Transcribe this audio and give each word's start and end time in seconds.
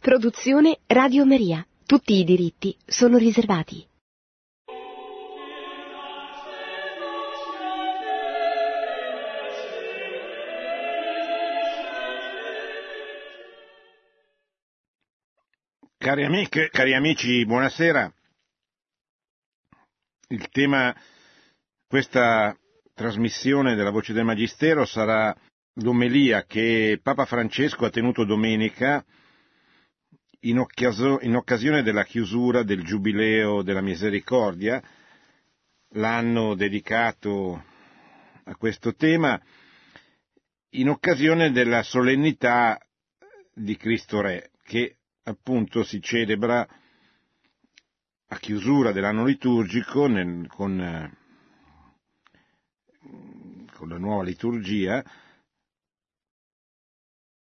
Produzione 0.00 0.78
Radio 0.86 1.26
Maria. 1.26 1.62
Tutti 1.84 2.14
i 2.14 2.24
diritti 2.24 2.74
sono 2.86 3.18
riservati. 3.18 3.86
Cari 15.98 16.24
amiche, 16.24 16.70
cari 16.70 16.94
amici, 16.94 17.44
buonasera. 17.44 18.10
Il 20.28 20.48
tema 20.48 20.96
questa 21.86 22.56
trasmissione 22.94 23.74
della 23.74 23.90
Voce 23.90 24.14
del 24.14 24.24
Magistero 24.24 24.86
sarà 24.86 25.36
l'omelia 25.74 26.44
che 26.44 26.98
Papa 27.02 27.26
Francesco 27.26 27.84
ha 27.84 27.90
tenuto 27.90 28.24
domenica 28.24 29.04
in, 30.40 30.58
occasio- 30.58 31.20
in 31.20 31.36
occasione 31.36 31.82
della 31.82 32.04
chiusura 32.04 32.62
del 32.62 32.84
Giubileo 32.84 33.62
della 33.62 33.80
Misericordia, 33.80 34.82
l'anno 35.94 36.54
dedicato 36.54 37.64
a 38.44 38.56
questo 38.56 38.94
tema, 38.94 39.40
in 40.74 40.88
occasione 40.88 41.50
della 41.50 41.82
solennità 41.82 42.80
di 43.52 43.76
Cristo 43.76 44.20
Re, 44.20 44.52
che 44.62 44.96
appunto 45.24 45.82
si 45.82 46.00
celebra 46.00 46.66
a 48.32 48.38
chiusura 48.38 48.92
dell'anno 48.92 49.24
liturgico 49.24 50.06
nel, 50.06 50.46
con, 50.46 51.16
con 53.72 53.88
la 53.88 53.98
nuova 53.98 54.22
liturgia 54.22 55.04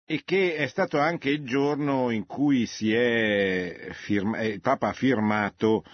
e 0.09 0.23
che 0.25 0.55
è 0.55 0.67
stato 0.69 1.01
anche 1.01 1.31
il 1.31 1.45
giorno 1.45 2.11
in 2.11 2.27
cui 2.27 2.65
firma, 2.67 4.41
il 4.43 4.61
Papa 4.61 4.89
ha 4.89 4.93
firmato 4.93 5.85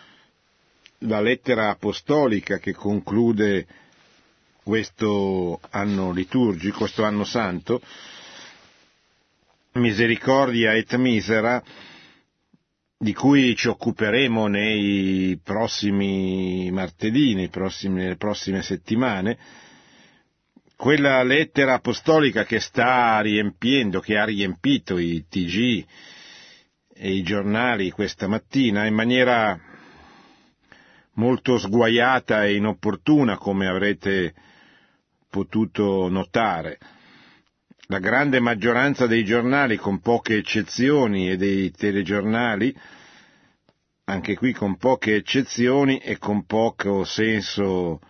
la 1.04 1.20
lettera 1.22 1.70
apostolica 1.70 2.58
che 2.58 2.72
conclude 2.74 3.66
questo 4.62 5.58
anno 5.70 6.12
liturgico, 6.12 6.78
questo 6.80 7.04
anno 7.04 7.24
santo, 7.24 7.80
Misericordia 9.72 10.74
et 10.74 10.94
Misera, 10.96 11.62
di 12.98 13.14
cui 13.14 13.56
ci 13.56 13.68
occuperemo 13.68 14.46
nei 14.46 15.40
prossimi 15.42 16.70
martedì, 16.70 17.34
nei 17.34 17.48
prossimi, 17.48 18.02
nelle 18.02 18.16
prossime 18.16 18.60
settimane, 18.62 19.38
quella 20.82 21.22
lettera 21.22 21.74
apostolica 21.74 22.42
che 22.42 22.58
sta 22.58 23.20
riempiendo, 23.20 24.00
che 24.00 24.18
ha 24.18 24.24
riempito 24.24 24.98
i 24.98 25.24
TG 25.28 25.84
e 26.92 27.12
i 27.12 27.22
giornali 27.22 27.92
questa 27.92 28.26
mattina 28.26 28.84
in 28.84 28.92
maniera 28.92 29.56
molto 31.12 31.56
sguaiata 31.56 32.44
e 32.44 32.56
inopportuna, 32.56 33.38
come 33.38 33.68
avrete 33.68 34.34
potuto 35.30 36.08
notare. 36.08 36.78
La 37.86 38.00
grande 38.00 38.40
maggioranza 38.40 39.06
dei 39.06 39.24
giornali, 39.24 39.76
con 39.76 40.00
poche 40.00 40.38
eccezioni, 40.38 41.30
e 41.30 41.36
dei 41.36 41.70
telegiornali, 41.70 42.76
anche 44.06 44.34
qui 44.34 44.52
con 44.52 44.76
poche 44.78 45.14
eccezioni 45.14 45.98
e 45.98 46.18
con 46.18 46.44
poco 46.44 47.04
senso 47.04 48.00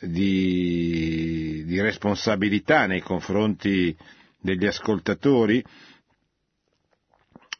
di, 0.00 1.64
di 1.66 1.80
responsabilità 1.80 2.86
nei 2.86 3.00
confronti 3.00 3.96
degli 4.40 4.66
ascoltatori, 4.66 5.62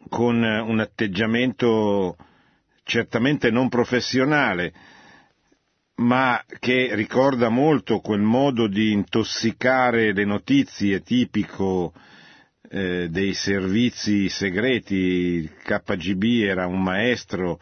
con 0.09 0.37
un 0.43 0.79
atteggiamento 0.81 2.17
certamente 2.85 3.51
non 3.51 3.69
professionale, 3.69 4.73
ma 5.97 6.43
che 6.61 6.95
ricorda 6.95 7.49
molto 7.49 7.99
quel 8.01 8.21
modo 8.21 8.69
di 8.69 8.93
intossicare 8.93 10.13
le 10.13 10.25
notizie 10.25 11.03
tipico 11.03 11.93
eh, 12.71 13.09
dei 13.11 13.35
servizi 13.35 14.29
segreti. 14.29 14.95
Il 14.95 15.53
KGB 15.57 16.45
era 16.45 16.67
un 16.67 16.81
maestro 16.83 17.59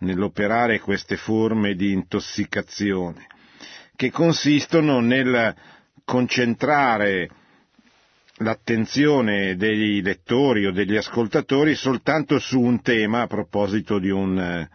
nell'operare 0.00 0.78
queste 0.78 1.16
forme 1.16 1.74
di 1.74 1.92
intossicazione 1.92 3.26
che 3.96 4.10
consistono 4.10 5.00
nel 5.00 5.54
concentrare 6.04 7.28
l'attenzione 8.38 9.54
dei 9.56 10.02
lettori 10.02 10.66
o 10.66 10.72
degli 10.72 10.96
ascoltatori 10.96 11.74
soltanto 11.74 12.38
su 12.38 12.60
un 12.60 12.82
tema 12.82 13.22
a 13.22 13.26
proposito 13.26 13.98
di 13.98 14.10
un, 14.10 14.68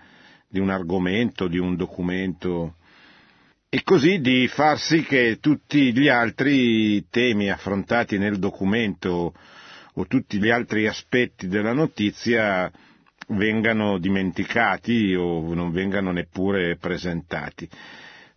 di 0.47 0.59
un 0.59 0.69
argomento, 0.69 1.47
di 1.47 1.57
un 1.57 1.75
documento 1.75 2.75
e 3.67 3.83
così 3.83 4.19
di 4.19 4.47
far 4.47 4.79
sì 4.79 5.03
che 5.03 5.37
tutti 5.39 5.93
gli 5.93 6.07
altri 6.07 7.07
temi 7.09 7.51
affrontati 7.51 8.17
nel 8.17 8.39
documento 8.39 9.33
o 9.93 10.05
tutti 10.07 10.39
gli 10.39 10.49
altri 10.49 10.87
aspetti 10.87 11.47
della 11.47 11.73
notizia 11.73 12.71
vengano 13.27 13.99
dimenticati 13.99 15.13
o 15.13 15.53
non 15.53 15.71
vengano 15.71 16.11
neppure 16.11 16.77
presentati. 16.77 17.69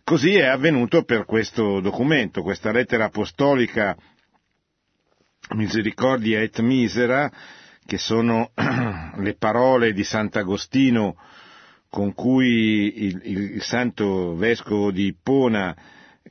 Così 0.05 0.35
è 0.35 0.45
avvenuto 0.47 1.03
per 1.03 1.23
questo 1.23 1.79
documento, 1.79 2.41
questa 2.41 2.73
lettera 2.73 3.05
apostolica 3.05 3.95
Misericordia 5.51 6.41
et 6.41 6.59
Misera, 6.59 7.31
che 7.85 7.97
sono 7.97 8.51
le 9.15 9.35
parole 9.35 9.93
di 9.93 10.03
Sant'Agostino 10.03 11.15
con 11.89 12.13
cui 12.13 13.05
il, 13.05 13.21
il, 13.23 13.51
il 13.53 13.61
santo 13.61 14.35
vescovo 14.35 14.91
di 14.91 15.05
Ippona 15.05 15.73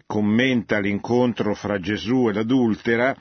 commenta 0.04 0.78
l'incontro 0.78 1.54
fra 1.54 1.81
Gesù 1.81 2.28
e 2.28 2.34
l'adultera, 2.34 3.16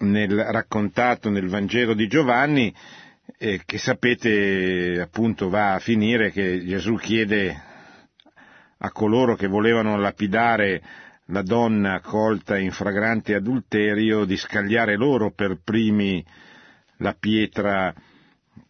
nel, 0.00 0.36
raccontato 0.36 1.30
nel 1.30 1.48
Vangelo 1.48 1.94
di 1.94 2.08
Giovanni, 2.08 2.74
eh, 3.38 3.62
che 3.64 3.78
sapete 3.78 5.00
appunto 5.00 5.48
va 5.48 5.72
a 5.72 5.78
finire 5.78 6.30
che 6.30 6.62
Gesù 6.62 6.96
chiede 6.96 7.70
a 8.84 8.90
coloro 8.90 9.36
che 9.36 9.46
volevano 9.46 9.96
lapidare 9.96 10.82
la 11.26 11.42
donna 11.42 12.00
colta 12.00 12.58
in 12.58 12.72
fragrante 12.72 13.34
adulterio 13.34 14.24
di 14.24 14.36
scagliare 14.36 14.96
loro 14.96 15.30
per 15.30 15.60
primi 15.62 16.24
la 16.96 17.14
pietra 17.18 17.94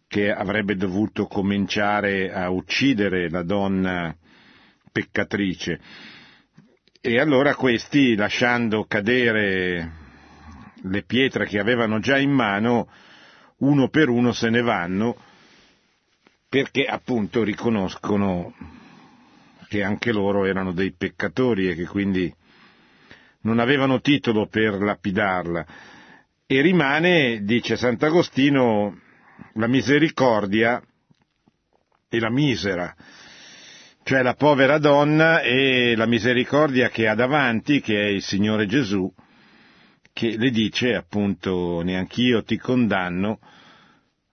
che 0.07 0.31
avrebbe 0.31 0.75
dovuto 0.75 1.25
cominciare 1.25 2.31
a 2.31 2.51
uccidere 2.51 3.27
la 3.29 3.41
donna 3.41 4.15
peccatrice. 4.91 5.79
E 7.01 7.19
allora 7.19 7.55
questi, 7.55 8.15
lasciando 8.15 8.85
cadere 8.85 9.91
le 10.75 11.03
pietre 11.03 11.47
che 11.47 11.57
avevano 11.57 11.99
già 11.99 12.19
in 12.19 12.31
mano, 12.31 12.87
uno 13.57 13.89
per 13.89 14.09
uno 14.09 14.31
se 14.31 14.49
ne 14.51 14.61
vanno 14.61 15.17
perché 16.47 16.85
appunto 16.85 17.41
riconoscono 17.41 18.53
che 19.73 19.81
anche 19.81 20.11
loro 20.11 20.45
erano 20.45 20.71
dei 20.71 20.93
peccatori 20.93 21.67
e 21.67 21.73
che 21.73 21.87
quindi 21.87 22.31
non 23.41 23.57
avevano 23.57 24.01
titolo 24.01 24.45
per 24.45 24.75
lapidarla. 24.75 25.65
E 26.45 26.61
rimane, 26.61 27.41
dice 27.41 27.75
Sant'Agostino, 27.75 28.99
la 29.53 29.65
misericordia 29.65 30.79
e 32.07 32.19
la 32.19 32.29
misera, 32.29 32.95
cioè 34.03 34.21
la 34.21 34.35
povera 34.35 34.77
donna 34.77 35.41
e 35.41 35.95
la 35.95 36.05
misericordia 36.05 36.89
che 36.89 37.07
ha 37.07 37.15
davanti, 37.15 37.81
che 37.81 37.99
è 37.99 38.09
il 38.09 38.21
Signore 38.21 38.67
Gesù, 38.67 39.11
che 40.13 40.37
le 40.37 40.51
dice 40.51 40.93
appunto 40.93 41.81
neanch'io 41.81 42.43
ti 42.43 42.59
condanno, 42.59 43.39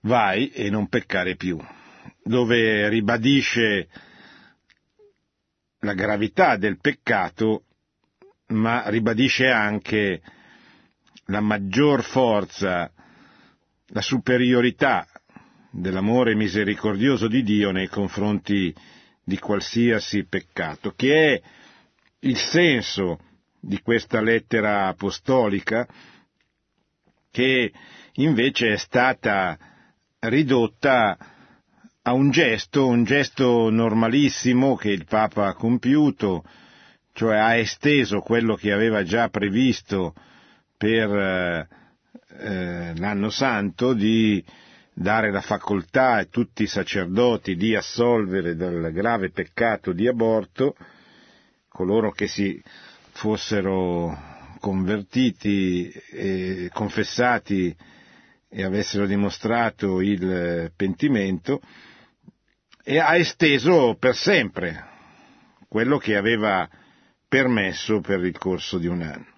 vai 0.02 0.50
e 0.50 0.68
non 0.68 0.90
peccare 0.90 1.34
più, 1.36 1.58
dove 2.22 2.90
ribadisce 2.90 3.88
la 5.80 5.94
gravità 5.94 6.56
del 6.56 6.78
peccato, 6.78 7.64
ma 8.48 8.88
ribadisce 8.88 9.48
anche 9.48 10.20
la 11.26 11.40
maggior 11.40 12.02
forza, 12.02 12.90
la 13.86 14.00
superiorità 14.00 15.06
dell'amore 15.70 16.34
misericordioso 16.34 17.28
di 17.28 17.42
Dio 17.42 17.70
nei 17.70 17.88
confronti 17.88 18.74
di 19.22 19.38
qualsiasi 19.38 20.24
peccato, 20.24 20.92
che 20.96 21.34
è 21.34 21.42
il 22.20 22.36
senso 22.36 23.18
di 23.60 23.80
questa 23.80 24.20
lettera 24.20 24.88
apostolica 24.88 25.86
che 27.30 27.72
invece 28.14 28.72
è 28.72 28.76
stata 28.76 29.56
ridotta 30.18 31.16
a 32.02 32.12
un 32.12 32.30
gesto, 32.30 32.86
un 32.86 33.04
gesto 33.04 33.68
normalissimo 33.68 34.74
che 34.74 34.90
il 34.90 35.04
Papa 35.04 35.48
ha 35.48 35.54
compiuto, 35.54 36.44
cioè 37.12 37.36
ha 37.36 37.56
esteso 37.56 38.20
quello 38.20 38.54
che 38.54 38.72
aveva 38.72 39.02
già 39.02 39.28
previsto 39.28 40.14
per 40.76 41.10
eh, 41.14 41.68
eh 42.38 42.92
l'anno 42.96 43.28
santo 43.28 43.92
di 43.92 44.42
dare 44.94 45.30
la 45.30 45.42
facoltà 45.42 46.14
a 46.14 46.24
tutti 46.24 46.62
i 46.62 46.66
sacerdoti 46.66 47.54
di 47.54 47.74
assolvere 47.74 48.56
dal 48.56 48.90
grave 48.92 49.30
peccato 49.30 49.92
di 49.92 50.06
aborto 50.08 50.74
coloro 51.68 52.10
che 52.10 52.26
si 52.26 52.60
fossero 53.12 54.16
convertiti 54.58 55.88
e 56.12 56.70
confessati 56.72 57.74
e 58.48 58.64
avessero 58.64 59.06
dimostrato 59.06 60.00
il 60.00 60.72
pentimento 60.74 61.60
e 62.90 62.98
ha 62.98 63.14
esteso 63.14 63.94
per 64.00 64.16
sempre 64.16 64.84
quello 65.68 65.96
che 65.98 66.16
aveva 66.16 66.68
permesso 67.28 68.00
per 68.00 68.18
il 68.24 68.36
corso 68.36 68.78
di 68.78 68.88
un 68.88 69.02
anno. 69.02 69.28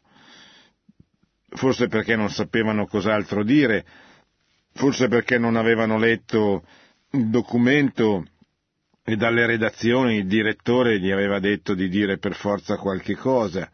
Forse 1.51 1.87
perché 1.87 2.17
non 2.17 2.31
sapevano 2.31 2.87
cos'altro 2.87 3.45
dire, 3.45 3.85
forse 4.73 5.09
perché 5.09 5.37
non 5.37 5.57
avevano 5.57 5.99
letto 5.99 6.65
il 7.11 7.29
documento 7.29 8.25
e 9.05 9.17
dalle 9.17 9.45
redazioni 9.45 10.17
il 10.17 10.27
direttore 10.27 10.99
gli 10.99 11.11
aveva 11.11 11.39
detto 11.39 11.75
di 11.75 11.91
dire 11.91 12.17
per 12.17 12.35
forza 12.35 12.79
qualche 12.79 13.17
cosa. 13.17 13.71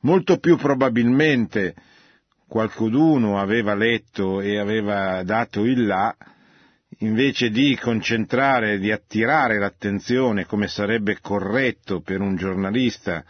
Molto 0.00 0.38
più 0.38 0.56
probabilmente 0.56 1.76
qualcuno 2.48 3.38
aveva 3.38 3.76
letto 3.76 4.40
e 4.40 4.58
aveva 4.58 5.22
dato 5.22 5.64
il 5.64 5.86
là, 5.86 6.16
invece 6.98 7.50
di 7.50 7.76
concentrare, 7.76 8.78
di 8.78 8.90
attirare 8.90 9.58
l'attenzione 9.58 10.46
come 10.46 10.66
sarebbe 10.66 11.18
corretto 11.20 12.00
per 12.00 12.20
un 12.20 12.36
giornalista 12.36 13.24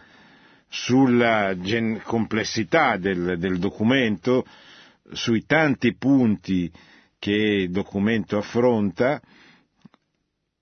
sulla 0.68 1.58
gen- 1.58 2.00
complessità 2.02 2.96
del, 2.96 3.36
del 3.38 3.58
documento, 3.58 4.44
sui 5.12 5.44
tanti 5.44 5.94
punti 5.94 6.70
che 7.18 7.32
il 7.32 7.70
documento 7.70 8.38
affronta, 8.38 9.20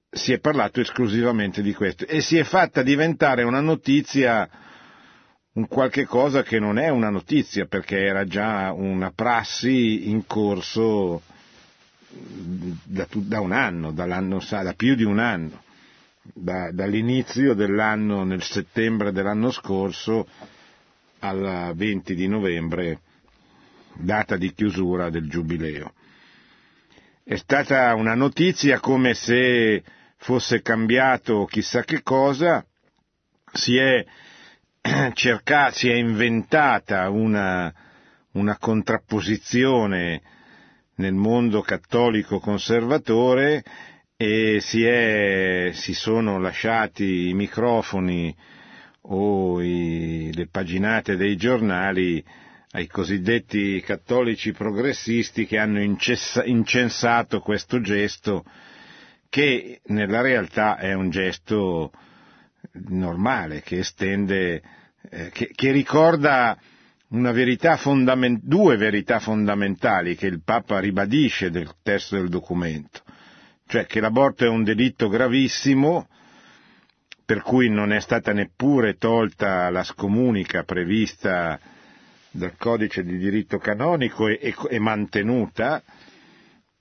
si 0.08 0.32
è 0.32 0.38
parlato 0.38 0.80
esclusivamente 0.80 1.62
di 1.62 1.74
questo. 1.74 2.06
E 2.06 2.20
si 2.20 2.38
è 2.38 2.44
fatta 2.44 2.82
diventare 2.82 3.42
una 3.42 3.60
notizia 3.60 4.48
un 5.52 5.68
qualche 5.68 6.04
cosa 6.04 6.42
che 6.42 6.58
non 6.58 6.78
è 6.78 6.88
una 6.90 7.08
notizia 7.08 7.64
perché 7.64 7.98
era 7.98 8.26
già 8.26 8.72
una 8.72 9.10
prassi 9.10 10.10
in 10.10 10.26
corso 10.26 11.22
da, 12.84 13.06
da 13.10 13.40
un 13.40 13.52
anno, 13.52 13.92
da 13.92 14.74
più 14.76 14.94
di 14.94 15.04
un 15.04 15.18
anno, 15.18 15.62
da, 16.22 16.70
dall'inizio 16.72 17.54
dell'anno 17.54 18.24
nel 18.24 18.42
settembre 18.42 19.12
dell'anno 19.12 19.50
scorso 19.50 20.26
al 21.20 21.72
20 21.74 22.14
di 22.14 22.28
novembre, 22.28 23.00
data 23.94 24.36
di 24.36 24.52
chiusura 24.52 25.10
del 25.10 25.28
giubileo. 25.28 25.92
È 27.24 27.36
stata 27.36 27.94
una 27.94 28.14
notizia 28.14 28.78
come 28.78 29.14
se 29.14 29.82
fosse 30.18 30.62
cambiato 30.62 31.44
chissà 31.46 31.82
che 31.82 32.02
cosa, 32.02 32.64
si 33.52 33.76
è 33.76 34.04
cercata, 35.14 35.72
si 35.72 35.88
è 35.88 35.94
inventata 35.94 37.08
una, 37.08 37.72
una 38.32 38.56
contrapposizione 38.58 40.22
nel 40.96 41.14
mondo 41.14 41.60
cattolico 41.62 42.38
conservatore 42.38 43.62
e 44.16 44.58
si, 44.60 44.84
è, 44.84 45.70
si 45.72 45.92
sono 45.92 46.38
lasciati 46.38 47.28
i 47.28 47.34
microfoni 47.34 48.34
o 49.08 49.60
i, 49.62 50.30
le 50.32 50.48
paginate 50.48 51.16
dei 51.16 51.36
giornali 51.36 52.24
ai 52.70 52.86
cosiddetti 52.86 53.80
cattolici 53.80 54.52
progressisti 54.52 55.46
che 55.46 55.58
hanno 55.58 55.80
incessa, 55.80 56.44
incensato 56.44 57.40
questo 57.40 57.80
gesto 57.80 58.44
che 59.28 59.80
nella 59.86 60.20
realtà 60.20 60.76
è 60.76 60.92
un 60.92 61.10
gesto 61.10 61.92
normale 62.88 63.62
che 63.62 63.78
estende, 63.78 64.62
eh, 65.10 65.30
che, 65.30 65.50
che, 65.54 65.70
ricorda 65.72 66.58
verità 67.32 67.76
fondament- 67.76 68.40
due 68.42 68.76
verità 68.76 69.18
fondamentali 69.18 70.16
che 70.16 70.26
il 70.26 70.42
Papa 70.42 70.78
ribadisce 70.80 71.50
del 71.50 71.70
testo 71.82 72.16
del 72.16 72.28
documento, 72.28 73.02
cioè 73.66 73.86
che 73.86 74.00
l'aborto 74.00 74.44
è 74.44 74.48
un 74.48 74.62
delitto 74.64 75.08
gravissimo, 75.08 76.08
per 77.24 77.42
cui 77.42 77.68
non 77.68 77.92
è 77.92 78.00
stata 78.00 78.32
neppure 78.32 78.96
tolta 78.96 79.68
la 79.70 79.82
scomunica 79.82 80.62
prevista 80.62 81.58
dal 82.30 82.56
codice 82.56 83.02
di 83.02 83.18
diritto 83.18 83.58
canonico 83.58 84.28
e, 84.28 84.38
e, 84.40 84.54
e 84.68 84.78
mantenuta, 84.78 85.82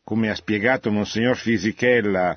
come 0.04 0.30
ha 0.30 0.36
spiegato 0.36 0.92
Monsignor 0.92 1.36
Fisichella 1.36 2.36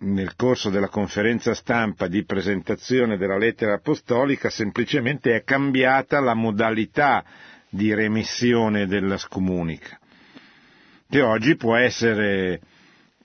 nel 0.00 0.34
corso 0.36 0.70
della 0.70 0.88
conferenza 0.88 1.54
stampa 1.54 2.06
di 2.06 2.24
presentazione 2.24 3.16
della 3.16 3.36
lettera 3.36 3.74
apostolica 3.74 4.48
semplicemente 4.48 5.34
è 5.34 5.42
cambiata 5.44 6.20
la 6.20 6.34
modalità 6.34 7.24
di 7.68 7.92
remissione 7.92 8.86
della 8.86 9.18
scomunica, 9.18 9.98
che 11.08 11.20
oggi 11.20 11.56
può 11.56 11.76
essere 11.76 12.60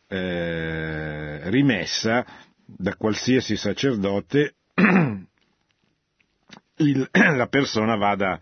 eh, 0.08 1.50
rimessa 1.50 2.26
da 2.66 2.96
qualsiasi 2.96 3.56
sacerdote 3.56 4.56
il, 6.78 7.10
la 7.12 7.48
persona 7.48 7.96
vada 7.96 8.40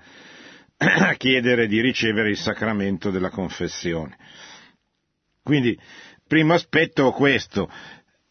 a 0.77 1.13
chiedere 1.13 1.67
di 1.67 1.79
ricevere 1.81 2.29
il 2.29 2.37
sacramento 2.37 3.11
della 3.11 3.29
confessione. 3.29 4.17
Quindi, 5.41 5.77
primo 6.27 6.53
aspetto 6.53 7.11
questo, 7.11 7.69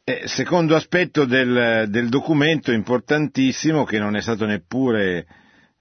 eh, 0.05 0.23
secondo 0.27 0.75
aspetto 0.75 1.25
del, 1.25 1.87
del, 1.89 2.09
documento 2.09 2.73
importantissimo 2.73 3.85
che 3.85 3.99
non 3.99 4.17
è 4.17 4.21
stato 4.21 4.47
neppure 4.47 5.27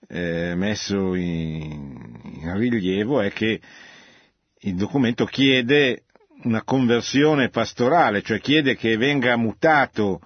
eh, 0.07 0.53
messo 0.55 1.15
in, 1.15 2.19
in, 2.23 2.57
rilievo 2.57 3.21
è 3.21 3.31
che 3.31 3.59
il 4.59 4.75
documento 4.75 5.25
chiede 5.25 6.03
una 6.43 6.63
conversione 6.63 7.49
pastorale, 7.49 8.21
cioè 8.21 8.39
chiede 8.39 8.75
che 8.75 8.95
venga 8.95 9.35
mutato 9.37 10.21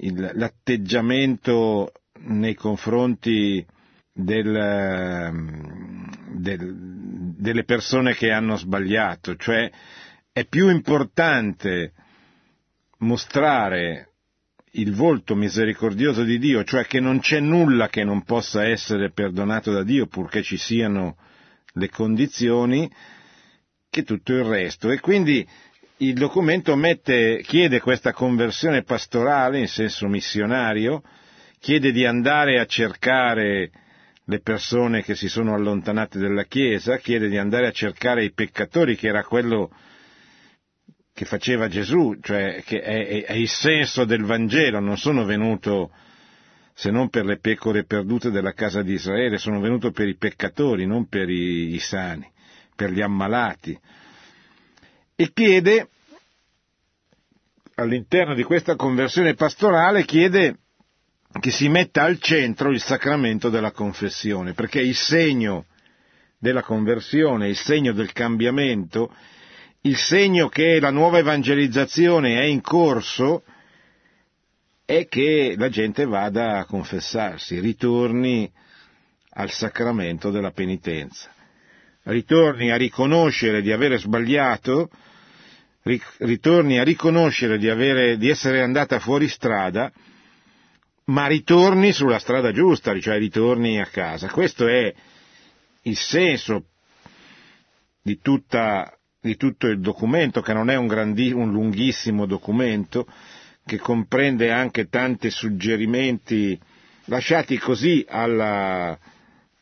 il, 0.00 0.30
l'atteggiamento 0.34 1.92
nei 2.20 2.54
confronti 2.54 3.64
del, 4.12 5.32
del, 6.32 6.74
delle 7.36 7.64
persone 7.64 8.14
che 8.14 8.32
hanno 8.32 8.56
sbagliato, 8.56 9.36
cioè 9.36 9.70
è 10.32 10.44
più 10.46 10.68
importante 10.68 11.92
mostrare 12.98 14.08
il 14.72 14.94
volto 14.94 15.34
misericordioso 15.34 16.24
di 16.24 16.38
Dio, 16.38 16.64
cioè 16.64 16.84
che 16.84 17.00
non 17.00 17.20
c'è 17.20 17.40
nulla 17.40 17.88
che 17.88 18.04
non 18.04 18.22
possa 18.22 18.66
essere 18.66 19.10
perdonato 19.10 19.72
da 19.72 19.82
Dio 19.82 20.06
purché 20.06 20.42
ci 20.42 20.56
siano 20.56 21.16
le 21.72 21.88
condizioni, 21.88 22.90
che 23.90 24.02
tutto 24.02 24.32
il 24.32 24.44
resto. 24.44 24.90
E 24.90 25.00
quindi 25.00 25.46
il 25.98 26.14
documento 26.14 26.76
mette, 26.76 27.40
chiede 27.42 27.80
questa 27.80 28.12
conversione 28.12 28.82
pastorale 28.82 29.58
in 29.58 29.68
senso 29.68 30.06
missionario, 30.06 31.02
chiede 31.58 31.90
di 31.90 32.04
andare 32.04 32.60
a 32.60 32.66
cercare 32.66 33.70
le 34.24 34.40
persone 34.40 35.02
che 35.02 35.14
si 35.14 35.28
sono 35.28 35.54
allontanate 35.54 36.18
dalla 36.18 36.44
Chiesa, 36.44 36.98
chiede 36.98 37.28
di 37.28 37.38
andare 37.38 37.66
a 37.66 37.72
cercare 37.72 38.24
i 38.24 38.32
peccatori, 38.32 38.94
che 38.94 39.08
era 39.08 39.24
quello 39.24 39.70
che 41.18 41.24
faceva 41.24 41.66
Gesù, 41.66 42.16
cioè 42.22 42.62
che 42.64 42.80
è, 42.80 43.24
è, 43.24 43.32
il 43.32 43.48
senso 43.48 44.04
del 44.04 44.22
Vangelo, 44.22 44.78
non 44.78 44.96
sono 44.96 45.24
venuto 45.24 45.90
se 46.72 46.92
non 46.92 47.08
per 47.08 47.24
le 47.24 47.40
pecore 47.40 47.84
perdute 47.86 48.30
della 48.30 48.52
casa 48.52 48.82
di 48.82 48.92
Israele, 48.92 49.36
sono 49.36 49.58
venuto 49.58 49.90
per 49.90 50.06
i 50.06 50.16
peccatori, 50.16 50.86
non 50.86 51.08
per 51.08 51.28
i, 51.28 51.74
i 51.74 51.78
sani, 51.80 52.30
per 52.76 52.92
gli 52.92 53.00
ammalati. 53.00 53.76
E 55.16 55.32
chiede, 55.32 55.88
all'interno 57.74 58.36
di 58.36 58.44
questa 58.44 58.76
conversione 58.76 59.34
pastorale, 59.34 60.04
chiede 60.04 60.58
che 61.40 61.50
si 61.50 61.68
metta 61.68 62.04
al 62.04 62.20
centro 62.20 62.70
il 62.70 62.80
sacramento 62.80 63.48
della 63.48 63.72
confessione, 63.72 64.52
perché 64.52 64.80
il 64.80 64.94
segno 64.94 65.66
della 66.38 66.62
conversione, 66.62 67.48
il 67.48 67.56
segno 67.56 67.92
del 67.92 68.12
cambiamento, 68.12 69.12
il 69.88 69.96
segno 69.96 70.48
che 70.48 70.78
la 70.80 70.90
nuova 70.90 71.16
evangelizzazione 71.16 72.38
è 72.38 72.44
in 72.44 72.60
corso 72.60 73.42
è 74.84 75.06
che 75.08 75.54
la 75.56 75.70
gente 75.70 76.04
vada 76.04 76.58
a 76.58 76.66
confessarsi, 76.66 77.58
ritorni 77.58 78.50
al 79.30 79.50
sacramento 79.50 80.30
della 80.30 80.50
penitenza, 80.50 81.32
ritorni 82.02 82.70
a 82.70 82.76
riconoscere 82.76 83.62
di 83.62 83.72
avere 83.72 83.96
sbagliato, 83.96 84.90
ritorni 86.18 86.78
a 86.78 86.84
riconoscere 86.84 87.56
di, 87.56 87.70
avere, 87.70 88.18
di 88.18 88.28
essere 88.28 88.60
andata 88.60 88.98
fuori 88.98 89.26
strada, 89.26 89.90
ma 91.04 91.26
ritorni 91.26 91.92
sulla 91.92 92.18
strada 92.18 92.52
giusta, 92.52 92.98
cioè 93.00 93.16
ritorni 93.16 93.80
a 93.80 93.86
casa. 93.86 94.28
Questo 94.28 94.66
è 94.66 94.92
il 95.82 95.96
senso 95.96 96.66
di 98.02 98.18
tutta 98.20 98.97
di 99.20 99.36
tutto 99.36 99.66
il 99.66 99.80
documento, 99.80 100.40
che 100.40 100.52
non 100.52 100.70
è 100.70 100.76
un, 100.76 100.86
grandi, 100.86 101.32
un 101.32 101.50
lunghissimo 101.50 102.26
documento, 102.26 103.06
che 103.64 103.78
comprende 103.78 104.50
anche 104.50 104.88
tanti 104.88 105.30
suggerimenti 105.30 106.58
lasciati 107.06 107.58
così 107.58 108.04
alla, 108.08 108.98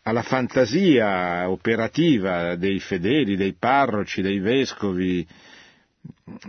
alla 0.02 0.22
fantasia 0.22 1.48
operativa 1.48 2.54
dei 2.56 2.78
fedeli, 2.78 3.36
dei 3.36 3.54
parroci, 3.54 4.22
dei 4.22 4.38
vescovi, 4.38 5.26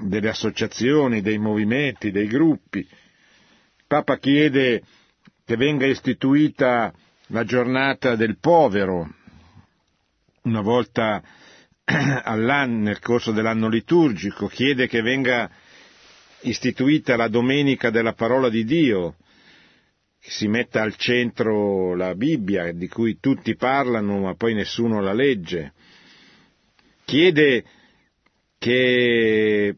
delle 0.02 0.30
associazioni, 0.30 1.22
dei 1.22 1.38
movimenti, 1.38 2.12
dei 2.12 2.28
gruppi. 2.28 2.80
Il 2.80 3.84
Papa 3.88 4.18
chiede 4.18 4.84
che 5.46 5.56
venga 5.56 5.86
istituita 5.86 6.94
la 7.28 7.44
giornata 7.44 8.16
del 8.16 8.38
povero, 8.38 9.10
una 10.44 10.62
volta 10.62 11.22
all'anno, 12.24 12.84
nel 12.84 13.00
corso 13.00 13.32
dell'anno 13.32 13.70
liturgico, 13.70 14.48
chiede 14.48 14.88
che 14.88 15.02
venga 15.02 15.50
istituita 16.42 17.16
la 17.16 17.30
domenica 17.30 17.90
della 17.90 18.14
parola 18.14 18.50
di 18.50 18.66
Dio, 18.66 19.16
che 20.20 20.30
si 20.30 20.48
metta 20.48 20.82
al 20.82 20.98
centro 20.98 21.96
la 21.96 22.14
Bibbia, 22.14 22.74
di 22.74 22.90
cui 22.90 23.20
tutti 23.20 23.56
parlano 23.56 24.20
ma 24.20 24.36
poi 24.36 24.54
nessuno 24.54 25.00
la 25.02 25.14
legge. 25.14 25.74
Chiede 27.06 27.64
che 28.58 29.78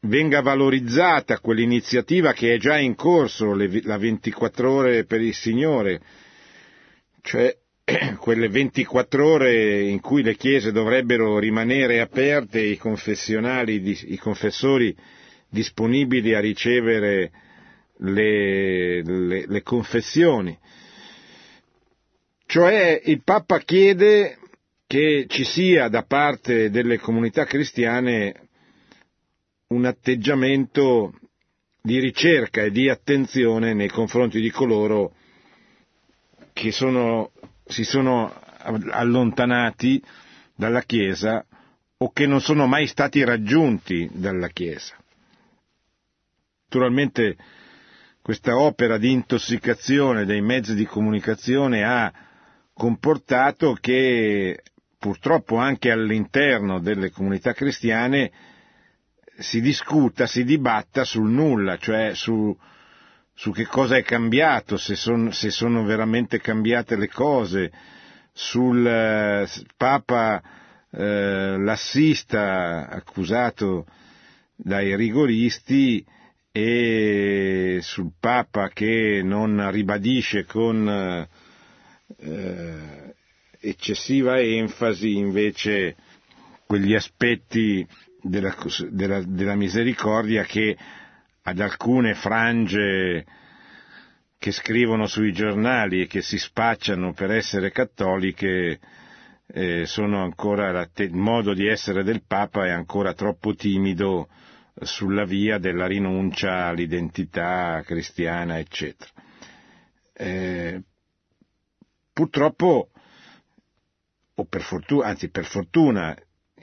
venga 0.00 0.40
valorizzata 0.40 1.40
quell'iniziativa 1.40 2.32
che 2.32 2.54
è 2.54 2.58
già 2.58 2.78
in 2.78 2.94
corso, 2.94 3.54
la 3.54 3.98
24 3.98 4.70
ore 4.70 5.04
per 5.04 5.20
il 5.20 5.34
Signore, 5.34 6.00
cioè 7.20 7.54
quelle 8.18 8.48
24 8.48 9.24
ore 9.26 9.82
in 9.82 10.00
cui 10.00 10.22
le 10.22 10.34
chiese 10.34 10.72
dovrebbero 10.72 11.38
rimanere 11.38 12.00
aperte 12.00 12.58
e 12.58 12.70
i 12.70 12.76
confessionali, 12.76 13.80
i 14.12 14.16
confessori 14.18 14.94
disponibili 15.48 16.34
a 16.34 16.40
ricevere 16.40 17.30
le, 17.98 19.02
le, 19.02 19.46
le 19.46 19.62
confessioni. 19.62 20.58
Cioè 22.44 23.02
il 23.04 23.22
Papa 23.22 23.58
chiede 23.60 24.38
che 24.86 25.26
ci 25.28 25.44
sia 25.44 25.88
da 25.88 26.02
parte 26.02 26.70
delle 26.70 26.98
comunità 26.98 27.44
cristiane 27.44 28.48
un 29.68 29.84
atteggiamento 29.84 31.12
di 31.82 32.00
ricerca 32.00 32.62
e 32.62 32.70
di 32.72 32.88
attenzione 32.88 33.74
nei 33.74 33.88
confronti 33.88 34.40
di 34.40 34.50
coloro 34.50 35.14
che 36.56 36.72
sono, 36.72 37.32
si 37.66 37.84
sono 37.84 38.32
allontanati 38.90 40.02
dalla 40.54 40.82
Chiesa 40.82 41.44
o 41.98 42.10
che 42.12 42.26
non 42.26 42.40
sono 42.40 42.66
mai 42.66 42.86
stati 42.86 43.24
raggiunti 43.24 44.08
dalla 44.12 44.48
Chiesa. 44.48 44.94
Naturalmente 46.64 47.36
questa 48.22 48.58
opera 48.58 48.98
di 48.98 49.12
intossicazione 49.12 50.24
dei 50.24 50.40
mezzi 50.40 50.74
di 50.74 50.84
comunicazione 50.84 51.84
ha 51.84 52.12
comportato 52.72 53.74
che 53.74 54.62
purtroppo 54.98 55.56
anche 55.56 55.90
all'interno 55.90 56.80
delle 56.80 57.10
comunità 57.10 57.52
cristiane 57.52 58.32
si 59.38 59.60
discuta, 59.60 60.26
si 60.26 60.44
dibatta 60.44 61.04
sul 61.04 61.30
nulla, 61.30 61.76
cioè 61.76 62.14
su, 62.14 62.56
su 63.38 63.52
che 63.52 63.66
cosa 63.66 63.96
è 63.96 64.02
cambiato, 64.02 64.78
se, 64.78 64.96
son, 64.96 65.30
se, 65.30 65.50
sono 65.50 65.84
veramente 65.84 66.40
cambiate 66.40 66.96
le 66.96 67.08
cose, 67.08 67.70
sul 68.32 68.86
eh, 68.86 69.46
Papa 69.76 70.42
eh, 70.90 71.56
lassista 71.58 72.88
accusato 72.88 73.86
dai 74.56 74.96
rigoristi 74.96 76.02
e 76.50 77.78
sul 77.82 78.12
Papa 78.18 78.70
che 78.70 79.20
non 79.22 79.70
ribadisce 79.70 80.46
con 80.46 80.88
eh, 82.18 83.14
eccessiva 83.60 84.40
enfasi 84.40 85.14
invece 85.14 85.96
quegli 86.66 86.94
aspetti 86.94 87.86
della, 88.22 88.56
della, 88.90 89.22
della 89.22 89.54
misericordia 89.54 90.44
che 90.44 90.74
ad 91.48 91.60
alcune 91.60 92.14
frange 92.14 93.24
che 94.36 94.50
scrivono 94.50 95.06
sui 95.06 95.32
giornali 95.32 96.00
e 96.00 96.06
che 96.08 96.20
si 96.20 96.38
spacciano 96.38 97.12
per 97.12 97.30
essere 97.30 97.70
cattoliche 97.70 98.80
eh, 99.46 99.86
sono 99.86 100.24
ancora 100.24 100.88
il 100.96 101.14
modo 101.14 101.54
di 101.54 101.68
essere 101.68 102.02
del 102.02 102.24
Papa 102.26 102.66
è 102.66 102.70
ancora 102.70 103.14
troppo 103.14 103.54
timido 103.54 104.28
sulla 104.80 105.24
via 105.24 105.58
della 105.58 105.86
rinuncia 105.86 106.66
all'identità 106.66 107.80
cristiana, 107.84 108.58
eccetera. 108.58 109.10
Eh, 110.12 110.82
purtroppo, 112.12 112.90
o 114.34 114.44
per 114.46 114.62
fortuna, 114.62 115.06
anzi 115.06 115.30
per 115.30 115.44
fortuna, 115.44 116.14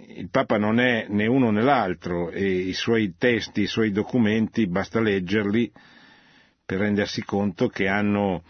il 0.08 0.30
Papa 0.30 0.58
non 0.58 0.80
è 0.80 1.06
né 1.10 1.26
uno 1.28 1.52
né 1.52 1.62
l'altro 1.62 2.30
e 2.30 2.46
i 2.46 2.74
suoi 2.74 3.16
testi, 3.18 3.62
i 3.62 3.68
suoi 3.68 3.92
documenti, 3.92 4.68
basta 4.68 5.00
leggerli 5.00 5.72
per 6.66 6.80
rendersi 6.80 7.24
conto 7.24 7.68
che 7.68 7.88
hanno 7.88 8.44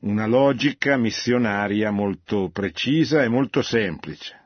una 0.00 0.26
logica 0.26 0.96
missionaria 0.96 1.90
molto 1.90 2.50
precisa 2.52 3.22
e 3.22 3.28
molto 3.28 3.62
semplice. 3.62 4.36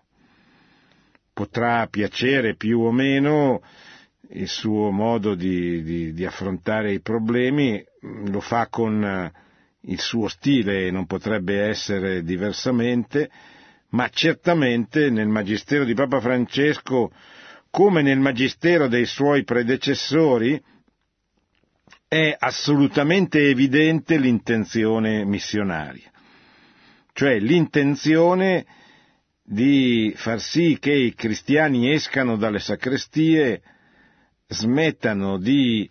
Potrà 1.33 1.87
piacere 1.87 2.57
più 2.57 2.81
o 2.81 2.93
meno 2.93 3.63
il 4.31 4.49
suo 4.49 4.91
modo 4.91 5.35
di, 5.35 5.83
di, 5.83 6.13
di, 6.13 6.25
affrontare 6.25 6.93
i 6.93 7.01
problemi, 7.01 7.83
lo 8.01 8.41
fa 8.41 8.69
con 8.69 9.05
eh, 9.05 9.33
il 9.83 10.01
suo 10.01 10.29
stile 10.29 10.87
e 10.87 10.91
non 10.91 11.07
potrebbe 11.07 11.63
essere 11.63 12.23
diversamente, 12.23 13.31
ma 13.93 14.09
certamente 14.09 15.11
nel 15.11 15.29
Magistero 15.29 15.85
di 15.85 15.95
Papa 15.95 16.21
Francesco, 16.21 17.13
come 17.71 18.03
nel 18.03 18.19
Magistero 18.19 18.89
dei 18.89 19.07
suoi 19.07 19.45
predecessori, 19.45 20.61
è 22.09 22.35
assolutamente 22.39 23.49
evidente 23.49 24.19
l'intenzione 24.19 25.25
missionaria, 25.25 26.11
cioè 27.13 27.39
l'intenzione 27.39 28.67
di 29.43 30.13
far 30.17 30.41
sì 30.41 30.77
che 30.79 30.93
i 30.93 31.15
cristiani 31.15 31.93
escano 31.93 32.37
dalle 32.37 32.61
sacrestie 32.61 33.63
smettano 34.47 35.39
di, 35.39 35.89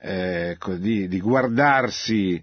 eh, 0.00 0.56
di, 0.78 1.08
di 1.08 1.20
guardarsi 1.20 2.42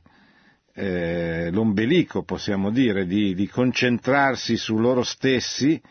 eh, 0.77 1.49
l'ombelico, 1.51 2.23
possiamo 2.23 2.69
dire, 2.69 3.05
di, 3.05 3.33
di, 3.33 3.47
concentrarsi 3.47 4.57
su 4.57 4.77
loro 4.77 5.03
stessi, 5.03 5.81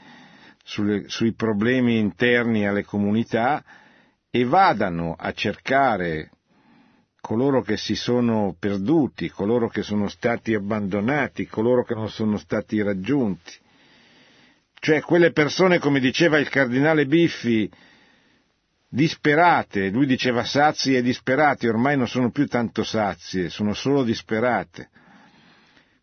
sulle, 0.62 1.08
sui 1.08 1.32
problemi 1.32 1.98
interni 1.98 2.66
alle 2.66 2.84
comunità 2.84 3.64
e 4.30 4.44
vadano 4.44 5.14
a 5.18 5.32
cercare 5.32 6.30
coloro 7.20 7.62
che 7.62 7.78
si 7.78 7.94
sono 7.94 8.54
perduti, 8.58 9.30
coloro 9.30 9.68
che 9.68 9.82
sono 9.82 10.08
stati 10.08 10.52
abbandonati, 10.52 11.46
coloro 11.46 11.82
che 11.82 11.94
non 11.94 12.10
sono 12.10 12.36
stati 12.36 12.82
raggiunti. 12.82 13.52
Cioè 14.78 15.00
quelle 15.00 15.32
persone, 15.32 15.78
come 15.78 15.98
diceva 15.98 16.38
il 16.38 16.50
cardinale 16.50 17.06
Biffi, 17.06 17.70
disperate, 18.94 19.88
lui 19.88 20.06
diceva 20.06 20.44
sazi 20.44 20.94
e 20.94 21.02
disperati, 21.02 21.66
ormai 21.66 21.96
non 21.96 22.06
sono 22.06 22.30
più 22.30 22.46
tanto 22.46 22.84
sazie, 22.84 23.48
sono 23.48 23.74
solo 23.74 24.04
disperate. 24.04 24.88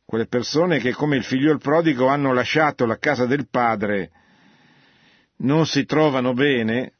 Quelle 0.03 0.27
persone 0.27 0.79
che 0.79 0.91
come 0.91 1.15
il 1.15 1.23
figlio 1.23 1.57
prodigo 1.57 2.07
hanno 2.07 2.33
lasciato 2.33 2.85
la 2.85 2.97
casa 2.97 3.25
del 3.25 3.47
padre, 3.49 4.11
non 5.37 5.65
si 5.65 5.85
trovano 5.85 6.33
bene, 6.33 6.95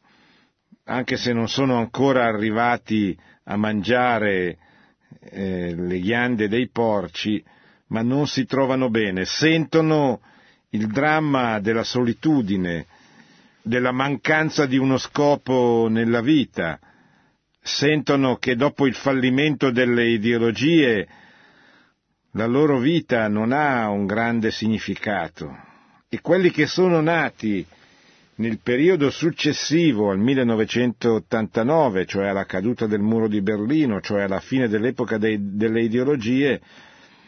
anche 0.86 1.18
se 1.18 1.34
non 1.34 1.50
sono 1.50 1.78
ancora 1.78 2.24
arrivati 2.24 3.18
a 3.44 3.58
mangiare 3.58 4.58
eh, 5.20 5.76
le 5.76 6.00
ghiande 6.00 6.48
dei 6.48 6.70
porci, 6.70 7.44
ma 7.88 8.02
non 8.02 8.28
si 8.28 8.46
trovano 8.46 8.90
bene, 8.90 9.26
sentono 9.26 10.22
il 10.70 10.88
dramma 10.88 11.60
della 11.60 11.84
solitudine, 11.84 12.88
della 13.62 13.92
mancanza 13.92 14.66
di 14.66 14.78
uno 14.78 14.98
scopo 14.98 15.88
nella 15.90 16.22
vita, 16.22 16.80
sentono 17.62 18.38
che 18.38 18.56
dopo 18.56 18.88
il 18.88 18.96
fallimento 18.96 19.72
delle 19.72 20.08
ideologie 20.10 21.08
la 22.32 22.46
loro 22.48 22.80
vita 22.80 23.28
non 23.28 23.52
ha 23.52 23.90
un 23.90 24.06
grande 24.06 24.52
significato. 24.52 25.70
E 26.10 26.22
quelli 26.22 26.50
che 26.50 26.66
sono 26.66 27.02
nati 27.02 27.66
nel 28.36 28.60
periodo 28.60 29.10
successivo 29.10 30.10
al 30.12 30.18
1989, 30.20 32.06
cioè 32.06 32.28
alla 32.28 32.46
caduta 32.46 32.88
del 32.88 33.02
muro 33.02 33.28
di 33.28 33.42
Berlino, 33.42 34.02
cioè 34.02 34.24
alla 34.24 34.40
fine 34.40 34.68
dell'epoca 34.68 35.18
dei, 35.18 35.38
delle 35.56 35.84
ideologie, 35.84 36.60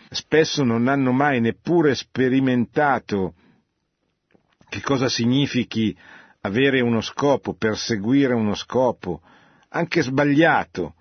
spesso 0.09 0.63
non 0.63 0.87
hanno 0.87 1.11
mai 1.11 1.39
neppure 1.39 1.95
sperimentato 1.95 3.35
che 4.69 4.81
cosa 4.81 5.07
significhi 5.07 5.95
avere 6.45 6.81
uno 6.81 6.99
scopo, 6.99 7.53
perseguire 7.53 8.33
uno 8.33 8.53
scopo, 8.53 9.21
anche 9.69 10.01
sbagliato, 10.01 10.95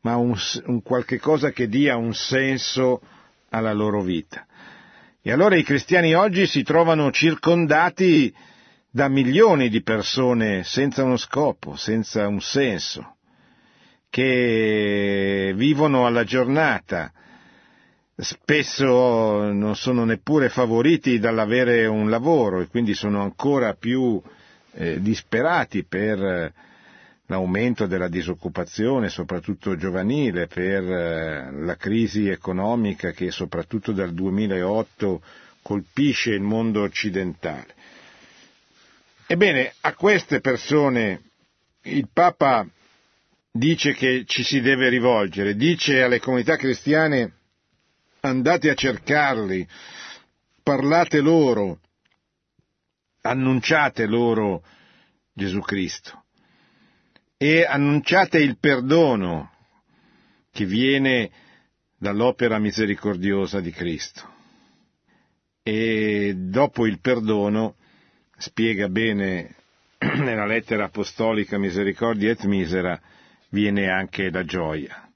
ma 0.00 0.16
un, 0.16 0.36
un 0.66 0.82
qualche 0.82 1.20
cosa 1.20 1.50
che 1.50 1.68
dia 1.68 1.96
un 1.96 2.12
senso 2.12 3.00
alla 3.50 3.72
loro 3.72 4.02
vita. 4.02 4.46
E 5.22 5.30
allora 5.30 5.56
i 5.56 5.62
cristiani 5.62 6.14
oggi 6.14 6.46
si 6.46 6.64
trovano 6.64 7.12
circondati 7.12 8.34
da 8.90 9.08
milioni 9.08 9.68
di 9.68 9.80
persone 9.82 10.64
senza 10.64 11.04
uno 11.04 11.16
scopo, 11.16 11.76
senza 11.76 12.26
un 12.26 12.40
senso, 12.40 13.16
che 14.08 15.52
vivono 15.54 16.04
alla 16.04 16.24
giornata, 16.24 17.12
spesso 18.16 19.52
non 19.52 19.76
sono 19.76 20.04
neppure 20.04 20.48
favoriti 20.48 21.20
dall'avere 21.20 21.86
un 21.86 22.10
lavoro 22.10 22.60
e 22.60 22.66
quindi 22.66 22.94
sono 22.94 23.22
ancora 23.22 23.74
più 23.74 24.20
eh, 24.72 25.00
disperati 25.00 25.84
per 25.84 26.52
l'aumento 27.26 27.86
della 27.86 28.08
disoccupazione, 28.08 29.08
soprattutto 29.08 29.76
giovanile, 29.76 30.48
per 30.48 30.82
eh, 30.82 31.50
la 31.52 31.76
crisi 31.76 32.28
economica 32.28 33.12
che 33.12 33.30
soprattutto 33.30 33.92
dal 33.92 34.12
2008 34.12 35.22
colpisce 35.62 36.30
il 36.32 36.40
mondo 36.40 36.82
occidentale. 36.82 37.74
Ebbene, 39.26 39.72
a 39.82 39.94
queste 39.94 40.40
persone 40.40 41.22
il 41.82 42.08
Papa 42.12 42.66
dice 43.52 43.92
che 43.94 44.24
ci 44.26 44.42
si 44.42 44.60
deve 44.60 44.88
rivolgere, 44.88 45.54
dice 45.54 46.02
alle 46.02 46.18
comunità 46.18 46.56
cristiane 46.56 47.32
andate 48.20 48.70
a 48.70 48.74
cercarli, 48.74 49.66
parlate 50.62 51.20
loro, 51.20 51.78
annunciate 53.22 54.06
loro 54.06 54.62
Gesù 55.32 55.60
Cristo 55.60 56.24
e 57.36 57.64
annunciate 57.64 58.38
il 58.38 58.58
perdono 58.58 59.50
che 60.52 60.66
viene 60.66 61.30
dall'opera 61.96 62.58
misericordiosa 62.58 63.60
di 63.60 63.70
Cristo. 63.70 64.28
E 65.62 66.34
dopo 66.36 66.86
il 66.86 67.00
perdono, 67.00 67.76
spiega 68.36 68.88
bene 68.88 69.54
nella 69.98 70.46
lettera 70.46 70.84
apostolica 70.84 71.58
Misericordia 71.58 72.30
et 72.30 72.44
Misera, 72.44 73.00
viene 73.50 73.88
anche 73.88 74.30
la 74.30 74.44
gioia. 74.44 75.10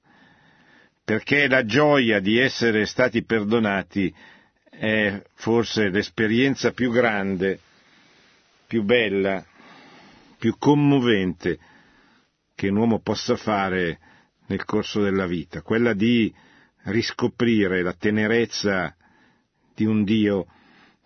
Perché 1.03 1.47
la 1.47 1.65
gioia 1.65 2.19
di 2.19 2.39
essere 2.39 2.85
stati 2.85 3.23
perdonati 3.23 4.13
è 4.69 5.21
forse 5.35 5.89
l'esperienza 5.89 6.71
più 6.71 6.91
grande, 6.91 7.59
più 8.67 8.83
bella, 8.83 9.45
più 10.37 10.57
commovente 10.57 11.59
che 12.53 12.69
un 12.69 12.77
uomo 12.77 12.99
possa 12.99 13.35
fare 13.35 13.99
nel 14.47 14.63
corso 14.63 15.01
della 15.01 15.25
vita, 15.25 15.61
quella 15.61 15.93
di 15.93 16.33
riscoprire 16.83 17.81
la 17.81 17.93
tenerezza 17.93 18.95
di 19.73 19.85
un 19.85 20.03
Dio 20.03 20.47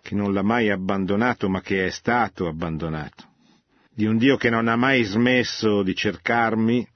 che 0.02 0.14
non 0.14 0.32
l'ha 0.32 0.42
mai 0.42 0.70
abbandonato 0.70 1.48
ma 1.48 1.60
che 1.60 1.86
è 1.86 1.90
stato 1.90 2.46
abbandonato, 2.46 3.28
di 3.92 4.06
un 4.06 4.16
Dio 4.16 4.36
che 4.36 4.50
non 4.50 4.68
ha 4.68 4.76
mai 4.76 5.02
smesso 5.02 5.82
di 5.82 5.94
cercarmi, 5.94 6.86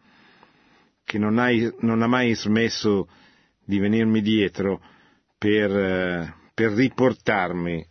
che 1.04 1.18
non 1.18 1.38
ha, 1.38 1.48
non 1.80 2.02
ha 2.02 2.06
mai 2.06 2.34
smesso 2.34 3.08
di 3.64 3.78
venirmi 3.78 4.20
dietro 4.20 4.80
per, 5.36 6.34
per 6.54 6.72
riportarmi 6.72 7.86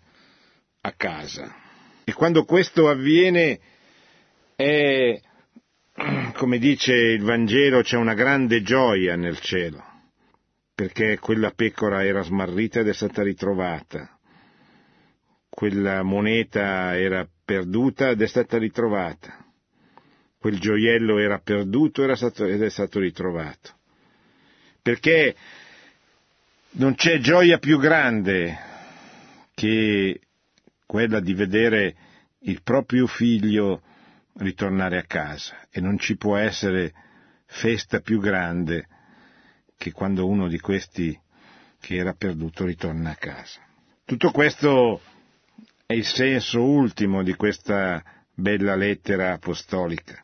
a 0.82 0.92
casa. 0.94 1.63
E 2.04 2.14
quando 2.14 2.44
questo 2.44 2.90
avviene 2.90 3.60
è 4.56 5.22
come 6.34 6.58
dice 6.58 6.94
il 6.94 7.24
Vangelo, 7.24 7.82
c'è 7.82 7.98
una 7.98 8.16
grande 8.16 8.64
gioia 8.64 9.16
nel 9.16 9.40
cielo, 9.40 9.84
perché 10.74 11.20
quella 11.20 11.52
pecora 11.52 12.04
era 12.04 12.24
smarrita 12.24 12.80
ed 12.80 12.88
è 12.88 12.94
stata 12.94 13.22
ritrovata, 13.22 14.18
quella 15.50 16.02
moneta 16.02 16.98
era 16.98 17.28
perduta 17.46 18.10
ed 18.10 18.22
è 18.22 18.28
stata 18.28 18.58
ritrovata, 18.58 19.46
quel 20.40 20.60
gioiello 20.60 21.20
era 21.20 21.40
perduto 21.40 22.04
ed 22.04 22.62
è 22.64 22.70
stato 22.70 23.00
ritrovato, 23.00 23.78
perché 24.82 25.36
non 26.72 26.96
c'è 26.96 27.20
gioia 27.20 27.60
più 27.60 27.78
grande 27.78 28.58
che 29.54 30.20
quella 30.86 31.20
di 31.20 31.34
vedere 31.34 31.96
il 32.40 32.62
proprio 32.62 33.08
figlio 33.08 33.82
ritornare 34.36 34.98
a 34.98 35.04
casa 35.04 35.68
e 35.70 35.80
non 35.80 35.98
ci 35.98 36.16
può 36.18 36.38
essere 36.38 36.94
festa 37.46 38.00
più 38.00 38.20
grande 38.20 38.88
che 39.78 39.92
quando 39.92 40.28
uno 40.28 40.48
di 40.48 40.60
questi 40.60 41.18
che 41.80 41.96
era 41.96 42.14
perduto 42.14 42.66
ritorna 42.66 43.12
a 43.12 43.16
casa. 43.16 43.60
Tutto 44.06 44.32
questo 44.32 45.02
è 45.86 45.94
il 45.94 46.06
senso 46.06 46.64
ultimo 46.64 47.24
di 47.24 47.34
questa 47.36 48.02
bella 48.34 48.76
lettera 48.76 49.34
apostolica. 49.34 50.24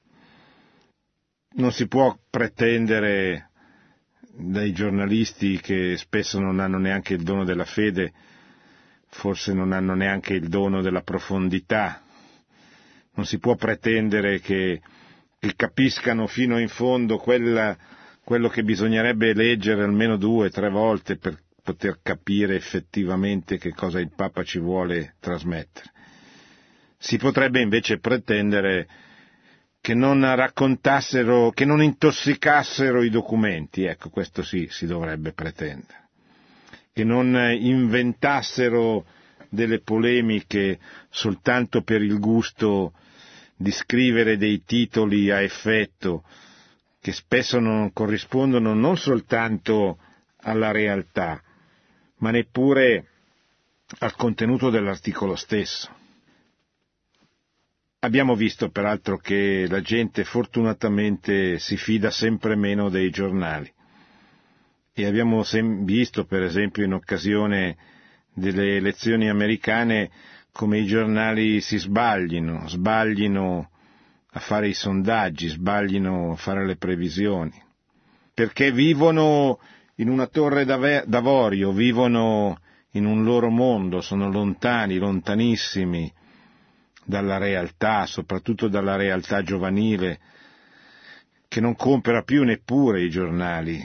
Non 1.52 1.72
si 1.72 1.88
può 1.88 2.17
pretendere 2.30 3.50
dai 4.22 4.72
giornalisti 4.72 5.60
che 5.60 5.98
spesso 5.98 6.39
non 6.39 6.60
hanno 6.60 6.78
neanche 6.78 7.13
il 7.13 7.24
dono 7.24 7.43
della 7.43 7.65
fede, 7.65 8.13
forse 9.10 9.54
non 9.54 9.72
hanno 9.72 9.95
neanche 9.95 10.34
il 10.34 10.48
dono 10.48 10.82
della 10.82 11.02
profondità. 11.02 12.02
Non 13.15 13.26
si 13.26 13.39
può 13.39 13.56
pretendere 13.56 14.39
che, 14.39 14.82
che 15.39 15.54
capiscano 15.56 16.28
fino 16.28 16.60
in 16.60 16.69
fondo 16.69 17.17
quella, 17.17 17.78
quello 18.24 18.48
che 18.48 18.63
bisognerebbe 18.63 19.34
leggere 19.34 19.84
almeno 19.84 20.15
due, 20.17 20.48
o 20.48 20.50
tre 20.50 20.69
volte 20.69 21.17
per 21.17 21.41
poter 21.62 22.00
capire 22.02 22.56
effettivamente 22.56 23.58
che 23.58 23.74
cosa 23.74 24.00
il 24.00 24.12
Papa 24.15 24.43
ci 24.43 24.60
vuole 24.60 25.15
trasmettere. 25.19 25.91
Si 26.98 27.17
potrebbe 27.17 27.62
invece 27.62 28.00
pretendere 28.00 28.88
che 29.82 29.93
non 29.93 30.22
raccontassero, 30.36 31.52
che 31.52 31.65
non 31.65 31.82
intossicassero 31.82 33.02
i 33.02 33.10
documenti, 33.10 33.84
ecco, 33.84 34.10
questo 34.10 34.43
sì, 34.43 34.67
si 34.69 34.86
dovrebbe 34.86 35.32
pretendere, 35.32 36.09
che 36.93 37.04
non 37.04 37.36
inventassero 37.60 39.06
delle 39.49 39.80
polemiche 39.82 40.80
soltanto 41.10 41.82
per 41.82 42.02
il 42.02 42.19
gusto 42.19 42.93
di 43.56 43.71
scrivere 43.71 44.38
dei 44.38 44.63
titoli 44.63 45.32
a 45.32 45.41
effetto 45.41 46.23
che 47.02 47.12
spesso 47.12 47.60
non 47.60 47.91
corrispondono 47.93 48.73
non 48.73 48.97
soltanto 48.97 49.97
alla 50.41 50.71
realtà, 50.71 51.41
ma 52.17 52.32
neppure 52.32 53.08
al 53.99 54.15
contenuto 54.15 54.69
dell'articolo 54.69 55.36
stesso. 55.36 55.95
Abbiamo 57.99 58.36
visto 58.36 58.69
peraltro 58.69 59.17
che 59.17 59.65
la 59.67 59.82
gente 59.82 60.23
fortunatamente 60.23 61.60
si 61.60 61.75
fida 61.75 62.12
sempre 62.12 62.56
meno 62.56 62.89
dei 62.89 63.10
giornali 63.10 63.71
e 65.04 65.08
abbiamo 65.08 65.44
visto 65.84 66.26
per 66.26 66.44
esempio 66.44 66.84
in 66.84 66.94
occasione 66.94 67.78
delle 68.34 68.76
elezioni 68.76 69.30
americane 69.30 70.10
come 70.52 70.80
i 70.80 70.86
giornali 70.86 71.62
si 71.62 71.78
sbaglino, 71.78 72.68
sbaglino 72.68 73.70
a 74.32 74.40
fare 74.40 74.68
i 74.68 74.74
sondaggi, 74.74 75.48
sbaglino 75.48 76.34
a 76.34 76.36
fare 76.36 76.66
le 76.66 76.76
previsioni, 76.76 77.54
perché 78.34 78.72
vivono 78.72 79.60
in 79.96 80.10
una 80.10 80.28
torre 80.28 80.66
d'avorio, 80.66 81.72
vivono 81.72 82.60
in 82.92 83.06
un 83.06 83.24
loro 83.24 83.50
mondo, 83.50 84.02
sono 84.02 84.30
lontani, 84.30 84.98
lontanissimi 84.98 86.12
dalla 87.06 87.38
realtà, 87.38 88.06
soprattutto 88.06 88.68
dalla 88.68 88.96
realtà 88.96 89.42
giovanile, 89.44 90.20
che 91.48 91.62
non 91.62 91.76
compra 91.76 92.22
più 92.24 92.44
neppure 92.44 93.02
i 93.02 93.10
giornali, 93.10 93.82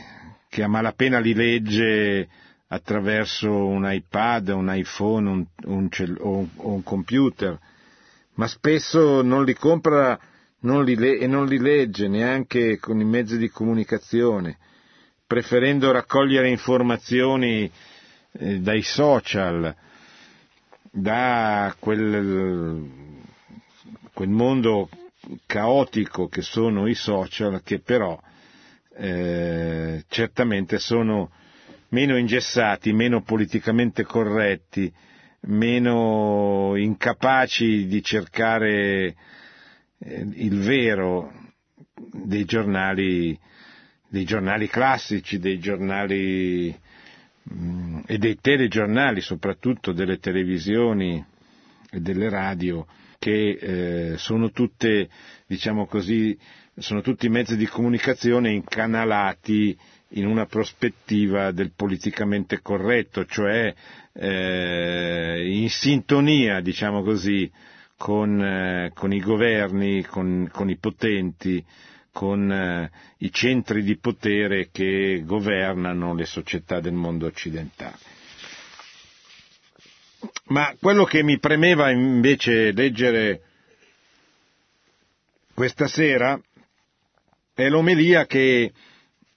che 0.54 0.62
a 0.62 0.68
malapena 0.68 1.18
li 1.18 1.34
legge 1.34 2.28
attraverso 2.68 3.50
un 3.66 3.90
iPad, 3.90 4.50
un 4.50 4.72
iPhone 4.72 5.28
un, 5.28 5.44
un 5.64 5.90
cell- 5.90 6.16
o, 6.20 6.46
un, 6.54 6.82
computer, 6.84 7.58
ma 8.34 8.46
spesso 8.46 9.20
non 9.22 9.44
li 9.44 9.54
compra 9.54 10.16
non 10.60 10.84
li 10.84 10.94
le- 10.94 11.18
e 11.18 11.26
non 11.26 11.46
li 11.46 11.58
legge 11.58 12.06
neanche 12.06 12.78
con 12.78 13.00
i 13.00 13.04
mezzi 13.04 13.36
di 13.36 13.50
comunicazione, 13.50 14.56
preferendo 15.26 15.90
raccogliere 15.90 16.48
informazioni 16.48 17.68
eh, 18.38 18.60
dai 18.60 18.82
social, 18.82 19.74
da 20.88 21.74
quel, 21.80 22.88
quel 24.12 24.28
mondo 24.28 24.88
caotico 25.46 26.28
che 26.28 26.42
sono 26.42 26.86
i 26.86 26.94
social, 26.94 27.60
che 27.64 27.80
però 27.80 28.16
eh, 28.96 30.04
certamente 30.08 30.78
sono 30.78 31.30
meno 31.88 32.16
ingessati, 32.16 32.92
meno 32.92 33.22
politicamente 33.22 34.04
corretti, 34.04 34.92
meno 35.46 36.74
incapaci 36.76 37.86
di 37.86 38.02
cercare 38.02 39.14
eh, 39.98 40.26
il 40.34 40.60
vero 40.60 41.32
dei 42.12 42.44
giornali, 42.44 43.38
dei 44.08 44.24
giornali 44.24 44.68
classici, 44.68 45.38
dei 45.38 45.58
giornali 45.58 46.76
mh, 47.42 47.54
mm, 47.54 48.00
e 48.06 48.18
dei 48.18 48.38
telegiornali, 48.40 49.20
soprattutto 49.20 49.92
delle 49.92 50.18
televisioni 50.18 51.24
e 51.90 52.00
delle 52.00 52.28
radio, 52.28 52.86
che 53.24 54.12
eh, 54.12 54.18
sono 54.18 54.50
tutte, 54.50 55.08
diciamo 55.46 55.86
così, 55.86 56.38
sono 56.76 57.00
tutti 57.00 57.26
mezzi 57.30 57.56
di 57.56 57.64
comunicazione 57.64 58.50
incanalati 58.52 59.74
in 60.10 60.26
una 60.26 60.44
prospettiva 60.44 61.50
del 61.50 61.72
politicamente 61.74 62.60
corretto, 62.60 63.24
cioè 63.24 63.72
eh, 64.12 65.42
in 65.50 65.70
sintonia, 65.70 66.60
diciamo 66.60 67.02
così, 67.02 67.50
con, 67.96 68.38
eh, 68.42 68.90
con 68.94 69.10
i 69.14 69.20
governi, 69.20 70.02
con, 70.04 70.46
con, 70.52 70.68
i 70.68 70.76
potenti, 70.76 71.64
con 72.12 72.52
eh, 72.52 72.90
i 73.20 73.32
centri 73.32 73.82
di 73.82 73.96
potere 73.96 74.68
che 74.70 75.22
governano 75.24 76.12
le 76.12 76.26
società 76.26 76.78
del 76.80 76.92
mondo 76.92 77.24
occidentale. 77.24 77.96
Ma 80.46 80.74
quello 80.80 81.04
che 81.04 81.22
mi 81.22 81.38
premeva 81.38 81.90
invece 81.90 82.72
leggere 82.72 83.42
questa 85.54 85.86
sera 85.86 86.40
è 87.54 87.68
l'omelia 87.68 88.26
che 88.26 88.72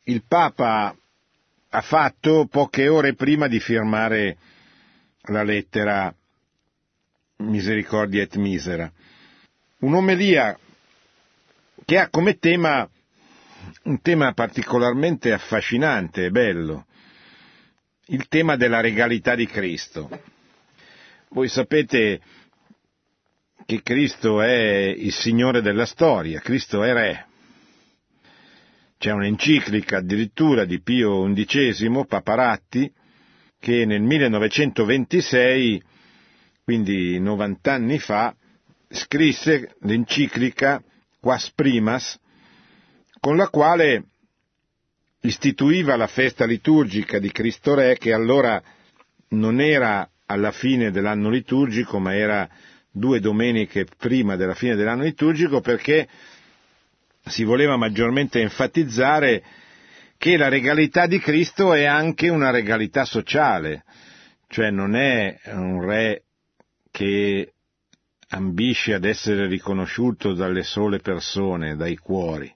il 0.03 0.23
Papa 0.27 0.95
ha 1.69 1.81
fatto 1.81 2.47
poche 2.49 2.87
ore 2.87 3.13
prima 3.13 3.47
di 3.47 3.59
firmare 3.59 4.37
la 5.23 5.43
lettera 5.43 6.13
Misericordia 7.37 8.23
et 8.23 8.35
Misera. 8.35 8.91
Un'omelia 9.79 10.57
che 11.85 11.97
ha 11.99 12.09
come 12.09 12.39
tema 12.39 12.89
un 13.83 14.01
tema 14.01 14.33
particolarmente 14.33 15.31
affascinante 15.31 16.25
e 16.25 16.31
bello, 16.31 16.85
il 18.07 18.27
tema 18.27 18.55
della 18.55 18.81
regalità 18.81 19.35
di 19.35 19.45
Cristo. 19.45 20.09
Voi 21.29 21.49
sapete 21.49 22.21
che 23.65 23.81
Cristo 23.83 24.41
è 24.41 24.93
il 24.97 25.11
Signore 25.11 25.61
della 25.61 25.85
storia, 25.85 26.39
Cristo 26.39 26.83
è 26.83 26.93
Re. 26.93 27.25
C'è 28.97 29.11
un'enciclica 29.11 29.97
addirittura 29.97 30.63
di 30.63 30.81
Pio 30.81 31.29
XI, 31.31 32.05
Paparatti, 32.07 32.91
che 33.59 33.85
nel 33.85 34.01
1926, 34.01 35.83
quindi 36.63 37.19
90 37.19 37.73
anni 37.73 37.99
fa, 37.99 38.33
scrisse 38.89 39.75
l'enciclica 39.81 40.81
Quas 41.19 41.51
Primas, 41.51 42.17
con 43.19 43.35
la 43.35 43.49
quale 43.49 44.05
istituiva 45.21 45.97
la 45.97 46.07
festa 46.07 46.45
liturgica 46.45 47.19
di 47.19 47.31
Cristo 47.31 47.75
Re, 47.75 47.97
che 47.97 48.13
allora 48.13 48.63
non 49.29 49.59
era 49.59 50.09
alla 50.27 50.51
fine 50.51 50.91
dell'anno 50.91 51.29
liturgico, 51.29 51.99
ma 51.99 52.15
era 52.15 52.47
due 52.91 53.19
domeniche 53.19 53.85
prima 53.97 54.35
della 54.35 54.53
fine 54.53 54.75
dell'anno 54.75 55.03
liturgico, 55.03 55.61
perché 55.61 56.07
si 57.25 57.43
voleva 57.43 57.77
maggiormente 57.77 58.39
enfatizzare 58.39 59.43
che 60.17 60.37
la 60.37 60.49
regalità 60.49 61.05
di 61.05 61.19
Cristo 61.19 61.73
è 61.73 61.85
anche 61.85 62.29
una 62.29 62.49
regalità 62.49 63.05
sociale, 63.05 63.83
cioè 64.47 64.71
non 64.71 64.95
è 64.95 65.39
un 65.45 65.81
re 65.85 66.23
che 66.91 67.53
ambisce 68.29 68.93
ad 68.93 69.05
essere 69.05 69.47
riconosciuto 69.47 70.33
dalle 70.33 70.63
sole 70.63 70.99
persone, 70.99 71.75
dai 71.75 71.95
cuori, 71.97 72.53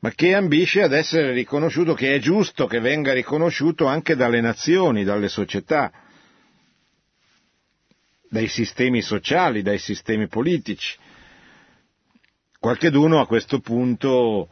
ma 0.00 0.10
che 0.12 0.34
ambisce 0.34 0.82
ad 0.82 0.92
essere 0.92 1.32
riconosciuto, 1.32 1.92
che 1.94 2.14
è 2.14 2.18
giusto 2.20 2.66
che 2.66 2.80
venga 2.80 3.12
riconosciuto 3.12 3.86
anche 3.86 4.14
dalle 4.14 4.40
nazioni, 4.40 5.04
dalle 5.04 5.28
società, 5.28 5.90
dai 8.28 8.46
sistemi 8.48 9.00
sociali, 9.02 9.62
dai 9.62 9.78
sistemi 9.78 10.28
politici. 10.28 10.96
Qualcheduno 12.58 13.20
a 13.20 13.26
questo 13.26 13.60
punto 13.60 14.48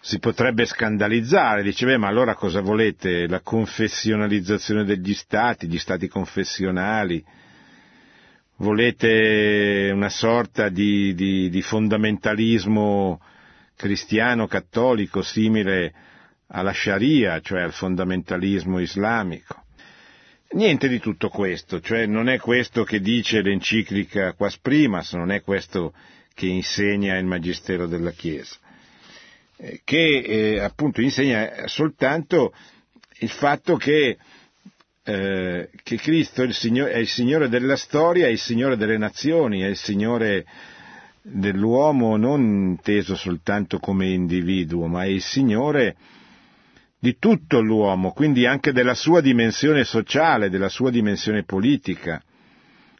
si 0.00 0.18
potrebbe 0.18 0.64
scandalizzare, 0.64 1.62
dice 1.62 1.86
beh 1.86 1.96
ma 1.96 2.08
allora 2.08 2.34
cosa 2.34 2.60
volete? 2.60 3.26
La 3.28 3.40
confessionalizzazione 3.40 4.84
degli 4.84 5.14
stati, 5.14 5.68
gli 5.68 5.78
stati 5.78 6.08
confessionali? 6.08 7.24
Volete 8.56 9.90
una 9.92 10.08
sorta 10.08 10.68
di, 10.68 11.14
di, 11.14 11.48
di 11.50 11.62
fondamentalismo 11.62 13.20
cristiano 13.76 14.46
cattolico 14.46 15.22
simile 15.22 15.92
alla 16.48 16.72
Sharia, 16.72 17.40
cioè 17.40 17.62
al 17.62 17.72
fondamentalismo 17.72 18.78
islamico? 18.78 19.61
Niente 20.54 20.86
di 20.86 20.98
tutto 20.98 21.30
questo, 21.30 21.80
cioè 21.80 22.04
non 22.04 22.28
è 22.28 22.38
questo 22.38 22.84
che 22.84 23.00
dice 23.00 23.40
l'enciclica 23.40 24.34
Quas 24.34 24.58
Primas, 24.58 25.14
non 25.14 25.30
è 25.30 25.40
questo 25.40 25.94
che 26.34 26.44
insegna 26.46 27.16
il 27.16 27.24
Magistero 27.24 27.86
della 27.86 28.10
Chiesa. 28.10 28.56
Che 29.56 30.18
eh, 30.18 30.58
appunto 30.58 31.00
insegna 31.00 31.66
soltanto 31.66 32.52
il 33.20 33.30
fatto 33.30 33.76
che, 33.76 34.18
eh, 35.02 35.70
che 35.82 35.96
Cristo 35.96 36.42
è 36.42 36.46
il, 36.46 36.54
Signore, 36.54 36.92
è 36.92 36.98
il 36.98 37.08
Signore 37.08 37.48
della 37.48 37.76
storia, 37.76 38.26
è 38.26 38.30
il 38.30 38.38
Signore 38.38 38.76
delle 38.76 38.98
nazioni, 38.98 39.60
è 39.60 39.68
il 39.68 39.76
Signore 39.76 40.44
dell'uomo 41.22 42.16
non 42.18 42.42
inteso 42.42 43.14
soltanto 43.14 43.78
come 43.78 44.08
individuo, 44.08 44.86
ma 44.86 45.04
è 45.04 45.08
il 45.08 45.22
Signore 45.22 45.96
di 47.02 47.16
tutto 47.18 47.60
l'uomo, 47.60 48.12
quindi 48.12 48.46
anche 48.46 48.70
della 48.70 48.94
sua 48.94 49.20
dimensione 49.20 49.82
sociale, 49.82 50.50
della 50.50 50.68
sua 50.68 50.88
dimensione 50.88 51.42
politica. 51.42 52.22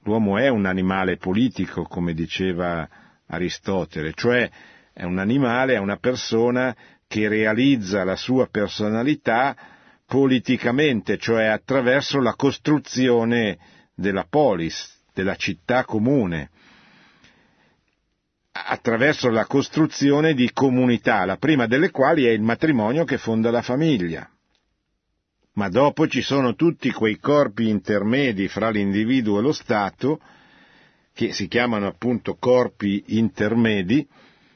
L'uomo 0.03 0.39
è 0.39 0.49
un 0.49 0.67
animale 0.67 1.19
politico, 1.19 1.85
come 1.85 2.13
diceva 2.13 2.89
Aristotele, 3.29 4.13
cioè 4.13 4.51
è 4.93 5.05
un 5.05 5.21
animale, 5.21 5.75
è 5.75 5.79
una 5.79 5.99
persona 5.99 6.75
che 7.07 7.29
realizza 7.29 8.03
la 8.03 8.17
sua 8.17 8.49
personalità 8.49 9.57
politicamente, 10.05 11.17
cioè 11.17 11.45
attraverso 11.45 12.21
la 12.21 12.35
costruzione 12.35 13.57
della 13.95 14.27
polis, 14.29 15.01
della 15.15 15.37
città 15.37 15.85
comune, 15.85 16.51
attraverso 18.53 19.31
la 19.31 19.47
costruzione 19.47 20.35
di 20.35 20.51
comunità, 20.53 21.25
la 21.25 21.37
prima 21.37 21.67
delle 21.67 21.91
quali 21.91 22.25
è 22.25 22.31
il 22.31 22.43
matrimonio 22.43 23.05
che 23.05 23.17
fonda 23.17 23.51
la 23.51 23.63
famiglia. 23.63 24.29
Ma 25.55 25.69
dopo 25.69 26.07
ci 26.07 26.23
sono 26.23 26.55
tutti 26.55 26.91
quei 26.91 27.19
corpi 27.19 27.69
intermedi 27.69 28.49
fra 28.49 28.71
l'individuo 28.71 29.39
e 29.39 29.43
lo 29.43 29.53
Stato, 29.53 30.21
che 31.15 31.33
si 31.33 31.49
chiamano 31.49 31.87
appunto 31.87 32.37
corpi 32.37 33.05
intermedi, 33.09 34.07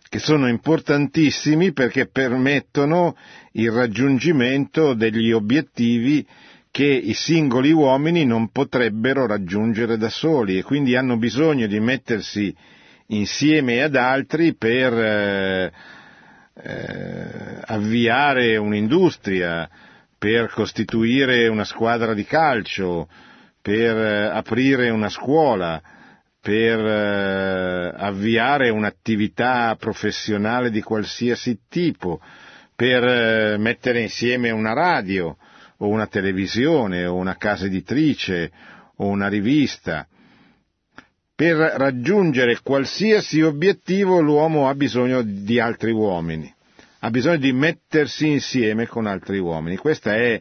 che 0.09 0.19
sono 0.19 0.49
importantissimi 0.49 1.73
perché 1.73 2.07
permettono 2.07 3.17
il 3.53 3.71
raggiungimento 3.71 4.95
degli 4.95 5.33
obiettivi 5.33 6.27
che 6.71 6.87
i 6.87 7.15
singoli 7.15 7.73
uomini 7.73 8.25
non 8.25 8.51
potrebbero 8.51 9.27
raggiungere 9.27 9.97
da 9.97 10.09
soli 10.09 10.59
e 10.59 10.63
quindi 10.63 10.95
hanno 10.95 11.17
bisogno 11.17 11.67
di 11.67 11.81
mettersi 11.81 12.55
insieme 13.09 13.83
ad 13.83 13.95
altri 13.97 14.55
per 14.55 14.93
eh, 14.93 15.73
eh, 16.55 17.61
avviare 17.65 18.57
un'industria, 18.57 19.69
per 20.19 20.51
costituire 20.51 21.47
una 21.49 21.65
squadra 21.65 22.15
di 22.15 22.25
calcio, 22.25 23.09
per 23.61 23.97
eh, 23.97 24.25
aprire 24.27 24.91
una 24.91 25.09
scuola, 25.09 25.81
per 26.41 26.79
eh, 26.79 27.93
avviare 27.97 28.71
un'attività 28.71 29.77
professionale 29.79 30.71
di 30.71 30.81
qualsiasi 30.81 31.59
tipo, 31.69 32.21
per 32.75 33.59
mettere 33.59 34.03
insieme 34.03 34.51
una 34.51 34.75
radio 34.75 35.37
o 35.79 35.89
una 35.89 36.07
televisione 36.07 37.07
o 37.07 37.15
una 37.15 37.37
casa 37.37 37.67
editrice 37.67 38.51
o 38.97 39.07
una 39.07 39.29
rivista. 39.29 40.07
Per 41.37 41.55
raggiungere 41.55 42.61
qualsiasi 42.63 43.43
obiettivo 43.43 44.21
l'uomo 44.21 44.71
ha 44.71 44.75
bisogno 44.75 45.21
di 45.21 45.61
altri 45.61 45.93
uomini, 45.93 46.51
ha 47.01 47.11
bisogno 47.11 47.37
di 47.37 47.53
mettersi 47.53 48.27
insieme 48.27 48.87
con 48.87 49.05
altri 49.05 49.39
uomini. 49.39 49.77
Questa 49.77 50.15
è 50.15 50.41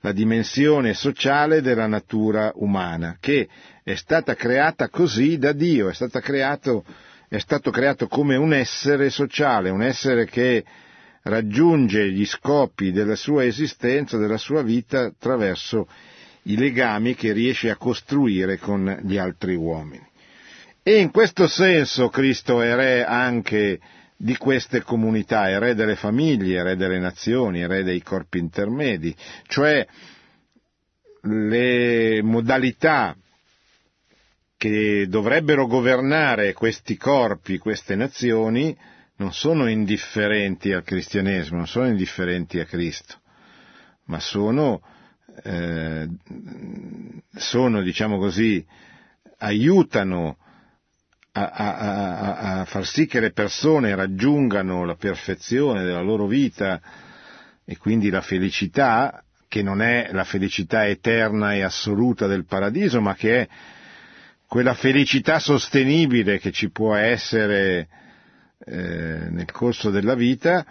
la 0.00 0.10
dimensione 0.10 0.92
sociale 0.92 1.60
della 1.62 1.86
natura 1.86 2.50
umana, 2.56 3.16
che 3.20 3.48
è 3.84 3.94
stata 3.94 4.34
creata 4.34 4.88
così 4.88 5.38
da 5.38 5.52
Dio, 5.52 5.88
è, 5.88 5.94
creato, 6.20 6.84
è 7.28 7.38
stato 7.38 7.70
creato 7.70 8.08
come 8.08 8.34
un 8.34 8.52
essere 8.52 9.10
sociale, 9.10 9.70
un 9.70 9.82
essere 9.82 10.24
che 10.26 10.64
raggiunge 11.22 12.10
gli 12.10 12.26
scopi 12.26 12.90
della 12.90 13.14
sua 13.14 13.44
esistenza, 13.44 14.18
della 14.18 14.36
sua 14.36 14.62
vita, 14.62 15.02
attraverso 15.02 15.86
i 16.46 16.56
legami 16.56 17.14
che 17.14 17.32
riesce 17.32 17.70
a 17.70 17.76
costruire 17.76 18.58
con 18.58 18.98
gli 19.04 19.16
altri 19.16 19.54
uomini. 19.54 20.10
E 20.86 20.98
in 21.00 21.10
questo 21.10 21.46
senso 21.46 22.10
Cristo 22.10 22.60
è 22.60 22.74
re 22.74 23.06
anche 23.06 23.80
di 24.18 24.36
queste 24.36 24.82
comunità, 24.82 25.48
è 25.48 25.58
re 25.58 25.74
delle 25.74 25.96
famiglie, 25.96 26.60
è 26.60 26.62
re 26.62 26.76
delle 26.76 26.98
nazioni, 26.98 27.60
è 27.60 27.66
re 27.66 27.82
dei 27.84 28.02
corpi 28.02 28.36
intermedi, 28.36 29.16
cioè 29.46 29.86
le 31.22 32.22
modalità 32.22 33.16
che 34.58 35.06
dovrebbero 35.08 35.66
governare 35.66 36.52
questi 36.52 36.98
corpi, 36.98 37.56
queste 37.56 37.94
nazioni, 37.94 38.76
non 39.16 39.32
sono 39.32 39.68
indifferenti 39.68 40.70
al 40.70 40.84
cristianesimo, 40.84 41.56
non 41.56 41.66
sono 41.66 41.88
indifferenti 41.88 42.60
a 42.60 42.66
Cristo, 42.66 43.20
ma 44.04 44.20
sono, 44.20 44.82
eh, 45.44 46.06
sono 47.36 47.80
diciamo 47.80 48.18
così, 48.18 48.62
aiutano 49.38 50.36
a, 51.36 51.50
a, 51.50 52.60
a, 52.60 52.64
far 52.64 52.86
sì 52.86 53.06
che 53.06 53.18
le 53.18 53.32
persone 53.32 53.94
raggiungano 53.96 54.84
la 54.84 54.94
perfezione 54.94 55.82
della 55.82 56.00
loro 56.00 56.26
vita 56.26 56.80
e 57.64 57.76
quindi 57.76 58.08
la 58.08 58.20
felicità, 58.20 59.24
che 59.48 59.60
non 59.62 59.82
è 59.82 60.10
la 60.12 60.22
felicità 60.22 60.86
eterna 60.86 61.54
e 61.54 61.62
assoluta 61.62 62.28
del 62.28 62.44
paradiso, 62.44 63.00
ma 63.00 63.16
che 63.16 63.40
è 63.40 63.48
quella 64.46 64.74
felicità 64.74 65.40
sostenibile 65.40 66.38
che 66.38 66.52
ci 66.52 66.70
può 66.70 66.94
essere 66.94 67.88
eh, 68.64 69.26
nel 69.30 69.50
corso 69.50 69.90
della 69.90 70.14
vita, 70.14 70.64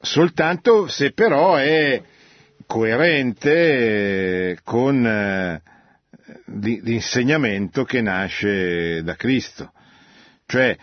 soltanto 0.00 0.86
se 0.86 1.12
però 1.12 1.56
è 1.56 2.02
coerente 2.66 4.58
con 4.64 5.06
eh, 5.06 5.60
l'insegnamento 6.46 7.84
che 7.84 8.00
nasce 8.00 9.02
da 9.02 9.14
Cristo. 9.14 9.72
Cioè, 10.46 10.76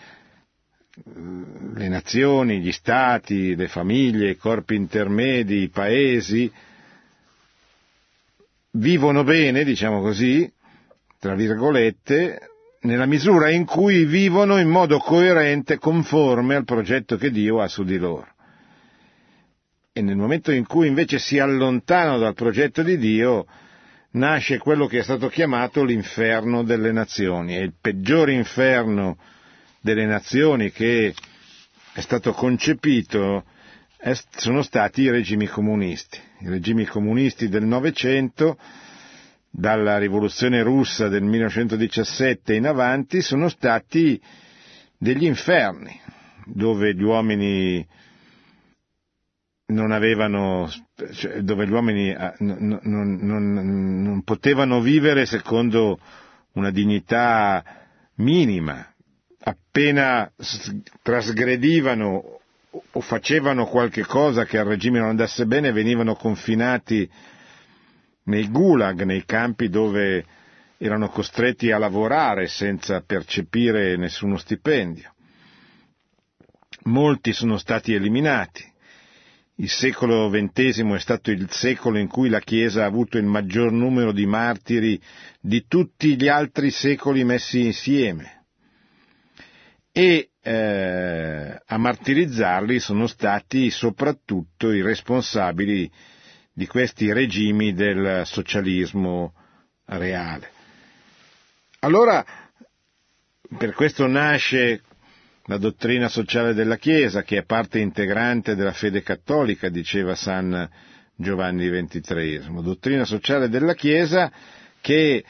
le 1.73 1.87
nazioni, 1.87 2.59
gli 2.59 2.71
stati, 2.71 3.55
le 3.55 3.67
famiglie, 3.67 4.31
i 4.31 4.37
corpi 4.37 4.75
intermedi, 4.75 5.63
i 5.63 5.69
paesi 5.69 6.51
vivono 8.71 9.23
bene, 9.23 9.63
diciamo 9.63 10.01
così, 10.01 10.51
tra 11.19 11.35
virgolette, 11.35 12.49
nella 12.81 13.05
misura 13.05 13.49
in 13.49 13.65
cui 13.65 14.05
vivono 14.05 14.59
in 14.59 14.69
modo 14.69 14.99
coerente, 14.99 15.77
conforme 15.77 16.55
al 16.55 16.65
progetto 16.65 17.17
che 17.17 17.31
Dio 17.31 17.61
ha 17.61 17.67
su 17.67 17.83
di 17.83 17.97
loro. 17.97 18.27
E 19.91 20.01
nel 20.01 20.15
momento 20.15 20.51
in 20.51 20.65
cui 20.65 20.87
invece 20.87 21.19
si 21.19 21.39
allontanano 21.39 22.17
dal 22.17 22.33
progetto 22.33 22.81
di 22.81 22.97
Dio, 22.97 23.45
nasce 24.13 24.57
quello 24.57 24.87
che 24.87 24.99
è 24.99 25.03
stato 25.03 25.27
chiamato 25.27 25.83
l'inferno 25.83 26.63
delle 26.63 26.91
nazioni. 26.91 27.55
E 27.55 27.61
il 27.61 27.73
peggiore 27.79 28.33
inferno 28.33 29.17
delle 29.81 30.05
nazioni 30.05 30.71
che 30.71 31.13
è 31.93 31.99
stato 32.01 32.31
concepito 32.33 33.45
è, 33.97 34.13
sono 34.35 34.61
stati 34.61 35.03
i 35.03 35.09
regimi 35.09 35.47
comunisti. 35.47 36.19
I 36.39 36.49
regimi 36.49 36.85
comunisti 36.85 37.47
del 37.49 37.63
Novecento 37.65 38.57
dalla 39.49 39.97
rivoluzione 39.97 40.63
russa 40.63 41.07
del 41.09 41.23
1917 41.23 42.55
in 42.55 42.65
avanti 42.65 43.21
sono 43.21 43.49
stati 43.49 44.19
degli 44.97 45.25
inferni, 45.25 45.99
dove 46.45 46.95
gli 46.95 47.03
uomini 47.03 47.85
non 49.73 49.91
avevano, 49.91 50.69
cioè, 51.13 51.41
dove 51.41 51.67
gli 51.67 51.71
uomini 51.71 52.13
ah, 52.13 52.33
non, 52.39 52.79
non, 52.83 53.17
non, 53.21 54.03
non 54.03 54.23
potevano 54.23 54.79
vivere 54.79 55.25
secondo 55.25 55.99
una 56.53 56.71
dignità 56.71 57.63
minima, 58.15 58.93
appena 59.39 60.31
trasgredivano 61.01 62.39
o 62.91 63.01
facevano 63.01 63.65
qualche 63.65 64.03
cosa 64.03 64.45
che 64.45 64.57
al 64.57 64.65
regime 64.65 64.99
non 64.99 65.09
andasse 65.09 65.45
bene 65.45 65.71
venivano 65.71 66.15
confinati 66.15 67.09
nei 68.25 68.49
gulag, 68.49 69.01
nei 69.03 69.25
campi 69.25 69.69
dove 69.69 70.25
erano 70.77 71.09
costretti 71.09 71.71
a 71.71 71.77
lavorare 71.77 72.47
senza 72.47 73.01
percepire 73.01 73.95
nessuno 73.95 74.37
stipendio. 74.37 75.13
Molti 76.85 77.31
sono 77.31 77.57
stati 77.57 77.93
eliminati. 77.93 78.72
Il 79.57 79.69
secolo 79.69 80.29
XX 80.31 80.81
è 80.93 80.99
stato 80.99 81.29
il 81.29 81.47
secolo 81.51 81.99
in 81.99 82.07
cui 82.07 82.27
la 82.27 82.39
Chiesa 82.39 82.83
ha 82.83 82.87
avuto 82.87 83.19
il 83.19 83.25
maggior 83.25 83.71
numero 83.71 84.11
di 84.11 84.25
martiri 84.25 84.99
di 85.39 85.65
tutti 85.67 86.15
gli 86.15 86.27
altri 86.27 86.71
secoli 86.71 87.23
messi 87.23 87.63
insieme. 87.63 88.45
E 89.91 90.31
eh, 90.41 91.61
a 91.63 91.77
martirizzarli 91.77 92.79
sono 92.79 93.05
stati 93.05 93.69
soprattutto 93.69 94.71
i 94.71 94.81
responsabili 94.81 95.89
di 96.51 96.65
questi 96.65 97.13
regimi 97.13 97.73
del 97.73 98.23
socialismo 98.25 99.33
reale. 99.85 100.49
Allora, 101.79 102.25
per 103.55 103.73
questo 103.73 104.07
nasce 104.07 104.81
la 105.45 105.57
dottrina 105.57 106.07
sociale 106.07 106.53
della 106.53 106.77
Chiesa, 106.77 107.23
che 107.23 107.39
è 107.39 107.43
parte 107.43 107.79
integrante 107.79 108.55
della 108.55 108.71
fede 108.71 109.01
cattolica, 109.03 109.69
diceva 109.69 110.15
San 110.15 110.69
Giovanni 111.15 111.69
XXIII. 111.69 112.61
Dottrina 112.61 113.05
sociale 113.05 113.49
della 113.49 113.73
Chiesa 113.73 114.31
che 114.79 115.23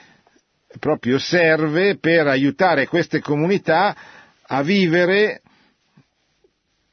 proprio 0.79 1.17
serve 1.17 1.97
per 1.97 2.27
aiutare 2.27 2.87
queste 2.87 3.19
comunità 3.21 3.95
a 4.41 4.61
vivere 4.61 5.41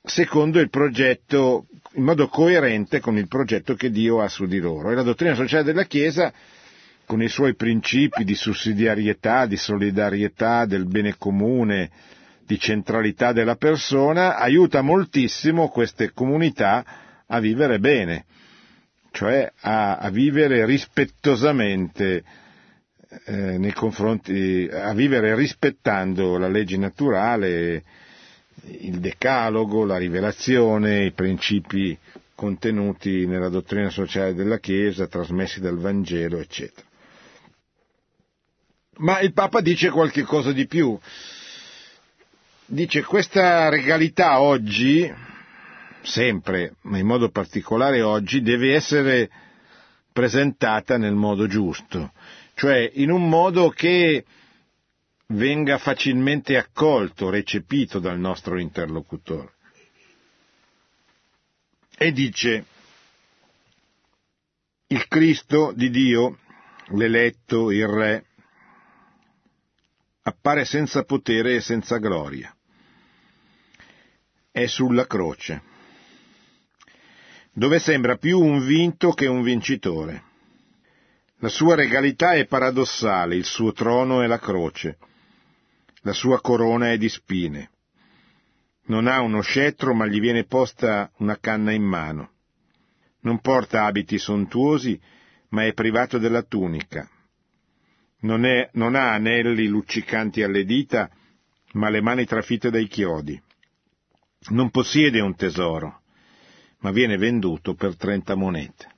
secondo 0.03 0.61
il 0.61 0.71
progetto 0.71 1.67
in 1.95 2.05
modo 2.05 2.29
coerente 2.29 3.01
con 3.01 3.19
il 3.19 3.27
progetto 3.27 3.75
che 3.75 3.91
Dio 3.91 4.21
ha 4.21 4.29
su 4.29 4.47
di 4.47 4.59
loro. 4.59 4.91
E 4.91 4.95
la 4.95 5.03
dottrina 5.03 5.35
sociale 5.35 5.65
della 5.65 5.85
Chiesa, 5.85 6.33
con 7.05 7.21
i 7.21 7.29
suoi 7.29 7.55
principi 7.55 8.25
di 8.25 8.35
sussidiarietà, 8.35 9.47
di 9.47 9.57
solidarietà, 9.57 10.65
del 10.67 10.87
bene 10.87 11.17
comune, 11.19 11.91
di 12.51 12.59
centralità 12.59 13.33
della 13.33 13.55
persona, 13.55 14.37
aiuta 14.37 14.83
moltissimo 14.83 15.69
queste 15.69 16.11
comunità 16.13 16.85
a 17.29 17.39
vivere 17.39 17.79
bene, 17.79 18.25
cioè 19.13 19.49
a, 19.61 19.99
a 19.99 20.11
vivere 20.11 20.67
rispettosamente 20.67 22.25
eh, 23.27 23.57
nei 23.57 23.73
confronti, 23.73 24.69
a 24.69 24.93
vivere 24.95 25.37
rispettando 25.37 26.39
la 26.39 26.49
legge 26.49 26.77
naturale, 26.77 27.85
il 28.65 28.99
decalogo, 28.99 29.85
la 29.85 29.97
rivelazione, 29.97 31.05
i 31.05 31.13
principi 31.13 31.97
contenuti 32.35 33.27
nella 33.29 33.49
dottrina 33.49 33.91
sociale 33.91 34.35
della 34.35 34.59
Chiesa, 34.59 35.07
trasmessi 35.07 35.61
dal 35.61 35.79
Vangelo, 35.79 36.41
eccetera. 36.41 36.85
Ma 38.97 39.21
il 39.21 39.33
Papa 39.33 39.61
dice 39.61 39.89
qualche 39.91 40.25
cosa 40.25 40.51
di 40.51 40.67
più. 40.67 40.99
Dice 42.73 43.03
questa 43.03 43.69
regalità 43.69 44.41
oggi, 44.41 45.13
sempre, 46.03 46.77
ma 46.83 46.99
in 46.99 47.07
modo 47.07 47.29
particolare 47.29 48.01
oggi, 48.01 48.43
deve 48.43 48.75
essere 48.75 49.29
presentata 50.13 50.97
nel 50.97 51.17
modo 51.17 51.49
giusto, 51.49 52.13
cioè 52.55 52.89
in 52.95 53.11
un 53.11 53.29
modo 53.29 53.71
che 53.71 54.25
venga 55.31 55.79
facilmente 55.79 56.57
accolto, 56.57 57.29
recepito 57.29 57.99
dal 57.99 58.21
nostro 58.21 58.57
interlocutore. 58.61 59.53
E 61.99 62.13
dice, 62.13 62.65
il 64.87 65.09
Cristo 65.09 65.73
di 65.75 65.91
Dio, 65.91 66.39
l'eletto, 66.91 67.73
il 67.73 67.89
Re, 67.89 68.25
appare 70.23 70.65
senza 70.65 71.03
potere 71.03 71.57
e 71.57 71.61
senza 71.61 71.97
gloria. 71.97 72.55
È 74.51 74.67
sulla 74.67 75.07
croce, 75.07 75.63
dove 77.53 77.79
sembra 77.79 78.17
più 78.17 78.41
un 78.41 78.65
vinto 78.65 79.13
che 79.13 79.27
un 79.27 79.43
vincitore. 79.43 80.25
La 81.39 81.49
sua 81.49 81.75
regalità 81.75 82.33
è 82.33 82.47
paradossale, 82.47 83.37
il 83.37 83.45
suo 83.45 83.73
trono 83.73 84.23
è 84.23 84.27
la 84.27 84.39
croce 84.39 84.99
la 86.03 86.13
sua 86.13 86.41
corona 86.41 86.93
è 86.93 86.97
di 86.97 87.09
spine. 87.09 87.71
Non 88.87 89.07
ha 89.07 89.21
uno 89.21 89.41
scettro, 89.41 89.95
ma 89.95 90.07
gli 90.07 90.19
viene 90.19 90.45
posta 90.45 91.11
una 91.19 91.39
canna 91.39 91.73
in 91.73 91.83
mano. 91.83 92.33
Non 93.21 93.41
porta 93.41 93.85
abiti 93.85 94.19
sontuosi, 94.19 94.99
ma 95.51 95.67
è 95.67 95.73
privato 95.75 96.19
della 96.19 96.43
tunica. 96.43 97.09
Non, 98.21 98.45
è, 98.45 98.71
non 98.75 98.95
ha 98.95 99.13
anelli 99.13 99.67
luccicanti 99.67 100.43
alle 100.43 100.65
dita, 100.65 101.11
ma 101.73 101.91
le 101.91 102.01
mani 102.01 102.25
trafitte 102.25 102.71
dai 102.71 102.87
chiodi. 102.87 103.41
Non 104.49 104.71
possiede 104.71 105.21
un 105.21 105.37
tesoro, 105.37 106.01
ma 106.79 106.91
viene 106.91 107.19
venduto 107.19 107.75
per 107.75 107.97
trenta 107.97 108.35
monete. 108.35 108.89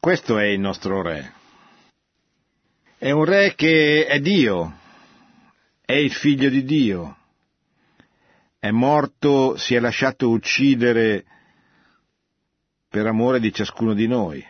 Questo 0.00 0.38
è 0.38 0.44
il 0.44 0.60
nostro 0.60 1.02
Re 1.02 1.32
È 2.96 3.10
un 3.10 3.24
re 3.24 3.54
che 3.54 4.06
è 4.06 4.18
Dio, 4.18 4.78
è 5.84 5.92
il 5.92 6.12
figlio 6.12 6.48
di 6.48 6.64
Dio, 6.64 7.16
è 8.58 8.70
morto, 8.70 9.56
si 9.58 9.74
è 9.74 9.78
lasciato 9.78 10.30
uccidere 10.30 11.24
per 12.88 13.06
amore 13.06 13.40
di 13.40 13.52
ciascuno 13.52 13.92
di 13.92 14.06
noi. 14.06 14.42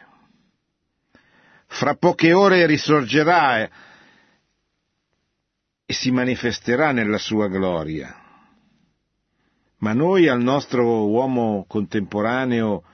Fra 1.66 1.96
poche 1.96 2.32
ore 2.32 2.66
risorgerà 2.66 3.68
e 5.86 5.92
si 5.92 6.10
manifesterà 6.10 6.92
nella 6.92 7.18
sua 7.18 7.48
gloria. 7.48 8.14
Ma 9.78 9.92
noi 9.92 10.28
al 10.28 10.40
nostro 10.40 11.06
uomo 11.08 11.64
contemporaneo, 11.68 12.84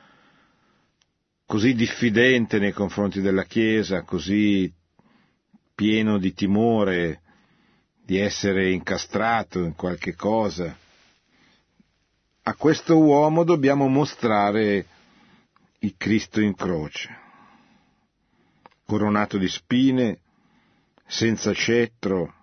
così 1.47 1.75
diffidente 1.75 2.59
nei 2.59 2.73
confronti 2.73 3.21
della 3.21 3.45
Chiesa, 3.45 4.03
così 4.03 4.73
pieno 5.75 6.19
di 6.19 6.35
timore 6.35 7.21
di 8.05 8.19
essere 8.19 8.73
incastrato 8.73 9.61
in 9.61 9.75
qualche 9.77 10.17
cosa, 10.17 10.77
a 12.43 12.55
questo 12.55 12.99
uomo 12.99 13.45
dobbiamo 13.45 13.87
mostrare 13.87 14.87
il 15.79 15.95
Cristo 15.97 16.41
in 16.41 16.57
croce, 16.57 17.09
coronato 18.85 19.39
di 19.39 19.47
spine, 19.47 20.19
senza 21.07 21.53
scettro, 21.53 22.40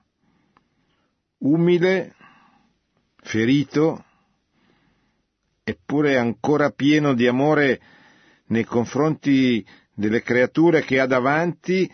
umile, 1.39 2.15
ferito, 3.17 4.03
eppure 5.63 6.17
ancora 6.17 6.71
pieno 6.71 7.13
di 7.13 7.27
amore 7.27 7.81
nei 8.47 8.63
confronti 8.63 9.65
delle 9.93 10.21
creature 10.21 10.83
che 10.83 10.99
ha 10.99 11.05
davanti 11.05 11.91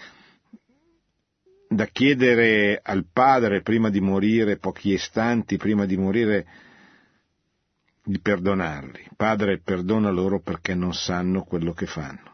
da 1.67 1.85
chiedere 1.87 2.79
al 2.83 3.07
Padre 3.11 3.61
prima 3.61 3.89
di 3.89 3.99
morire, 3.99 4.57
pochi 4.57 4.91
istanti 4.91 5.57
prima 5.57 5.85
di 5.85 5.97
morire, 5.97 6.45
di 8.03 8.19
perdonarli. 8.19 9.07
Padre, 9.15 9.59
perdona 9.59 10.11
loro 10.11 10.39
perché 10.39 10.75
non 10.75 10.93
sanno 10.93 11.43
quello 11.43 11.73
che 11.73 11.87
fanno. 11.87 12.31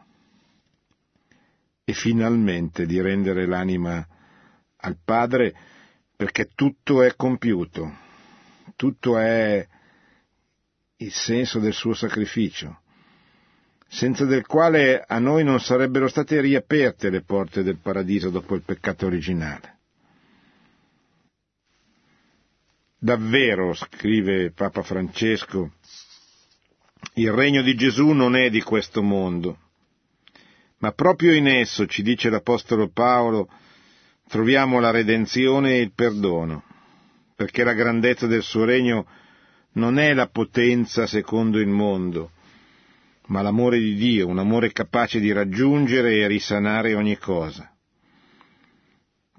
E 1.84 1.92
finalmente 1.94 2.84
di 2.84 3.00
rendere 3.00 3.46
l'anima 3.46 4.06
al 4.76 4.98
Padre 5.02 5.54
perché 6.20 6.50
tutto 6.54 7.02
è 7.02 7.16
compiuto, 7.16 7.96
tutto 8.76 9.16
è 9.16 9.66
il 10.96 11.12
senso 11.12 11.60
del 11.60 11.72
suo 11.72 11.94
sacrificio, 11.94 12.82
senza 13.88 14.26
del 14.26 14.44
quale 14.44 15.02
a 15.02 15.18
noi 15.18 15.44
non 15.44 15.60
sarebbero 15.60 16.08
state 16.08 16.42
riaperte 16.42 17.08
le 17.08 17.22
porte 17.22 17.62
del 17.62 17.78
paradiso 17.78 18.28
dopo 18.28 18.54
il 18.54 18.60
peccato 18.60 19.06
originale. 19.06 19.78
Davvero, 22.98 23.72
scrive 23.72 24.50
Papa 24.50 24.82
Francesco, 24.82 25.72
il 27.14 27.32
regno 27.32 27.62
di 27.62 27.74
Gesù 27.74 28.08
non 28.08 28.36
è 28.36 28.50
di 28.50 28.60
questo 28.60 29.00
mondo, 29.02 29.56
ma 30.80 30.92
proprio 30.92 31.32
in 31.32 31.46
esso, 31.46 31.86
ci 31.86 32.02
dice 32.02 32.28
l'Apostolo 32.28 32.90
Paolo, 32.90 33.48
troviamo 34.30 34.78
la 34.78 34.92
redenzione 34.92 35.72
e 35.72 35.80
il 35.80 35.92
perdono, 35.92 36.62
perché 37.34 37.64
la 37.64 37.72
grandezza 37.72 38.28
del 38.28 38.42
suo 38.42 38.64
regno 38.64 39.04
non 39.72 39.98
è 39.98 40.14
la 40.14 40.28
potenza 40.28 41.08
secondo 41.08 41.58
il 41.58 41.66
mondo, 41.66 42.30
ma 43.26 43.42
l'amore 43.42 43.80
di 43.80 43.96
Dio, 43.96 44.28
un 44.28 44.38
amore 44.38 44.70
capace 44.70 45.18
di 45.18 45.32
raggiungere 45.32 46.14
e 46.14 46.28
risanare 46.28 46.94
ogni 46.94 47.18
cosa. 47.18 47.74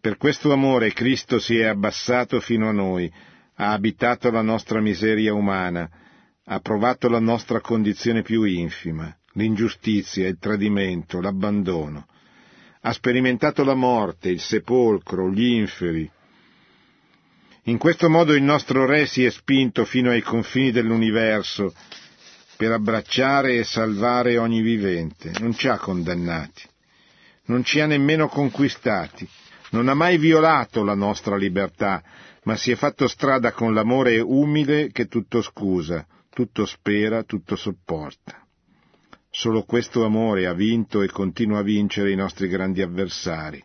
Per 0.01 0.17
questo 0.17 0.51
amore 0.51 0.91
Cristo 0.91 1.39
si 1.39 1.58
è 1.58 1.67
abbassato 1.67 2.41
fino 2.41 2.67
a 2.67 2.73
noi, 2.73 3.10
ha 3.56 3.71
abitato 3.71 4.30
la 4.30 4.41
nostra 4.41 4.82
miseria 4.82 5.34
umana, 5.34 5.89
ha 6.43 6.60
provato 6.60 7.08
la 7.08 7.19
nostra 7.19 7.62
condizione 7.62 8.23
più 8.23 8.43
infima, 8.43 9.15
l'ingiustizia, 9.36 10.27
il 10.27 10.38
tradimento, 10.38 11.21
l'abbandono. 11.21 12.08
Ha 12.82 12.94
sperimentato 12.94 13.63
la 13.63 13.76
morte, 13.76 14.30
il 14.30 14.39
sepolcro, 14.39 15.30
gli 15.30 15.54
inferi. 15.54 16.10
In 17.65 17.78
questo 17.78 18.10
modo 18.10 18.34
il 18.34 18.41
nostro 18.41 18.86
Re 18.86 19.06
si 19.06 19.24
è 19.24 19.30
spinto 19.30 19.86
fino 19.86 20.10
ai 20.10 20.22
confini 20.22 20.72
dell'universo 20.72 21.74
per 22.58 22.72
abbracciare 22.72 23.58
e 23.58 23.63
salvare 23.63 24.38
ogni 24.38 24.62
vivente. 24.62 25.32
Non 25.39 25.54
ci 25.56 25.67
ha 25.67 25.78
condannati, 25.78 26.63
non 27.46 27.63
ci 27.63 27.80
ha 27.80 27.86
nemmeno 27.86 28.28
conquistati, 28.28 29.28
non 29.72 29.88
ha 29.88 29.94
mai 29.94 30.17
violato 30.17 30.84
la 30.84 30.96
nostra 30.96 31.36
libertà, 31.36 32.04
ma 32.44 32.56
si 32.56 32.72
è 32.72 32.76
fatto 32.76 33.08
strada 33.08 33.52
con 33.52 33.76
l'amore 33.76 34.20
umile 34.20 34.91
che 34.91 35.06
tutto 35.06 35.44
scusa, 35.44 36.06
tutto 36.30 36.65
spera, 36.65 37.24
tutto 37.24 37.56
sopporta. 37.56 38.44
Solo 39.34 39.63
questo 39.63 40.04
amore 40.04 40.46
ha 40.46 40.54
vinto 40.54 41.02
e 41.02 41.08
continua 41.10 41.60
a 41.60 41.63
vincere 41.63 42.12
i 42.12 42.15
nostri 42.15 42.50
grandi 42.50 42.82
avversari, 42.82 43.63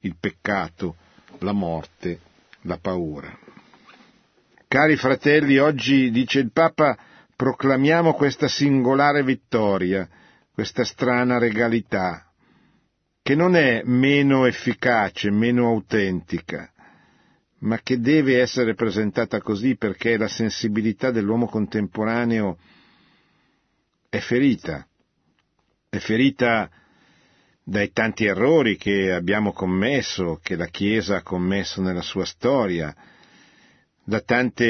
il 0.00 0.14
peccato, 0.20 0.94
la 1.40 1.50
morte, 1.50 2.20
la 2.62 2.78
paura. 2.78 3.36
Cari 4.68 4.94
fratelli, 4.96 5.58
oggi, 5.58 6.12
dice 6.12 6.38
il 6.38 6.52
Papa, 6.52 6.96
proclamiamo 7.34 8.14
questa 8.14 8.46
singolare 8.46 9.24
vittoria, 9.24 10.08
questa 10.52 10.84
strana 10.84 11.38
regalità, 11.38 12.30
che 13.20 13.34
non 13.34 13.56
è 13.56 13.82
meno 13.84 14.46
efficace, 14.46 15.28
meno 15.32 15.66
autentica, 15.66 16.70
ma 17.60 17.80
che 17.82 17.98
deve 17.98 18.40
essere 18.40 18.74
presentata 18.74 19.40
così 19.40 19.76
perché 19.76 20.16
la 20.16 20.28
sensibilità 20.28 21.10
dell'uomo 21.10 21.46
contemporaneo 21.46 22.58
è 24.14 24.20
ferita, 24.20 24.86
è 25.88 25.98
ferita 25.98 26.70
dai 27.64 27.90
tanti 27.90 28.24
errori 28.26 28.76
che 28.76 29.10
abbiamo 29.12 29.52
commesso, 29.52 30.38
che 30.40 30.54
la 30.54 30.66
Chiesa 30.66 31.16
ha 31.16 31.22
commesso 31.22 31.82
nella 31.82 32.00
sua 32.00 32.24
storia, 32.24 32.94
da 34.04 34.20
tante 34.20 34.64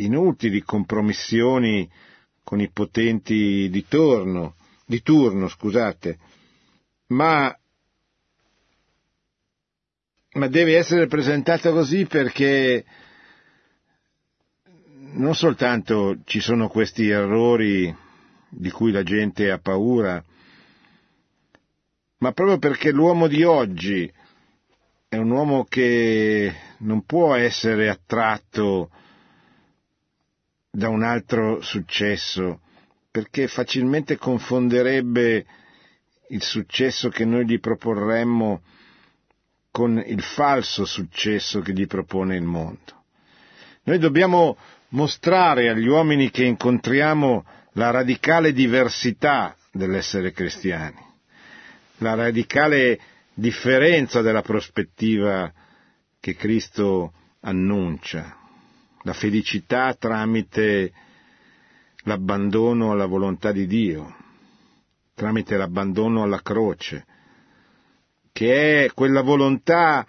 inutili 0.00 0.60
compromissioni 0.60 1.88
con 2.44 2.60
i 2.60 2.68
potenti 2.70 3.70
di 3.70 3.86
turno, 3.88 4.56
di 4.84 5.00
turno 5.00 5.48
scusate, 5.48 6.18
ma 7.08 7.54
ma 10.32 10.46
deve 10.48 10.76
essere 10.76 11.06
presentata 11.06 11.70
così 11.72 12.04
perché 12.04 12.84
non 15.14 15.34
soltanto 15.34 16.18
ci 16.24 16.40
sono 16.40 16.68
questi 16.68 17.08
errori 17.08 18.08
di 18.50 18.70
cui 18.70 18.90
la 18.92 19.02
gente 19.02 19.50
ha 19.50 19.58
paura, 19.58 20.22
ma 22.18 22.32
proprio 22.32 22.58
perché 22.58 22.90
l'uomo 22.90 23.28
di 23.28 23.44
oggi 23.44 24.12
è 25.08 25.16
un 25.16 25.30
uomo 25.30 25.64
che 25.64 26.54
non 26.78 27.04
può 27.04 27.34
essere 27.34 27.88
attratto 27.88 28.90
da 30.70 30.88
un 30.88 31.02
altro 31.02 31.62
successo, 31.62 32.60
perché 33.10 33.48
facilmente 33.48 34.16
confonderebbe 34.16 35.46
il 36.28 36.42
successo 36.42 37.08
che 37.08 37.24
noi 37.24 37.46
gli 37.46 37.58
proporremmo 37.58 38.62
con 39.70 40.02
il 40.04 40.22
falso 40.22 40.84
successo 40.84 41.60
che 41.60 41.72
gli 41.72 41.86
propone 41.86 42.36
il 42.36 42.42
mondo. 42.42 43.04
Noi 43.84 43.98
dobbiamo 43.98 44.56
mostrare 44.90 45.68
agli 45.68 45.86
uomini 45.86 46.30
che 46.30 46.44
incontriamo 46.44 47.44
la 47.74 47.90
radicale 47.90 48.52
diversità 48.52 49.56
dell'essere 49.72 50.32
cristiani, 50.32 50.98
la 51.98 52.14
radicale 52.14 52.98
differenza 53.34 54.20
della 54.20 54.42
prospettiva 54.42 55.52
che 56.18 56.34
Cristo 56.34 57.12
annuncia, 57.40 58.36
la 59.02 59.12
felicità 59.12 59.94
tramite 59.94 60.92
l'abbandono 62.04 62.92
alla 62.92 63.06
volontà 63.06 63.52
di 63.52 63.66
Dio, 63.66 64.16
tramite 65.14 65.56
l'abbandono 65.56 66.22
alla 66.22 66.42
croce, 66.42 67.06
che 68.32 68.84
è 68.84 68.92
quella 68.92 69.22
volontà 69.22 70.06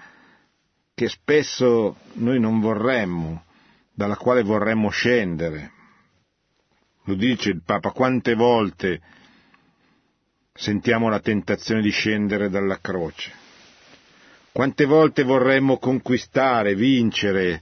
che 0.94 1.08
spesso 1.08 1.98
noi 2.14 2.40
non 2.40 2.60
vorremmo, 2.60 3.44
dalla 3.94 4.16
quale 4.16 4.44
vorremmo 4.44 4.90
scendere. 4.90 5.72
Lo 7.12 7.18
dice 7.18 7.50
il 7.50 7.62
Papa, 7.62 7.92
quante 7.92 8.36
volte 8.36 9.02
sentiamo 10.54 11.10
la 11.10 11.20
tentazione 11.20 11.82
di 11.82 11.90
scendere 11.90 12.50
dalla 12.50 12.80
croce. 12.80 13.34
Quante 14.54 14.86
volte 14.86 15.24
vorremmo 15.24 15.78
conquistare, 15.78 16.74
vincere, 16.74 17.62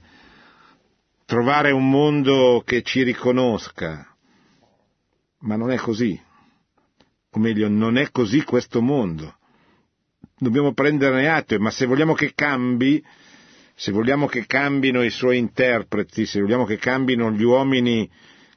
trovare 1.24 1.72
un 1.72 1.90
mondo 1.90 2.62
che 2.64 2.82
ci 2.82 3.02
riconosca, 3.02 4.14
ma 5.40 5.56
non 5.56 5.72
è 5.72 5.76
così. 5.78 6.20
O 7.32 7.38
meglio, 7.40 7.68
non 7.68 7.96
è 7.96 8.12
così 8.12 8.44
questo 8.44 8.80
mondo 8.80 9.34
dobbiamo 10.38 10.72
prenderne 10.72 11.28
atto, 11.28 11.58
ma 11.58 11.70
se 11.70 11.84
vogliamo 11.84 12.14
che 12.14 12.32
cambi, 12.34 13.04
se 13.74 13.92
vogliamo 13.92 14.26
che 14.26 14.46
cambino 14.46 15.02
i 15.02 15.10
suoi 15.10 15.36
interpreti, 15.36 16.24
se 16.24 16.40
vogliamo 16.40 16.64
che 16.64 16.78
cambino 16.78 17.30
gli 17.30 17.42
uomini 17.42 18.10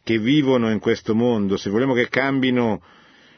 che 0.04 0.20
vivono 0.20 0.70
in 0.70 0.80
questo 0.80 1.16
mondo, 1.16 1.56
se 1.56 1.70
vogliamo 1.70 1.93
che 1.93 2.10
cambino 2.10 2.84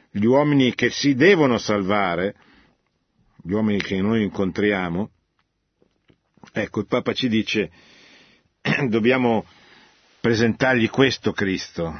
gli 0.10 0.26
uomini 0.26 0.74
che 0.74 0.90
si 0.90 1.14
devono 1.14 1.58
salvare, 1.58 2.36
gli 3.44 3.52
uomini 3.52 3.80
che 3.80 4.02
noi 4.02 4.24
incontriamo, 4.24 5.12
ecco, 6.52 6.80
il 6.80 6.88
Papa 6.88 7.14
ci 7.14 7.28
dice, 7.30 7.70
dobbiamo 8.88 9.46
presentargli 10.20 10.90
questo 10.90 11.34
Cristo, 11.34 12.00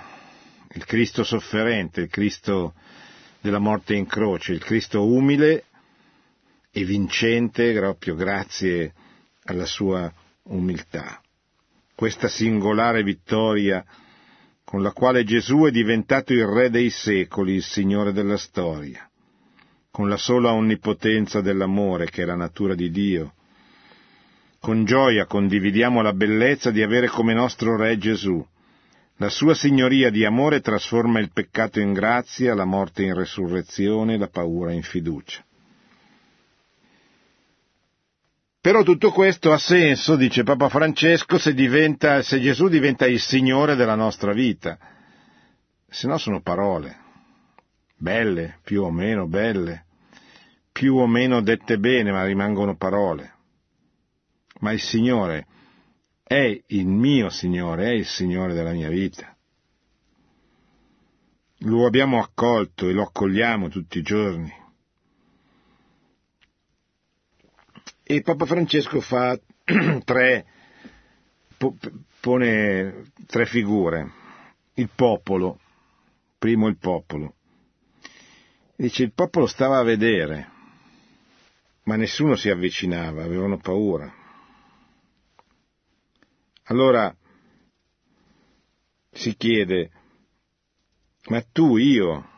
il 0.74 0.86
Cristo 0.86 1.24
sofferente, 1.24 2.02
il 2.02 2.10
Cristo 2.10 2.74
della 3.40 3.60
morte 3.60 3.94
in 3.94 4.08
croce, 4.08 4.54
il 4.54 4.64
Cristo 4.64 5.06
umile 5.06 5.66
e 6.72 6.84
vincente 6.84 7.72
proprio 7.74 8.16
grazie 8.16 8.94
alla 9.44 9.66
sua 9.66 10.12
umiltà. 10.44 11.22
Questa 11.94 12.28
singolare 12.28 13.04
vittoria 13.04 13.86
con 14.76 14.84
la 14.84 14.92
quale 14.92 15.24
Gesù 15.24 15.64
è 15.64 15.72
diventato 15.72 16.34
il 16.34 16.46
Re 16.46 16.70
dei 16.70 16.90
secoli, 16.90 17.54
il 17.54 17.64
Signore 17.64 18.12
della 18.12 18.36
storia, 18.36 19.10
con 19.90 20.10
la 20.10 20.18
sola 20.18 20.52
onnipotenza 20.52 21.40
dell'amore 21.40 22.10
che 22.10 22.24
è 22.24 22.26
la 22.26 22.36
natura 22.36 22.76
di 22.76 22.92
Dio. 22.92 23.36
Con 24.60 24.84
gioia 24.84 25.28
condividiamo 25.28 26.02
la 26.02 26.12
bellezza 26.12 26.72
di 26.72 26.82
avere 26.82 27.08
come 27.08 27.34
nostro 27.34 27.78
Re 27.78 27.98
Gesù. 27.98 28.46
La 29.16 29.30
sua 29.30 29.54
signoria 29.54 30.10
di 30.10 30.26
amore 30.26 30.60
trasforma 30.60 31.20
il 31.20 31.32
peccato 31.32 31.80
in 31.80 31.94
grazia, 31.94 32.54
la 32.54 32.66
morte 32.66 33.04
in 33.04 33.14
resurrezione, 33.14 34.18
la 34.18 34.28
paura 34.28 34.74
in 34.74 34.84
fiducia. 34.84 35.42
Però 38.66 38.82
tutto 38.82 39.12
questo 39.12 39.52
ha 39.52 39.60
senso, 39.60 40.16
dice 40.16 40.42
Papa 40.42 40.70
Francesco, 40.70 41.38
se, 41.38 41.54
diventa, 41.54 42.24
se 42.24 42.42
Gesù 42.42 42.68
diventa 42.68 43.06
il 43.06 43.20
Signore 43.20 43.76
della 43.76 43.94
nostra 43.94 44.34
vita. 44.34 44.80
Se 45.88 46.08
no 46.08 46.18
sono 46.18 46.42
parole, 46.42 46.98
belle, 47.96 48.58
più 48.64 48.82
o 48.82 48.90
meno 48.90 49.28
belle, 49.28 49.86
più 50.72 50.96
o 50.96 51.06
meno 51.06 51.42
dette 51.42 51.78
bene, 51.78 52.12
ma 52.12 52.26
rimangono 52.26 52.76
parole. 52.76 53.34
Ma 54.62 54.72
il 54.72 54.82
Signore 54.82 55.46
è 56.24 56.60
il 56.66 56.88
mio 56.88 57.30
Signore, 57.30 57.90
è 57.90 57.94
il 57.94 58.08
Signore 58.08 58.56
della 58.56 58.72
mia 58.72 58.90
vita. 58.90 59.38
Lo 61.60 61.86
abbiamo 61.86 62.20
accolto 62.20 62.90
e 62.90 62.94
lo 62.94 63.04
accogliamo 63.04 63.70
tutti 63.70 64.00
i 64.00 64.02
giorni. 64.02 64.52
E 68.08 68.22
Papa 68.22 68.46
Francesco 68.46 69.02
fa 69.02 69.36
tre, 70.06 70.46
pone 72.20 73.06
tre 73.26 73.46
figure. 73.48 74.12
Il 74.76 74.92
popolo, 74.94 75.60
primo 76.38 76.68
il 76.68 76.78
popolo. 76.78 77.34
Dice 78.76 79.02
il 79.02 79.12
popolo 79.12 79.48
stava 79.48 79.80
a 79.80 79.84
vedere, 79.84 80.52
ma 81.86 81.96
nessuno 81.96 82.36
si 82.36 82.48
avvicinava, 82.50 83.24
avevano 83.24 83.58
paura. 83.58 84.14
Allora 86.66 87.16
si 89.10 89.36
chiede, 89.36 89.90
ma 91.30 91.42
tu, 91.42 91.78
io, 91.78 92.30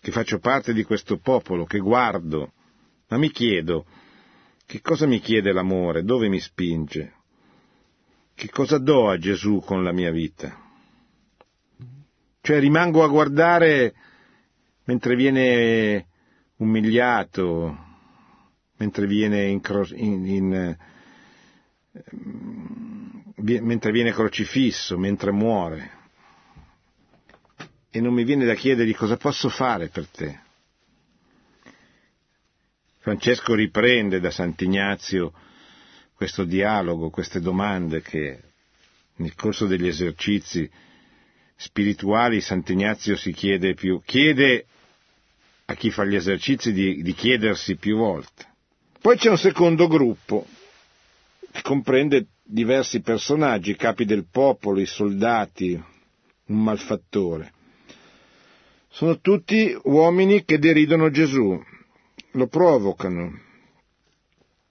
che 0.00 0.12
faccio 0.12 0.38
parte 0.38 0.72
di 0.72 0.82
questo 0.82 1.18
popolo, 1.18 1.66
che 1.66 1.78
guardo, 1.78 2.52
ma 3.08 3.18
mi 3.18 3.30
chiedo, 3.30 3.84
che 4.72 4.80
cosa 4.80 5.04
mi 5.06 5.20
chiede 5.20 5.52
l'amore? 5.52 6.02
Dove 6.02 6.30
mi 6.30 6.40
spinge? 6.40 7.12
Che 8.34 8.48
cosa 8.48 8.78
do 8.78 9.10
a 9.10 9.18
Gesù 9.18 9.60
con 9.62 9.84
la 9.84 9.92
mia 9.92 10.10
vita? 10.10 10.58
Cioè 12.40 12.58
rimango 12.58 13.04
a 13.04 13.08
guardare 13.08 13.92
mentre 14.84 15.14
viene 15.14 16.06
umiliato, 16.56 17.76
mentre 18.78 19.06
viene, 19.06 19.44
in, 19.44 19.60
in, 19.96 20.26
in, 20.26 20.76
mentre 23.60 23.92
viene 23.92 24.12
crocifisso, 24.12 24.96
mentre 24.96 25.32
muore. 25.32 25.90
E 27.90 28.00
non 28.00 28.14
mi 28.14 28.24
viene 28.24 28.46
da 28.46 28.54
chiedergli 28.54 28.94
cosa 28.94 29.18
posso 29.18 29.50
fare 29.50 29.88
per 29.88 30.06
te. 30.08 30.41
Francesco 33.02 33.54
riprende 33.56 34.20
da 34.20 34.30
Sant'Ignazio 34.30 35.32
questo 36.14 36.44
dialogo, 36.44 37.10
queste 37.10 37.40
domande 37.40 38.00
che 38.00 38.40
nel 39.16 39.34
corso 39.34 39.66
degli 39.66 39.88
esercizi 39.88 40.70
spirituali 41.56 42.40
Sant'Ignazio 42.40 43.16
si 43.16 43.32
chiede 43.32 43.74
più, 43.74 44.00
chiede 44.04 44.66
a 45.64 45.74
chi 45.74 45.90
fa 45.90 46.04
gli 46.04 46.14
esercizi 46.14 46.72
di, 46.72 47.02
di 47.02 47.12
chiedersi 47.12 47.74
più 47.74 47.96
volte. 47.96 48.46
Poi 49.00 49.16
c'è 49.16 49.30
un 49.30 49.38
secondo 49.38 49.88
gruppo 49.88 50.46
che 51.50 51.60
comprende 51.62 52.26
diversi 52.44 53.00
personaggi, 53.00 53.74
capi 53.74 54.04
del 54.04 54.26
popolo, 54.30 54.78
i 54.78 54.86
soldati, 54.86 55.72
un 56.46 56.62
malfattore. 56.62 57.52
Sono 58.90 59.18
tutti 59.18 59.76
uomini 59.82 60.44
che 60.44 60.60
deridono 60.60 61.10
Gesù, 61.10 61.60
lo 62.32 62.46
provocano 62.46 63.40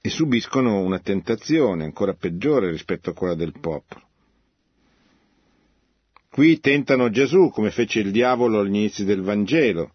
e 0.01 0.09
subiscono 0.09 0.79
una 0.79 0.99
tentazione 0.99 1.83
ancora 1.83 2.13
peggiore 2.13 2.71
rispetto 2.71 3.11
a 3.11 3.13
quella 3.13 3.35
del 3.35 3.53
popolo. 3.59 4.07
Qui 6.29 6.59
tentano 6.59 7.09
Gesù 7.09 7.49
come 7.49 7.71
fece 7.71 7.99
il 7.99 8.11
diavolo 8.11 8.59
all'inizio 8.59 9.05
del 9.05 9.21
Vangelo, 9.21 9.93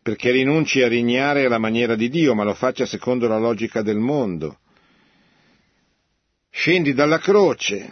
perché 0.00 0.30
rinunci 0.30 0.82
a 0.82 0.88
regnare 0.88 1.44
alla 1.44 1.58
maniera 1.58 1.96
di 1.96 2.08
Dio, 2.08 2.34
ma 2.34 2.44
lo 2.44 2.54
faccia 2.54 2.86
secondo 2.86 3.26
la 3.26 3.38
logica 3.38 3.82
del 3.82 3.98
mondo. 3.98 4.60
Scendi 6.48 6.94
dalla 6.94 7.18
croce, 7.18 7.88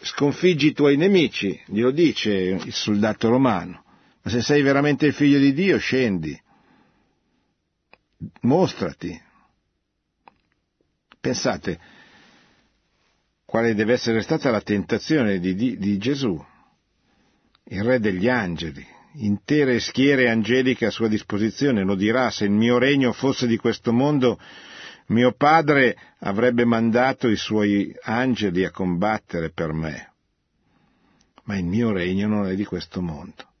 sconfiggi 0.00 0.68
i 0.68 0.72
tuoi 0.72 0.96
nemici, 0.96 1.58
glielo 1.66 1.90
dice 1.90 2.32
il 2.32 2.72
soldato 2.72 3.28
romano, 3.28 3.82
ma 4.22 4.30
se 4.30 4.42
sei 4.42 4.62
veramente 4.62 5.06
il 5.06 5.14
figlio 5.14 5.38
di 5.38 5.52
Dio, 5.54 5.78
scendi 5.78 6.38
mostrati. 8.42 9.20
Pensate 11.20 11.78
quale 13.44 13.74
deve 13.74 13.94
essere 13.94 14.22
stata 14.22 14.50
la 14.50 14.60
tentazione 14.60 15.38
di, 15.38 15.54
di, 15.54 15.76
di 15.78 15.98
Gesù, 15.98 16.42
il 17.64 17.82
re 17.82 18.00
degli 18.00 18.28
angeli, 18.28 18.84
intere 19.14 19.80
schiere 19.80 20.28
angeliche 20.28 20.86
a 20.86 20.90
sua 20.90 21.08
disposizione, 21.08 21.84
lo 21.84 21.94
dirà, 21.94 22.30
se 22.30 22.44
il 22.44 22.50
mio 22.50 22.78
regno 22.78 23.12
fosse 23.12 23.46
di 23.46 23.56
questo 23.56 23.92
mondo, 23.92 24.38
mio 25.06 25.32
padre 25.32 25.96
avrebbe 26.20 26.64
mandato 26.64 27.28
i 27.28 27.36
suoi 27.36 27.94
angeli 28.02 28.64
a 28.64 28.70
combattere 28.70 29.50
per 29.50 29.72
me, 29.72 30.12
ma 31.44 31.56
il 31.56 31.64
mio 31.64 31.92
regno 31.92 32.26
non 32.26 32.48
è 32.48 32.54
di 32.54 32.64
questo 32.64 33.00
mondo 33.00 33.54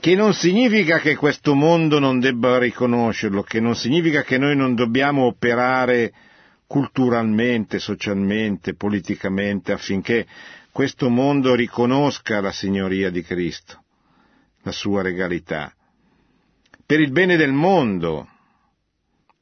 che 0.00 0.14
non 0.14 0.34
significa 0.34 0.98
che 0.98 1.16
questo 1.16 1.54
mondo 1.54 1.98
non 1.98 2.20
debba 2.20 2.58
riconoscerlo, 2.58 3.42
che 3.42 3.60
non 3.60 3.74
significa 3.74 4.22
che 4.22 4.38
noi 4.38 4.56
non 4.56 4.74
dobbiamo 4.74 5.24
operare 5.24 6.12
culturalmente, 6.66 7.78
socialmente, 7.78 8.74
politicamente 8.74 9.72
affinché 9.72 10.26
questo 10.72 11.08
mondo 11.08 11.54
riconosca 11.54 12.40
la 12.40 12.52
signoria 12.52 13.10
di 13.10 13.22
Cristo, 13.22 13.82
la 14.62 14.72
sua 14.72 15.02
regalità, 15.02 15.72
per 16.84 17.00
il 17.00 17.10
bene 17.10 17.36
del 17.36 17.52
mondo, 17.52 18.28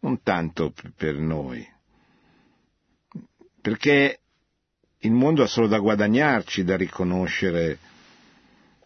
non 0.00 0.22
tanto 0.22 0.72
per 0.96 1.16
noi, 1.16 1.66
perché 3.60 4.20
il 4.98 5.12
mondo 5.12 5.42
ha 5.42 5.46
solo 5.46 5.66
da 5.66 5.78
guadagnarci 5.78 6.64
da 6.64 6.76
riconoscere 6.76 7.78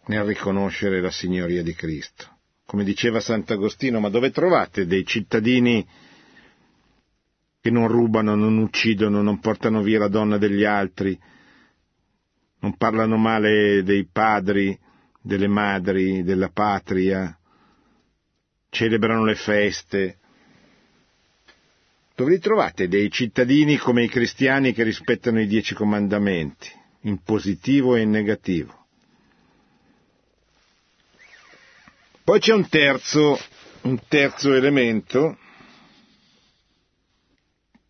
nel 0.09 0.23
riconoscere 0.23 1.01
la 1.01 1.11
signoria 1.11 1.61
di 1.63 1.73
Cristo. 1.73 2.37
Come 2.65 2.83
diceva 2.83 3.19
Sant'Agostino, 3.19 3.99
ma 3.99 4.09
dove 4.09 4.31
trovate 4.31 4.85
dei 4.85 5.05
cittadini 5.05 5.87
che 7.61 7.69
non 7.69 7.87
rubano, 7.87 8.35
non 8.35 8.57
uccidono, 8.57 9.21
non 9.21 9.39
portano 9.39 9.81
via 9.81 9.99
la 9.99 10.07
donna 10.07 10.37
degli 10.37 10.63
altri, 10.63 11.17
non 12.61 12.75
parlano 12.75 13.17
male 13.17 13.83
dei 13.83 14.07
padri, 14.11 14.77
delle 15.21 15.47
madri, 15.47 16.23
della 16.23 16.49
patria, 16.49 17.37
celebrano 18.69 19.25
le 19.25 19.35
feste. 19.35 20.17
Dove 22.15 22.31
li 22.31 22.39
trovate 22.39 22.87
dei 22.87 23.11
cittadini 23.11 23.77
come 23.77 24.03
i 24.03 24.09
cristiani 24.09 24.73
che 24.73 24.83
rispettano 24.83 25.39
i 25.39 25.47
dieci 25.47 25.75
comandamenti, 25.75 26.69
in 27.01 27.21
positivo 27.21 27.95
e 27.95 28.01
in 28.01 28.09
negativo? 28.09 28.78
Poi 32.29 32.39
c'è 32.39 32.53
un 32.53 32.69
terzo 32.69 33.39
un 33.81 33.99
terzo 34.07 34.53
elemento, 34.53 35.35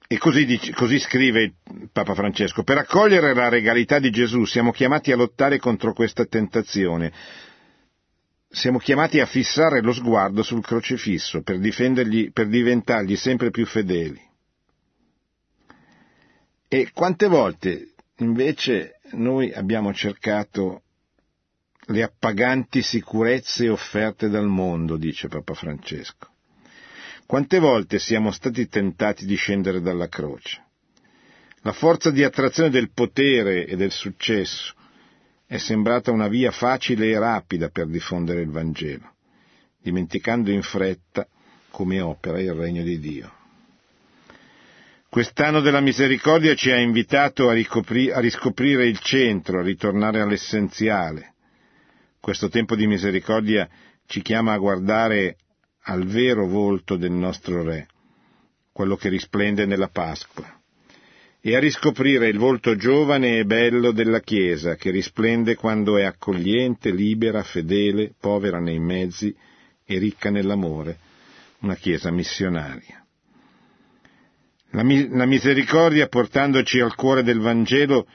e 0.08 0.18
così, 0.18 0.46
dice, 0.46 0.72
così, 0.72 0.98
scrive 0.98 1.56
Papa 1.92 2.14
Francesco, 2.14 2.64
per 2.64 2.78
accogliere 2.78 3.34
la 3.34 3.50
regalità 3.50 4.00
di 4.00 4.10
Gesù 4.12 4.46
siamo 4.46 4.72
chiamati 4.72 5.12
a 5.12 5.18
lottare 5.18 5.60
contro 5.60 5.92
questa 5.92 6.24
tentazione, 6.24 7.12
siamo 8.48 8.78
chiamati 8.78 9.20
a 9.20 9.26
fissare 9.26 9.82
lo 9.82 9.92
sguardo 9.92 10.42
sul 10.42 10.64
crocifisso 10.64 11.42
per, 11.42 11.60
per 12.32 12.48
diventargli 12.48 13.18
sempre 13.18 13.52
più 13.52 13.66
fedeli. 13.66 14.22
E 16.70 16.92
quante 16.94 17.28
volte 17.28 17.94
invece 18.20 19.02
noi 19.16 19.52
abbiamo 19.52 19.94
cercato 19.94 20.84
le 21.92 22.04
appaganti 22.04 22.82
sicurezze 22.82 23.68
offerte 23.68 24.30
dal 24.30 24.48
mondo, 24.48 24.96
dice 24.96 25.28
Papa 25.28 25.54
Francesco. 25.54 26.28
Quante 27.26 27.60
volte 27.60 28.00
siamo 28.00 28.32
stati 28.32 28.68
tentati 28.68 29.26
di 29.26 29.36
scendere 29.36 29.82
dalla 29.82 30.08
croce? 30.08 30.64
La 31.62 31.72
forza 31.72 32.12
di 32.12 32.24
attrazione 32.24 32.70
del 32.70 32.92
potere 32.92 33.66
e 33.66 33.76
del 33.76 33.92
successo 33.92 34.74
è 35.46 35.58
sembrata 35.58 36.12
una 36.12 36.28
via 36.28 36.52
facile 36.52 37.08
e 37.10 37.18
rapida 37.20 37.70
per 37.70 37.88
diffondere 37.88 38.42
il 38.42 38.50
Vangelo, 38.50 39.14
dimenticando 39.82 40.52
in 40.52 40.62
fretta 40.62 41.28
come 41.72 42.00
opera 42.02 42.40
il 42.40 42.54
regno 42.54 42.84
di 42.84 43.00
Dio. 43.00 43.34
Quest'anno 45.10 45.60
della 45.60 45.82
misericordia 45.82 46.54
ci 46.54 46.70
ha 46.70 46.78
invitato 46.78 47.50
a, 47.50 47.54
ricopri- 47.54 48.12
a 48.12 48.20
riscoprire 48.20 48.88
il 48.88 49.00
centro, 49.00 49.60
a 49.60 49.64
ritornare 49.64 50.22
all'essenziale. 50.22 51.29
Questo 52.20 52.49
tempo 52.49 52.76
di 52.76 52.86
misericordia 52.86 53.67
ci 54.05 54.22
chiama 54.22 54.53
a 54.53 54.57
guardare 54.57 55.38
al 55.84 56.05
vero 56.05 56.47
volto 56.47 56.97
del 56.97 57.11
nostro 57.11 57.63
Re, 57.63 57.88
quello 58.72 58.95
che 58.95 59.09
risplende 59.09 59.65
nella 59.65 59.88
Pasqua, 59.88 60.59
e 61.41 61.55
a 61.55 61.59
riscoprire 61.59 62.28
il 62.28 62.38
volto 62.38 62.76
giovane 62.76 63.39
e 63.39 63.45
bello 63.45 63.91
della 63.91 64.20
Chiesa, 64.20 64.76
che 64.76 64.91
risplende 64.91 65.55
quando 65.55 65.97
è 65.97 66.03
accogliente, 66.03 66.91
libera, 66.91 67.41
fedele, 67.43 68.13
povera 68.20 68.59
nei 68.59 68.80
mezzi 68.80 69.34
e 69.86 69.97
ricca 69.97 70.30
nell'amore, 70.30 70.97
una 71.59 71.76
Chiesa 71.76 72.11
missionaria. 72.11 73.05
La, 74.72 74.84
misericordia, 74.84 76.07
portandoci 76.07 76.80
al 76.80 76.93
cuore 76.93 77.24
del 77.24 77.39
Vangelo, 77.39 78.05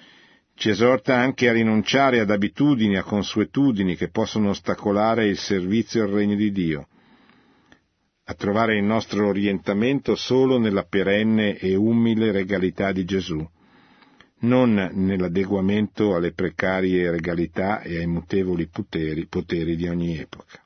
ci 0.55 0.71
esorta 0.71 1.17
anche 1.17 1.49
a 1.49 1.53
rinunciare 1.53 2.21
ad 2.21 2.31
abitudini, 2.31 2.97
a 2.97 3.03
consuetudini 3.03 3.97
che 3.97 4.09
possono 4.09 4.51
ostacolare 4.51 5.27
il 5.27 5.37
servizio 5.37 6.05
al 6.05 6.11
regno 6.11 6.37
di 6.37 6.53
Dio, 6.53 6.89
a 8.25 8.35
trovare 8.35 8.77
il 8.77 8.85
nostro 8.85 9.27
orientamento 9.27 10.15
solo 10.15 10.59
nella 10.59 10.85
perenne 10.85 11.59
e 11.59 11.75
umile 11.75 12.33
regalità 12.33 12.93
di 12.93 13.05
Gesù, 13.05 13.47
non 14.41 14.91
nell'adeguamento 14.93 16.15
alle 16.15 16.33
precarie 16.33 17.11
regalità 17.11 17.81
e 17.83 17.99
ai 17.99 18.07
mutevoli 18.07 18.69
poteri, 18.69 19.27
poteri 19.27 19.77
di 19.77 19.89
ogni 19.89 20.19
epoca. 20.19 20.63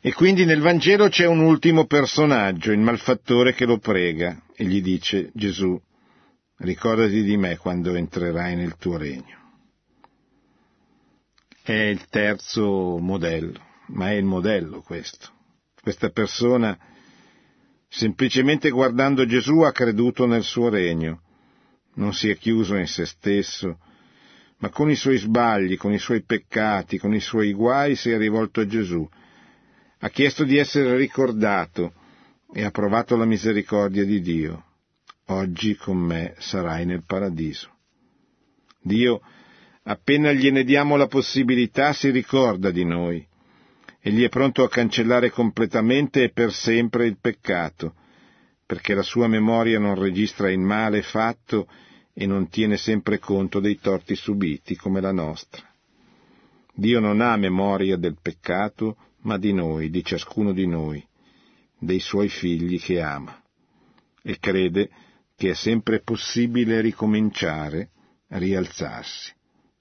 E 0.00 0.12
quindi 0.12 0.44
nel 0.44 0.60
Vangelo 0.60 1.08
c'è 1.08 1.26
un 1.26 1.40
ultimo 1.40 1.86
personaggio, 1.86 2.70
il 2.70 2.78
malfattore 2.78 3.54
che 3.54 3.66
lo 3.66 3.78
prega 3.78 4.40
e 4.54 4.64
gli 4.64 4.80
dice 4.80 5.30
Gesù, 5.34 5.80
ricordati 6.58 7.22
di 7.22 7.36
me 7.36 7.56
quando 7.56 7.94
entrerai 7.94 8.56
nel 8.56 8.76
tuo 8.76 8.96
regno. 8.96 9.44
È 11.62 11.72
il 11.72 12.06
terzo 12.08 12.98
modello, 12.98 13.60
ma 13.88 14.10
è 14.10 14.14
il 14.14 14.24
modello 14.24 14.82
questo. 14.82 15.30
Questa 15.80 16.10
persona, 16.10 16.78
semplicemente 17.88 18.70
guardando 18.70 19.26
Gesù, 19.26 19.60
ha 19.60 19.72
creduto 19.72 20.26
nel 20.26 20.42
suo 20.42 20.68
regno, 20.68 21.22
non 21.94 22.12
si 22.12 22.28
è 22.28 22.36
chiuso 22.36 22.76
in 22.76 22.86
se 22.86 23.06
stesso, 23.06 23.78
ma 24.58 24.68
con 24.70 24.90
i 24.90 24.96
suoi 24.96 25.18
sbagli, 25.18 25.76
con 25.76 25.92
i 25.92 25.98
suoi 25.98 26.22
peccati, 26.22 26.98
con 26.98 27.14
i 27.14 27.20
suoi 27.20 27.52
guai 27.52 27.94
si 27.96 28.10
è 28.10 28.16
rivolto 28.16 28.60
a 28.60 28.66
Gesù 28.66 29.08
ha 29.98 30.08
chiesto 30.10 30.44
di 30.44 30.56
essere 30.56 30.96
ricordato 30.96 31.92
e 32.52 32.64
ha 32.64 32.70
provato 32.70 33.16
la 33.16 33.24
misericordia 33.24 34.04
di 34.04 34.20
Dio. 34.20 34.64
Oggi 35.28 35.74
con 35.74 35.96
me 35.96 36.36
sarai 36.38 36.86
nel 36.86 37.02
paradiso. 37.04 37.68
Dio, 38.80 39.20
appena 39.82 40.30
gliene 40.30 40.62
diamo 40.62 40.94
la 40.94 41.08
possibilità, 41.08 41.92
si 41.92 42.10
ricorda 42.10 42.70
di 42.70 42.84
noi. 42.84 43.26
Egli 44.00 44.22
è 44.22 44.28
pronto 44.28 44.62
a 44.62 44.68
cancellare 44.68 45.30
completamente 45.30 46.22
e 46.22 46.30
per 46.30 46.52
sempre 46.52 47.06
il 47.06 47.18
peccato, 47.20 47.94
perché 48.64 48.94
la 48.94 49.02
sua 49.02 49.26
memoria 49.26 49.80
non 49.80 49.98
registra 49.98 50.48
il 50.48 50.60
male 50.60 51.02
fatto 51.02 51.66
e 52.12 52.24
non 52.24 52.48
tiene 52.48 52.76
sempre 52.76 53.18
conto 53.18 53.58
dei 53.58 53.80
torti 53.80 54.14
subiti 54.14 54.76
come 54.76 55.00
la 55.00 55.12
nostra. 55.12 55.68
Dio 56.72 57.00
non 57.00 57.20
ha 57.20 57.36
memoria 57.36 57.96
del 57.96 58.16
peccato, 58.22 58.96
ma 59.22 59.38
di 59.38 59.52
noi, 59.52 59.90
di 59.90 60.04
ciascuno 60.04 60.52
di 60.52 60.68
noi, 60.68 61.04
dei 61.76 61.98
suoi 61.98 62.28
figli 62.28 62.78
che 62.78 63.00
ama, 63.00 63.42
e 64.22 64.38
crede 64.38 64.88
che 65.36 65.50
è 65.50 65.54
sempre 65.54 66.00
possibile 66.00 66.80
ricominciare, 66.80 67.90
rialzarsi, 68.28 69.32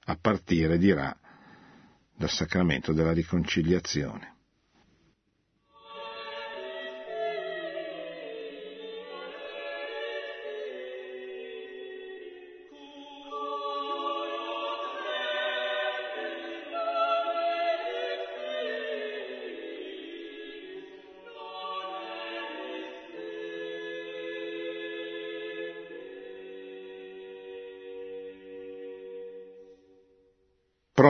a 0.07 0.17
partire, 0.19 0.77
dirà, 0.77 1.17
dal 2.15 2.29
sacramento 2.29 2.91
della 2.91 3.13
riconciliazione. 3.13 4.34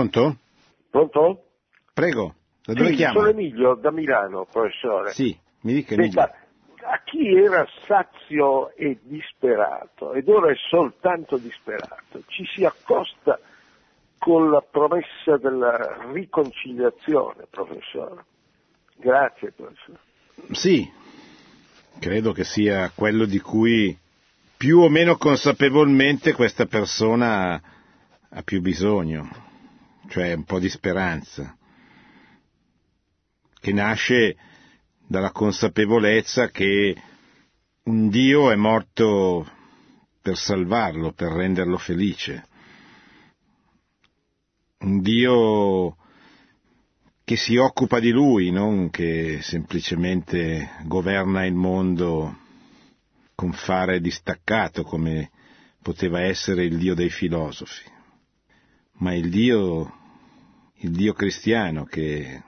Pronto? 0.10 0.38
Pronto? 0.90 1.44
Prego, 1.94 2.36
da 2.64 2.74
dove 2.74 2.90
sì, 2.90 2.96
chiama? 2.96 3.14
Sono 3.14 3.30
Emilio, 3.30 3.74
da 3.76 3.92
Milano, 3.92 4.46
professore. 4.52 5.12
Sì, 5.14 5.38
mi 5.62 5.74
dica 5.74 5.94
Emilio. 5.94 6.12
Senta, 6.12 6.36
a 6.88 7.02
chi 7.04 7.36
era 7.36 7.66
sazio 7.86 8.76
e 8.76 9.00
disperato, 9.02 10.14
ed 10.14 10.28
ora 10.28 10.52
è 10.52 10.56
soltanto 10.70 11.38
disperato, 11.38 12.24
ci 12.28 12.46
si 12.54 12.64
accosta 12.64 13.40
con 14.18 14.50
la 14.50 14.62
promessa 14.62 15.38
della 15.38 16.10
riconciliazione, 16.12 17.46
professore. 17.50 18.26
Grazie, 18.98 19.52
professore. 19.52 20.00
Sì, 20.52 20.90
credo 22.00 22.32
che 22.32 22.44
sia 22.44 22.92
quello 22.94 23.26
di 23.26 23.40
cui 23.40 23.98
più 24.58 24.80
o 24.80 24.90
meno 24.90 25.18
consapevolmente 25.18 26.34
questa 26.34 26.66
persona 26.66 27.62
ha 28.30 28.42
più 28.44 28.62
bisogno 28.62 29.45
cioè 30.08 30.34
un 30.34 30.44
po' 30.44 30.60
di 30.60 30.70
speranza, 30.70 31.58
che 33.60 33.74
nasce 33.74 34.36
dalla 35.08 35.32
consapevolezza 35.32 36.50
che 36.50 36.96
un 37.84 38.10
Dio 38.10 38.52
è 38.52 38.56
morto 38.56 39.50
per 40.22 40.38
salvarlo, 40.38 41.12
per 41.12 41.32
renderlo 41.32 41.78
felice. 41.78 42.48
Un 44.80 45.02
Dio 45.02 45.98
che 47.24 47.36
si 47.36 47.58
occupa 47.58 48.00
di 48.00 48.12
lui, 48.12 48.52
non 48.52 48.90
che 48.90 49.40
semplicemente 49.42 50.78
governa 50.84 51.46
il 51.46 51.56
mondo 51.56 52.38
con 53.34 53.52
fare 53.52 54.00
distaccato 54.00 54.84
come 54.84 55.32
poteva 55.82 56.22
essere 56.22 56.66
il 56.66 56.78
Dio 56.78 56.94
dei 56.94 57.10
filosofi 57.10 57.94
ma 58.98 59.14
il 59.14 59.30
Dio, 59.30 59.94
il 60.76 60.92
Dio 60.92 61.14
cristiano 61.14 61.84
che, 61.86 62.42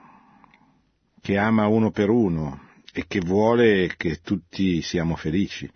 che 1.20 1.36
ama 1.36 1.66
uno 1.66 1.90
per 1.90 2.08
uno 2.08 2.66
e 2.92 3.04
che 3.06 3.20
vuole 3.20 3.94
che 3.96 4.20
tutti 4.22 4.80
siamo 4.80 5.16
felici. 5.16 5.70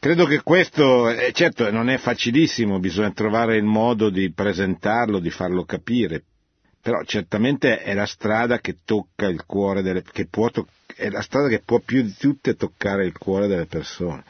Credo 0.00 0.26
che 0.26 0.42
questo, 0.42 1.08
eh, 1.10 1.32
certo, 1.32 1.70
non 1.70 1.88
è 1.88 1.96
facilissimo, 1.96 2.78
bisogna 2.78 3.10
trovare 3.10 3.56
il 3.56 3.64
modo 3.64 4.10
di 4.10 4.30
presentarlo, 4.32 5.18
di 5.18 5.30
farlo 5.30 5.64
capire, 5.64 6.22
però 6.80 7.02
certamente 7.02 7.82
è 7.82 7.94
la 7.94 8.06
strada 8.06 8.60
che 8.60 8.76
tocca 8.84 9.26
il 9.26 9.44
cuore 9.44 9.82
delle, 9.82 10.02
che 10.02 10.28
può, 10.28 10.48
è 10.94 11.08
la 11.08 11.22
strada 11.22 11.48
che 11.48 11.62
può 11.64 11.80
più 11.80 12.02
di 12.02 12.14
tutte 12.16 12.54
toccare 12.54 13.06
il 13.06 13.18
cuore 13.18 13.48
delle 13.48 13.66
persone. 13.66 14.22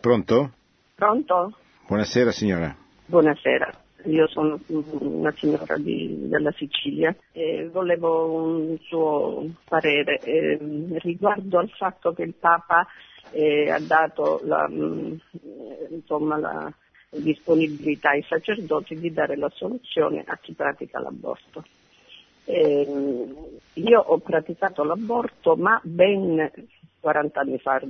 Pronto? 0.00 0.52
Pronto? 0.94 1.54
Buonasera 1.86 2.32
signora. 2.32 2.74
Buonasera 3.04 3.82
io 4.04 4.26
sono 4.28 4.58
una 4.66 5.32
signora 5.36 5.76
di, 5.76 6.28
della 6.28 6.52
Sicilia 6.52 7.14
e 7.32 7.68
volevo 7.70 8.32
un 8.32 8.78
suo 8.80 9.46
parere 9.68 10.18
eh, 10.20 10.58
riguardo 11.00 11.58
al 11.58 11.70
fatto 11.70 12.12
che 12.12 12.22
il 12.22 12.34
Papa 12.34 12.86
eh, 13.30 13.70
ha 13.70 13.80
dato 13.80 14.40
la, 14.44 14.68
mm, 14.68 15.14
insomma, 15.90 16.38
la 16.38 16.72
disponibilità 17.10 18.10
ai 18.10 18.22
sacerdoti 18.22 18.98
di 18.98 19.12
dare 19.12 19.36
la 19.36 19.50
soluzione 19.54 20.24
a 20.26 20.36
chi 20.40 20.52
pratica 20.52 20.98
l'aborto. 21.00 21.64
Eh, 22.44 23.26
io 23.74 24.00
ho 24.00 24.18
praticato 24.18 24.82
l'aborto 24.82 25.54
ma 25.54 25.80
ben 25.84 26.50
40 27.00 27.40
anni 27.40 27.58
fa, 27.58 27.80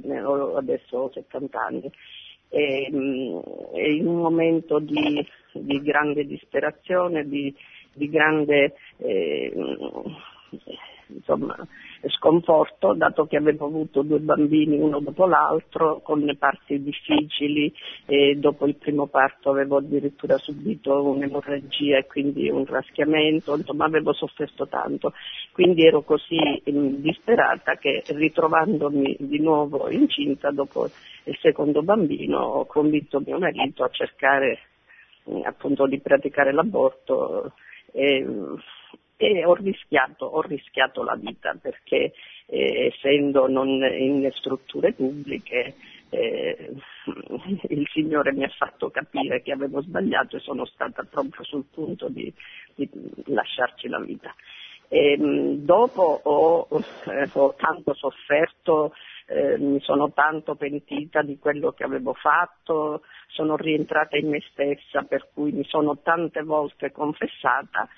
adesso 0.57 0.97
ho 0.97 1.11
70 1.13 1.61
anni, 1.61 1.93
e, 2.53 2.91
e 3.73 3.95
in 3.95 4.07
un 4.07 4.17
momento 4.17 4.79
di, 4.79 5.27
di 5.53 5.81
grande 5.81 6.27
disperazione, 6.27 7.27
di, 7.27 7.55
di 7.95 8.11
grande 8.11 8.75
eh, 8.99 9.53
insomma, 11.15 11.57
sconforto, 12.09 12.95
dato 12.95 13.27
che 13.27 13.37
avevo 13.37 13.67
avuto 13.67 14.03
due 14.03 14.19
bambini 14.19 14.79
uno 14.79 15.01
dopo 15.01 15.27
l'altro, 15.27 16.01
con 16.03 16.35
parti 16.39 16.83
difficili, 16.83 17.73
e 18.07 18.37
dopo 18.37 18.67
il 18.67 18.77
primo 18.77 19.07
parto 19.07 19.51
avevo 19.51 19.77
addirittura 19.77 20.39
subito 20.39 21.03
un'emorragia 21.03 21.99
e 21.99 22.07
quindi 22.07 22.49
un 22.49 22.65
raschiamento, 22.65 23.57
insomma 23.57 23.85
avevo 23.85 24.13
sofferto 24.13 24.67
tanto. 24.67 25.13
Quindi 25.53 25.87
ero 25.87 26.03
così 26.03 26.63
disperata 26.65 27.77
che 27.77 28.03
ritrovandomi 28.07 29.17
di 29.21 29.39
nuovo 29.39 29.91
incinta 29.91 30.51
dopo 30.51 30.89
il 31.25 31.39
secondo 31.41 31.83
bambino 31.83 32.39
ho 32.39 32.67
convinto 32.67 33.23
mio 33.25 33.39
marito 33.39 33.85
a 33.85 33.91
cercare 33.91 34.59
appunto 35.45 35.87
di 35.87 36.01
praticare 36.01 36.53
l'aborto. 36.53 37.53
E, 37.93 38.27
e 39.23 39.45
ho 39.45 39.55
rischiato, 39.55 40.25
ho 40.27 40.41
rischiato 40.41 41.05
la 41.05 41.15
vita 41.15 41.57
perché 41.61 42.13
eh, 42.47 42.93
essendo 42.93 43.47
non 43.47 43.69
in 43.69 44.29
strutture 44.35 44.93
pubbliche 44.93 45.75
eh, 46.11 46.75
il 47.69 47.89
Signore 47.93 48.33
mi 48.33 48.43
ha 48.45 48.49
fatto 48.49 48.91
capire 48.91 49.41
che 49.41 49.53
avevo 49.53 49.81
sbagliato 49.81 50.37
e 50.37 50.41
sono 50.41 50.65
stata 50.67 51.05
proprio 51.09 51.45
sul 51.45 51.65
punto 51.73 52.09
di, 52.09 52.33
di 52.75 52.89
lasciarci 53.27 53.89
la 53.89 54.01
vita. 54.01 54.35
E, 54.89 55.17
dopo 55.19 56.21
ho, 56.23 56.67
eh, 57.07 57.31
ho, 57.33 57.55
tanto 57.57 57.95
sofferto, 57.95 58.93
eh, 59.27 59.57
mi 59.57 59.81
sono 59.81 60.13
tanto 60.13 60.57
pentita 60.57 61.23
di 61.23 61.39
quello 61.39 61.71
che 61.73 61.85
avevo 61.85 62.13
fatto, 62.13 63.03
sono 63.29 63.57
rientrata 63.57 64.19
in 64.19 64.29
me 64.29 64.43
stessa 64.51 65.03
per 65.05 65.29
cui 65.33 65.53
mi 65.53 65.65
sono 65.65 65.99
tante 66.03 66.43
volte 66.43 66.91
confessata 66.91 67.89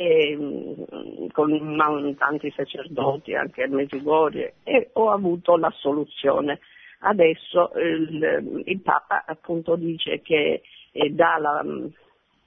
e, 0.00 0.34
mm, 0.34 1.26
con 1.32 2.16
tanti 2.16 2.50
sacerdoti 2.56 3.34
anche 3.34 3.64
a 3.64 3.68
Medjugorje 3.68 4.54
e 4.64 4.88
ho 4.94 5.10
avuto 5.10 5.58
la 5.58 5.70
soluzione. 5.76 6.60
Adesso 7.00 7.72
il, 7.76 8.62
il 8.64 8.80
Papa 8.80 9.24
appunto 9.26 9.76
dice 9.76 10.22
che 10.22 10.62
eh, 10.92 11.10
dà 11.10 11.36
la, 11.38 11.62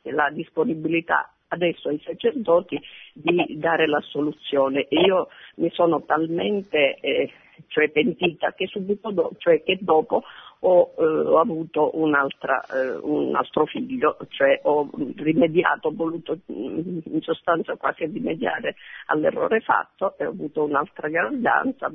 la 0.01 0.30
disponibilità 0.32 1.32
adesso 1.49 1.89
ai 1.89 2.01
sacerdoti 2.04 2.82
di 3.14 3.45
dare 3.60 3.86
la 3.88 4.01
soluzione. 4.01 4.88
Io 4.89 5.28
mi 5.58 5.70
sono 5.74 6.01
talmente 6.06 6.95
eh, 7.01 7.32
cioè 7.68 7.89
pentita 7.89 8.54
che 8.54 8.66
subito 8.66 9.12
dopo, 9.12 9.36
cioè 9.38 9.62
che 9.62 9.78
dopo 9.80 10.24
ho, 10.66 10.93
eh, 10.97 11.03
ho 11.03 11.39
avuto 11.39 11.91
eh, 11.93 12.97
un 13.01 13.36
altro 13.36 13.66
figlio, 13.66 14.18
cioè 14.30 14.59
ho 14.64 14.89
rimediato, 15.18 15.89
ho 15.89 15.93
voluto 15.93 16.39
in 16.47 17.20
sostanza 17.22 17.76
quasi 17.76 18.05
rimediare 18.05 18.76
all'errore 19.07 19.59
fatto 19.59 20.18
e 20.18 20.26
ho 20.26 20.30
avuto 20.30 20.64
un'altra 20.64 21.09
gravidanza, 21.09 21.91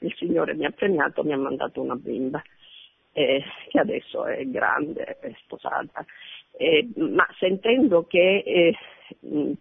il 0.00 0.14
Signore 0.16 0.54
mi 0.54 0.64
ha 0.64 0.70
premiato, 0.70 1.22
mi 1.22 1.32
ha 1.32 1.38
mandato 1.38 1.80
una 1.80 1.94
bimba. 1.94 2.42
Eh, 3.12 3.42
che 3.68 3.78
adesso 3.78 4.24
è 4.24 4.44
grande, 4.46 5.18
è 5.20 5.32
sposata. 5.42 6.04
Eh, 6.56 6.88
ma 6.96 7.26
sentendo 7.38 8.06
che 8.06 8.42
eh, 8.46 8.76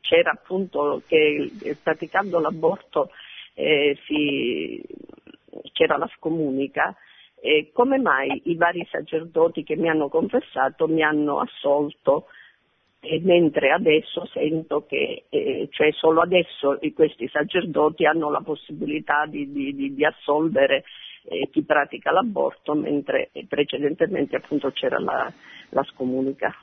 c'era 0.01 0.31
appunto 0.31 1.01
che 1.07 1.51
praticando 1.81 2.39
l'aborto 2.39 3.09
eh, 3.53 3.97
si, 4.05 4.83
c'era 5.71 5.97
la 5.97 6.09
scomunica, 6.15 6.95
eh, 7.41 7.71
come 7.73 7.97
mai 7.97 8.41
i 8.45 8.55
vari 8.55 8.85
sacerdoti 8.89 9.63
che 9.63 9.75
mi 9.75 9.89
hanno 9.89 10.09
confessato 10.09 10.87
mi 10.87 11.03
hanno 11.03 11.39
assolto 11.39 12.25
e 13.01 13.21
mentre 13.23 13.71
adesso 13.71 14.25
sento 14.25 14.85
che 14.85 15.25
eh, 15.29 15.67
cioè 15.71 15.91
solo 15.93 16.21
adesso 16.21 16.77
questi 16.93 17.29
sacerdoti 17.29 18.05
hanno 18.05 18.29
la 18.29 18.41
possibilità 18.41 19.25
di, 19.25 19.51
di, 19.51 19.93
di 19.93 20.05
assolvere 20.05 20.83
eh, 21.23 21.47
chi 21.49 21.63
pratica 21.63 22.11
l'aborto 22.11 22.73
mentre 22.73 23.29
precedentemente 23.47 24.35
appunto 24.35 24.71
c'era 24.71 24.99
la, 24.99 25.31
la 25.69 25.83
scomunica. 25.83 26.53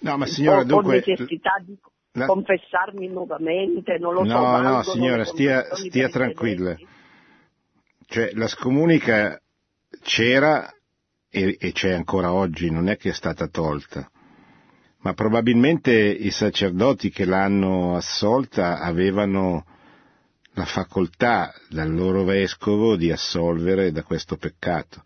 No, 0.00 0.16
ma 0.16 0.26
signora, 0.26 0.60
ho, 0.60 0.64
dunque... 0.64 0.96
Necessità 1.06 1.62
di 1.64 1.76
la... 2.12 2.26
confessarmi 2.26 3.06
nuovamente, 3.08 3.98
non 3.98 4.14
lo 4.14 4.24
no, 4.24 4.30
so. 4.30 4.38
No, 4.38 4.60
no, 4.60 4.82
signora, 4.82 5.24
stia, 5.24 5.62
stia 5.74 6.08
tranquilla. 6.08 6.74
Cioè, 8.06 8.30
la 8.32 8.48
scomunica 8.48 9.40
c'era 10.02 10.72
e, 11.28 11.56
e 11.58 11.72
c'è 11.72 11.92
ancora 11.92 12.32
oggi, 12.32 12.70
non 12.70 12.88
è 12.88 12.96
che 12.96 13.10
è 13.10 13.12
stata 13.12 13.46
tolta, 13.48 14.10
ma 14.98 15.14
probabilmente 15.14 15.92
i 15.92 16.30
sacerdoti 16.30 17.10
che 17.10 17.24
l'hanno 17.24 17.96
assolta 17.96 18.80
avevano 18.80 19.64
la 20.54 20.64
facoltà 20.64 21.54
dal 21.68 21.92
loro 21.92 22.24
vescovo 22.24 22.96
di 22.96 23.10
assolvere 23.10 23.92
da 23.92 24.02
questo 24.02 24.36
peccato, 24.36 25.04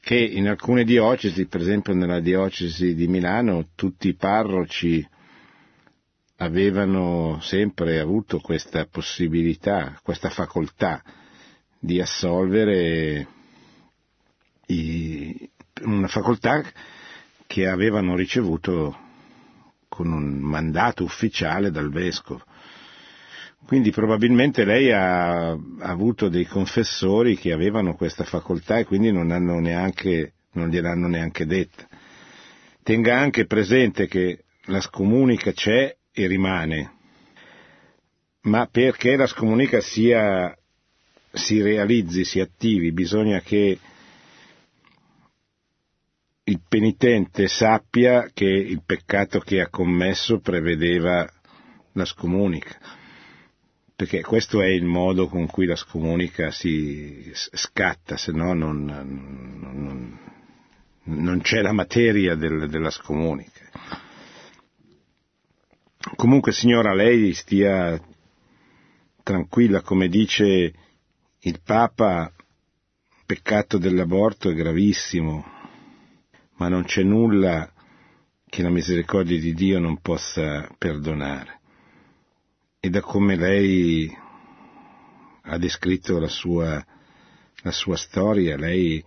che 0.00 0.16
in 0.16 0.48
alcune 0.48 0.84
diocesi, 0.84 1.46
per 1.46 1.60
esempio 1.60 1.92
nella 1.92 2.20
diocesi 2.20 2.94
di 2.94 3.08
Milano, 3.08 3.70
tutti 3.74 4.08
i 4.08 4.14
parroci 4.14 5.06
avevano 6.36 7.40
sempre 7.42 7.98
avuto 7.98 8.38
questa 8.38 8.86
possibilità, 8.86 9.98
questa 10.02 10.30
facoltà 10.30 11.02
di 11.80 12.00
assolvere 12.00 13.26
i, 14.68 15.50
una 15.82 16.08
facoltà 16.08 16.62
che 17.46 17.66
avevano 17.66 18.16
ricevuto 18.16 18.96
con 19.88 20.12
un 20.12 20.38
mandato 20.38 21.04
ufficiale 21.04 21.70
dal 21.70 21.90
vescovo. 21.90 22.42
Quindi 23.66 23.90
probabilmente 23.90 24.64
lei 24.64 24.92
ha, 24.92 25.50
ha, 25.50 25.58
avuto 25.80 26.28
dei 26.28 26.46
confessori 26.46 27.36
che 27.36 27.52
avevano 27.52 27.94
questa 27.94 28.24
facoltà 28.24 28.78
e 28.78 28.84
quindi 28.84 29.10
non, 29.10 29.26
neanche, 29.26 30.34
non 30.52 30.68
gliel'hanno 30.68 31.08
neanche 31.08 31.44
detta. 31.44 31.86
Tenga 32.82 33.18
anche 33.18 33.46
presente 33.46 34.06
che 34.06 34.44
la 34.66 34.80
scomunica 34.80 35.52
c'è 35.52 35.94
e 36.12 36.26
rimane, 36.26 36.92
ma 38.42 38.66
perché 38.70 39.16
la 39.16 39.26
scomunica 39.26 39.80
sia, 39.80 40.56
si 41.32 41.60
realizzi, 41.60 42.24
si 42.24 42.40
attivi, 42.40 42.92
bisogna 42.92 43.40
che 43.40 43.78
il 46.48 46.62
penitente 46.66 47.46
sappia 47.46 48.30
che 48.32 48.46
il 48.46 48.82
peccato 48.84 49.38
che 49.38 49.60
ha 49.60 49.68
commesso 49.68 50.40
prevedeva 50.40 51.28
la 51.92 52.04
scomunica, 52.06 52.78
perché 53.94 54.22
questo 54.22 54.62
è 54.62 54.68
il 54.68 54.84
modo 54.84 55.28
con 55.28 55.46
cui 55.46 55.66
la 55.66 55.76
scomunica 55.76 56.50
si 56.50 57.30
scatta, 57.34 58.16
se 58.16 58.32
no 58.32 58.54
non, 58.54 58.82
non, 58.84 60.18
non 61.02 61.40
c'è 61.42 61.60
la 61.60 61.72
materia 61.72 62.34
del, 62.34 62.68
della 62.70 62.90
scomunica. 62.90 63.66
Comunque 66.16 66.52
signora, 66.52 66.94
lei 66.94 67.34
stia 67.34 68.00
tranquilla, 69.22 69.82
come 69.82 70.08
dice 70.08 70.72
il 71.40 71.60
Papa, 71.62 72.32
il 72.34 73.22
peccato 73.26 73.76
dell'aborto 73.76 74.48
è 74.48 74.54
gravissimo, 74.54 75.56
ma 76.58 76.68
non 76.68 76.84
c'è 76.84 77.02
nulla 77.02 77.72
che 78.46 78.62
la 78.62 78.70
misericordia 78.70 79.38
di 79.38 79.54
Dio 79.54 79.78
non 79.78 80.00
possa 80.00 80.68
perdonare. 80.76 81.60
E 82.80 82.90
da 82.90 83.00
come 83.00 83.36
lei 83.36 84.16
ha 85.42 85.58
descritto 85.58 86.18
la 86.18 86.28
sua, 86.28 86.84
la 87.62 87.70
sua 87.70 87.96
storia, 87.96 88.56
lei 88.56 89.04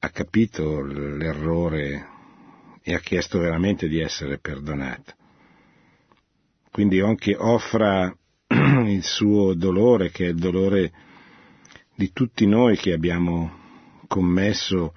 ha 0.00 0.10
capito 0.10 0.82
l'errore 0.82 2.06
e 2.82 2.94
ha 2.94 3.00
chiesto 3.00 3.38
veramente 3.38 3.88
di 3.88 4.00
essere 4.00 4.38
perdonata. 4.38 5.14
Quindi 6.70 7.00
anche 7.00 7.36
offra 7.36 8.14
il 8.46 9.02
suo 9.02 9.54
dolore, 9.54 10.10
che 10.10 10.26
è 10.26 10.28
il 10.28 10.38
dolore 10.38 10.92
di 11.94 12.12
tutti 12.12 12.46
noi 12.46 12.76
che 12.76 12.92
abbiamo 12.92 13.56
commesso 14.06 14.94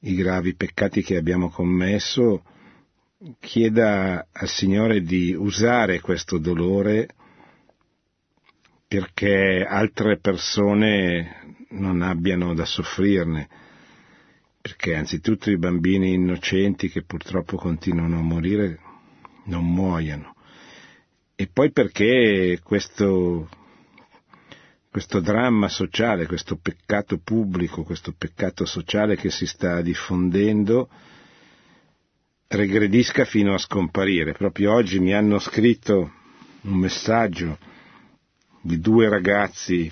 i 0.00 0.14
gravi 0.14 0.54
peccati 0.54 1.02
che 1.02 1.16
abbiamo 1.16 1.50
commesso, 1.50 2.42
chieda 3.40 4.28
al 4.30 4.48
Signore 4.48 5.02
di 5.02 5.34
usare 5.34 6.00
questo 6.00 6.38
dolore 6.38 7.08
perché 8.86 9.66
altre 9.68 10.18
persone 10.18 11.56
non 11.70 12.00
abbiano 12.00 12.54
da 12.54 12.64
soffrirne, 12.64 13.48
perché 14.60 14.94
anzitutto 14.94 15.50
i 15.50 15.58
bambini 15.58 16.14
innocenti 16.14 16.88
che 16.88 17.02
purtroppo 17.02 17.56
continuano 17.56 18.18
a 18.18 18.22
morire 18.22 18.78
non 19.44 19.66
muoiano, 19.66 20.34
e 21.34 21.48
poi 21.52 21.70
perché 21.70 22.60
questo, 22.62 23.48
questo 24.98 25.20
dramma 25.20 25.68
sociale, 25.68 26.26
questo 26.26 26.56
peccato 26.56 27.18
pubblico, 27.18 27.84
questo 27.84 28.12
peccato 28.18 28.64
sociale 28.64 29.14
che 29.14 29.30
si 29.30 29.46
sta 29.46 29.80
diffondendo, 29.80 30.88
regredisca 32.48 33.24
fino 33.24 33.54
a 33.54 33.58
scomparire. 33.58 34.32
Proprio 34.32 34.72
oggi 34.74 34.98
mi 34.98 35.14
hanno 35.14 35.38
scritto 35.38 36.10
un 36.62 36.74
messaggio 36.78 37.58
di 38.60 38.80
due 38.80 39.08
ragazzi 39.08 39.88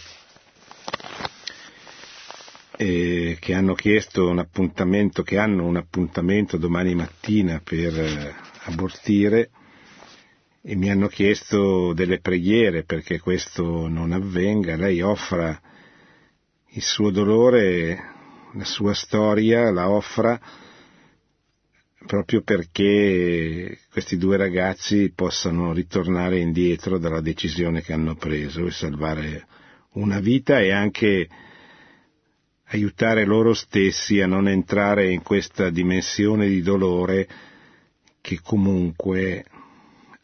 eh, 2.77 3.37
che 3.39 3.55
hanno 3.55 3.75
chiesto 3.75 4.29
un 4.29 4.41
appuntamento, 4.41 5.23
che 5.23 5.39
hanno 5.39 5.67
un 5.67 5.77
appuntamento 5.77 6.57
domani 6.57 6.97
mattina 6.97 7.61
per 7.63 7.97
eh, 7.97 8.35
abortire 8.65 9.51
e 10.69 10.75
mi 10.75 10.91
hanno 10.91 11.07
chiesto 11.07 11.93
delle 11.93 12.19
preghiere 12.19 12.83
perché 12.83 13.21
questo 13.21 13.87
non 13.87 14.11
avvenga. 14.11 14.75
Lei 14.75 15.01
offra 15.01 15.61
il 16.71 16.83
suo 16.83 17.13
dolore, 17.13 17.97
la 18.53 18.65
sua 18.65 18.93
storia, 18.93 19.71
la 19.71 19.89
offra 19.89 20.41
proprio 22.05 22.43
perché 22.43 23.79
questi 23.93 24.17
due 24.17 24.37
ragazzi 24.37 25.13
possano 25.15 25.73
ritornare 25.73 26.41
indietro 26.41 26.99
dalla 26.99 27.21
decisione 27.21 27.81
che 27.81 27.93
hanno 27.93 28.17
preso 28.17 28.67
e 28.67 28.73
salvare 28.73 29.47
una 29.93 30.19
vita 30.19 30.59
e 30.59 30.73
anche 30.73 31.29
aiutare 32.71 33.25
loro 33.25 33.55
stessi 33.55 34.21
a 34.21 34.27
non 34.27 34.49
entrare 34.49 35.13
in 35.13 35.23
questa 35.23 35.71
dimensione 35.71 36.49
di 36.49 36.61
dolore 36.61 37.29
che 38.21 38.41
comunque, 38.43 39.45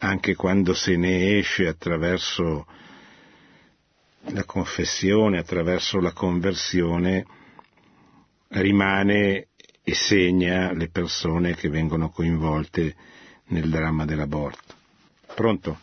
anche 0.02 0.34
quando 0.34 0.74
se 0.74 0.96
ne 0.96 1.38
esce 1.38 1.68
attraverso 1.68 2.66
la 4.32 4.44
confessione, 4.44 5.38
attraverso 5.38 6.00
la 6.00 6.12
conversione, 6.12 7.24
rimane 8.48 9.48
e 9.84 9.94
segna 9.94 10.72
le 10.72 10.88
persone 10.90 11.54
che 11.54 11.68
vengono 11.68 12.10
coinvolte 12.10 12.94
nel 13.48 13.68
dramma 13.70 14.04
dell'aborto. 14.04 14.74
Pronto? 15.34 15.78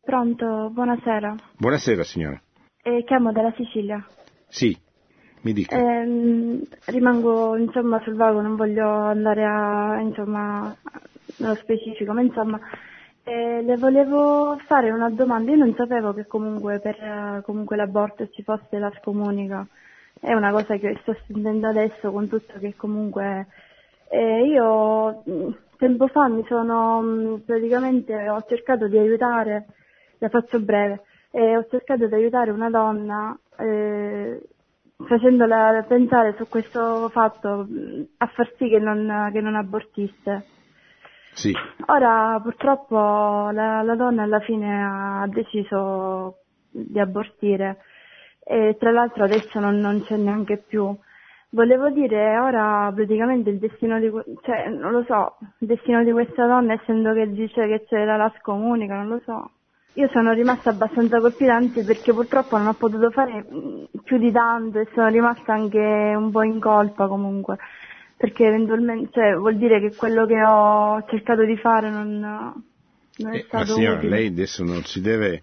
Pronto, 0.00 0.70
buonasera. 0.72 1.34
Buonasera 1.56 2.04
signora. 2.04 2.40
Eh, 2.80 3.02
chiamo 3.04 3.32
dalla 3.32 3.52
Sicilia. 3.56 4.06
Sì, 4.48 4.76
mi 5.42 5.52
dica. 5.52 5.76
Eh, 5.76 6.60
rimango 6.86 7.56
insomma 7.56 8.00
sul 8.04 8.14
vago, 8.14 8.40
non 8.40 8.54
voglio 8.54 8.88
andare 8.88 9.44
a, 9.44 10.00
insomma, 10.00 10.76
nello 11.38 11.54
specifico, 11.56 12.12
ma 12.12 12.22
insomma 12.22 12.60
eh, 13.24 13.62
le 13.62 13.76
volevo 13.76 14.56
fare 14.66 14.90
una 14.90 15.10
domanda. 15.10 15.50
Io 15.50 15.56
non 15.56 15.74
sapevo 15.74 16.12
che 16.12 16.26
comunque 16.26 16.78
per 16.78 17.42
comunque 17.44 17.76
l'aborto 17.76 18.28
ci 18.30 18.42
fosse 18.42 18.78
la 18.78 18.92
scomunica 19.00 19.66
è 20.20 20.32
una 20.32 20.50
cosa 20.50 20.76
che 20.76 20.96
sto 21.02 21.14
sentendo 21.26 21.68
adesso 21.68 22.10
con 22.10 22.28
tutto 22.28 22.58
che 22.58 22.74
comunque 22.76 23.46
eh, 24.08 24.46
io 24.46 25.22
mm, 25.28 25.50
tempo 25.76 26.06
fa 26.06 26.28
mi 26.28 26.44
sono 26.46 27.02
mm, 27.02 27.34
praticamente 27.44 28.28
ho 28.28 28.42
cercato 28.48 28.88
di 28.88 28.96
aiutare, 28.96 29.66
la 30.18 30.28
faccio 30.28 30.60
breve, 30.60 31.02
eh, 31.30 31.56
ho 31.56 31.66
cercato 31.68 32.06
di 32.06 32.14
aiutare 32.14 32.50
una 32.50 32.70
donna 32.70 33.38
eh, 33.58 34.40
facendola 34.96 35.84
pensare 35.86 36.34
su 36.38 36.48
questo 36.48 37.08
fatto 37.10 37.66
mm, 37.68 38.02
a 38.18 38.26
far 38.28 38.50
sì 38.56 38.68
che 38.68 38.78
non, 38.78 39.30
che 39.32 39.40
non 39.40 39.56
abortisse. 39.56 40.46
Sì. 41.34 41.52
Ora 41.86 42.38
purtroppo 42.42 42.96
la, 42.96 43.82
la 43.82 43.94
donna 43.96 44.22
alla 44.22 44.40
fine 44.40 44.84
ha 44.84 45.26
deciso 45.28 46.38
di 46.70 46.98
abortire 46.98 47.78
e 48.44 48.76
tra 48.78 48.90
l'altro 48.90 49.24
adesso 49.24 49.58
non, 49.58 49.78
non 49.80 50.02
c'è 50.04 50.16
neanche 50.16 50.58
più. 50.58 50.96
Volevo 51.50 51.88
dire, 51.90 52.38
ora 52.38 52.90
praticamente 52.92 53.50
il 53.50 53.58
destino 53.58 54.00
di, 54.00 54.10
cioè, 54.42 54.68
non 54.68 54.90
lo 54.90 55.04
so, 55.04 55.36
il 55.58 55.68
destino 55.68 56.02
di 56.02 56.10
questa 56.10 56.46
donna, 56.46 56.72
essendo 56.72 57.12
che 57.12 57.30
dice 57.30 57.66
che 57.68 57.84
c'era 57.88 58.16
la 58.16 58.32
scomunica, 58.40 58.96
non 58.96 59.08
lo 59.08 59.20
so. 59.24 59.50
Io 59.96 60.08
sono 60.08 60.32
rimasta 60.32 60.70
abbastanza 60.70 61.20
colpita 61.20 61.54
anzi 61.54 61.84
perché 61.84 62.12
purtroppo 62.12 62.56
non 62.56 62.66
ho 62.66 62.72
potuto 62.72 63.10
fare 63.10 63.46
più 64.02 64.18
di 64.18 64.32
tanto 64.32 64.80
e 64.80 64.88
sono 64.92 65.06
rimasta 65.06 65.52
anche 65.52 65.78
un 65.78 66.32
po' 66.32 66.42
in 66.42 66.58
colpa 66.58 67.06
comunque. 67.06 67.58
Perché 68.16 68.46
eventualmente, 68.46 69.10
cioè, 69.12 69.34
vuol 69.34 69.56
dire 69.56 69.80
che 69.80 69.94
quello 69.94 70.26
che 70.26 70.42
ho 70.42 71.04
cercato 71.08 71.44
di 71.44 71.56
fare 71.56 71.90
non, 71.90 72.18
non 73.16 73.32
è 73.34 73.36
eh, 73.36 73.44
stato 73.46 73.72
ma 73.72 73.74
signora, 73.74 73.98
utile. 73.98 74.16
lei 74.16 74.26
adesso 74.28 74.64
non 74.64 74.84
si 74.84 75.00
deve 75.00 75.42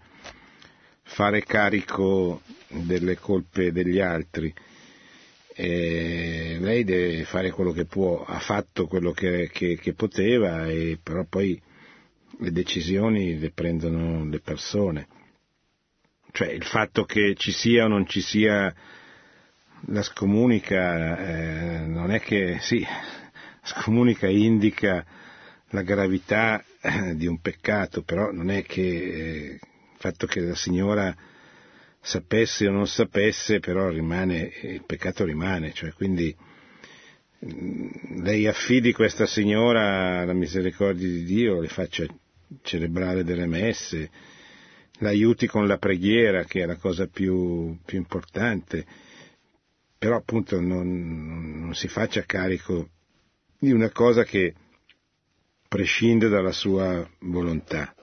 fare 1.03 1.43
carico 1.43 2.41
delle 2.69 3.17
colpe 3.17 3.71
degli 3.71 3.99
altri. 3.99 4.53
E 5.53 6.57
lei 6.59 6.83
deve 6.83 7.23
fare 7.25 7.51
quello 7.51 7.71
che 7.71 7.85
può, 7.85 8.23
ha 8.23 8.39
fatto 8.39 8.87
quello 8.87 9.11
che, 9.11 9.49
che, 9.51 9.77
che 9.77 9.93
poteva, 9.93 10.65
e, 10.67 10.97
però 11.01 11.25
poi 11.25 11.61
le 12.39 12.51
decisioni 12.51 13.37
le 13.37 13.51
prendono 13.51 14.25
le 14.25 14.39
persone. 14.39 15.07
Cioè 16.31 16.49
il 16.49 16.63
fatto 16.63 17.03
che 17.03 17.35
ci 17.35 17.51
sia 17.51 17.85
o 17.85 17.87
non 17.89 18.07
ci 18.07 18.21
sia 18.21 18.73
la 19.87 20.03
scomunica 20.03 21.17
eh, 21.17 21.85
non 21.85 22.11
è 22.11 22.19
che 22.19 22.57
sì, 22.59 22.85
scomunica 23.63 24.27
indica 24.27 25.05
la 25.69 25.81
gravità 25.81 26.63
eh, 26.81 27.15
di 27.15 27.25
un 27.27 27.39
peccato, 27.39 28.03
però 28.03 28.31
non 28.31 28.49
è 28.49 28.63
che 28.63 28.81
eh, 28.81 29.59
il 29.59 29.97
fatto 29.97 30.27
che 30.27 30.41
la 30.41 30.55
signora 30.55 31.15
sapesse 31.99 32.67
o 32.67 32.71
non 32.71 32.87
sapesse, 32.87 33.59
però 33.59 33.89
rimane, 33.89 34.51
il 34.63 34.83
peccato 34.85 35.23
rimane, 35.23 35.71
cioè 35.73 35.93
quindi 35.93 36.35
mh, 37.39 38.21
lei 38.23 38.47
affidi 38.47 38.91
questa 38.91 39.25
signora 39.25 40.21
alla 40.21 40.33
misericordia 40.33 41.07
di 41.07 41.23
Dio, 41.23 41.59
le 41.59 41.67
faccia 41.67 42.05
celebrare 42.63 43.23
delle 43.23 43.45
messe, 43.45 44.09
l'aiuti 44.99 45.47
con 45.47 45.67
la 45.67 45.77
preghiera, 45.77 46.43
che 46.43 46.63
è 46.63 46.65
la 46.65 46.75
cosa 46.75 47.07
più, 47.07 47.77
più 47.85 47.97
importante, 47.97 48.85
però 50.01 50.15
appunto 50.15 50.59
non, 50.59 51.59
non 51.59 51.75
si 51.75 51.87
faccia 51.87 52.23
carico 52.25 52.89
di 53.59 53.71
una 53.71 53.91
cosa 53.91 54.23
che 54.23 54.55
prescinde 55.69 56.27
dalla 56.27 56.51
sua 56.51 57.07
volontà. 57.19 57.93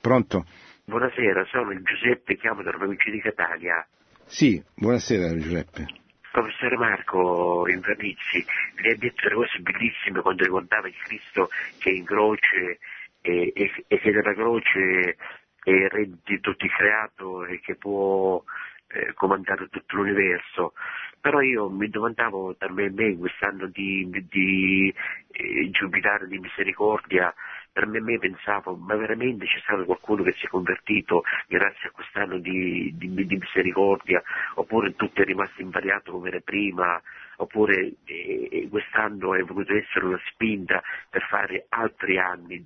Pronto? 0.00 0.46
Buonasera, 0.86 1.44
sono 1.50 1.72
il 1.72 1.82
Giuseppe, 1.82 2.38
chiamo 2.38 2.62
dalla 2.62 2.78
provincia 2.78 3.10
di 3.10 3.20
Catania. 3.20 3.86
Sì, 4.24 4.64
buonasera 4.74 5.36
Giuseppe. 5.36 5.86
Professore 6.32 6.78
Marco 6.78 7.68
Invernizzi, 7.68 8.42
lei 8.80 8.94
ha 8.94 8.96
detto 8.96 9.28
delle 9.28 9.34
cose 9.34 9.58
bellissime 9.58 10.22
quando 10.22 10.44
ricordava 10.44 10.88
il 10.88 10.96
Cristo 10.96 11.50
che 11.76 11.90
è 11.90 11.92
in 11.92 12.06
croce 12.06 12.78
e, 13.20 13.52
e, 13.54 13.84
e 13.86 13.98
che 13.98 14.12
dalla 14.12 14.32
croce 14.32 15.16
è 15.62 15.70
il 15.70 15.90
re 15.90 16.08
di 16.24 16.40
tutto 16.40 16.64
il 16.64 16.72
creato 16.72 17.44
e 17.44 17.60
che 17.60 17.74
può 17.74 18.42
eh, 18.88 19.12
comandare 19.14 19.68
tutto 19.68 19.96
l'universo. 19.96 20.72
Però 21.20 21.40
io 21.40 21.68
mi 21.68 21.88
domandavo 21.88 22.54
per 22.54 22.70
me, 22.70 22.90
me 22.90 23.16
quest'anno 23.16 23.66
di, 23.66 24.08
di 24.28 24.94
eh, 25.32 25.70
giubilare 25.70 26.26
di 26.26 26.38
misericordia, 26.38 27.34
per 27.72 27.86
me, 27.86 28.00
me 28.00 28.18
pensavo, 28.18 28.76
ma 28.76 28.94
veramente 28.96 29.44
c'è 29.44 29.58
stato 29.60 29.84
qualcuno 29.84 30.22
che 30.22 30.34
si 30.38 30.46
è 30.46 30.48
convertito 30.48 31.22
grazie 31.48 31.88
a 31.88 31.92
quest'anno 31.92 32.38
di, 32.38 32.94
di, 32.96 33.26
di 33.26 33.36
misericordia, 33.36 34.22
oppure 34.54 34.94
tutto 34.94 35.22
è 35.22 35.24
rimasto 35.24 35.60
invariato 35.60 36.12
come 36.12 36.28
era 36.28 36.40
prima, 36.40 37.00
oppure 37.36 37.94
eh, 38.04 38.68
quest'anno 38.70 39.34
è 39.34 39.42
voluto 39.42 39.74
essere 39.74 40.06
una 40.06 40.20
spinta 40.30 40.82
per 41.10 41.22
fare 41.28 41.66
altri 41.68 42.18
anni 42.18 42.64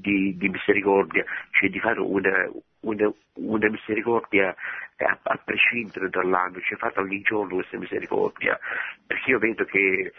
di, 0.00 0.36
di 0.36 0.48
misericordia, 0.48 1.24
cioè 1.50 1.68
di 1.68 1.78
fare 1.78 2.00
una, 2.00 2.50
una, 2.80 3.12
una 3.34 3.68
misericordia 3.68 4.54
a, 4.96 5.18
a, 5.22 5.36
prescindere 5.44 6.08
dall'anno, 6.08 6.60
cioè 6.60 6.78
fatta 6.78 7.00
ogni 7.00 7.20
giorno 7.22 7.56
questa 7.56 7.78
misericordia, 7.78 8.58
perché 9.06 9.30
io 9.30 9.38
vedo 9.38 9.64
che 9.64 10.12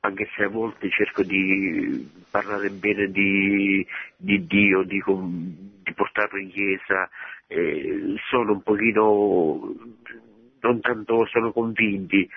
anche 0.00 0.28
se 0.36 0.44
a 0.44 0.48
volte 0.48 0.88
cerco 0.90 1.22
di 1.22 2.08
parlare 2.30 2.70
bene 2.70 3.10
di, 3.10 3.86
di 4.16 4.46
Dio, 4.46 4.82
di, 4.82 5.02
di, 5.04 5.92
portarlo 5.94 6.38
in 6.38 6.50
chiesa, 6.50 7.08
eh, 7.48 8.14
sono 8.28 8.52
un 8.52 8.62
pochino, 8.62 9.74
non 10.60 10.80
tanto 10.80 11.26
sono 11.26 11.52
convinti, 11.52 12.28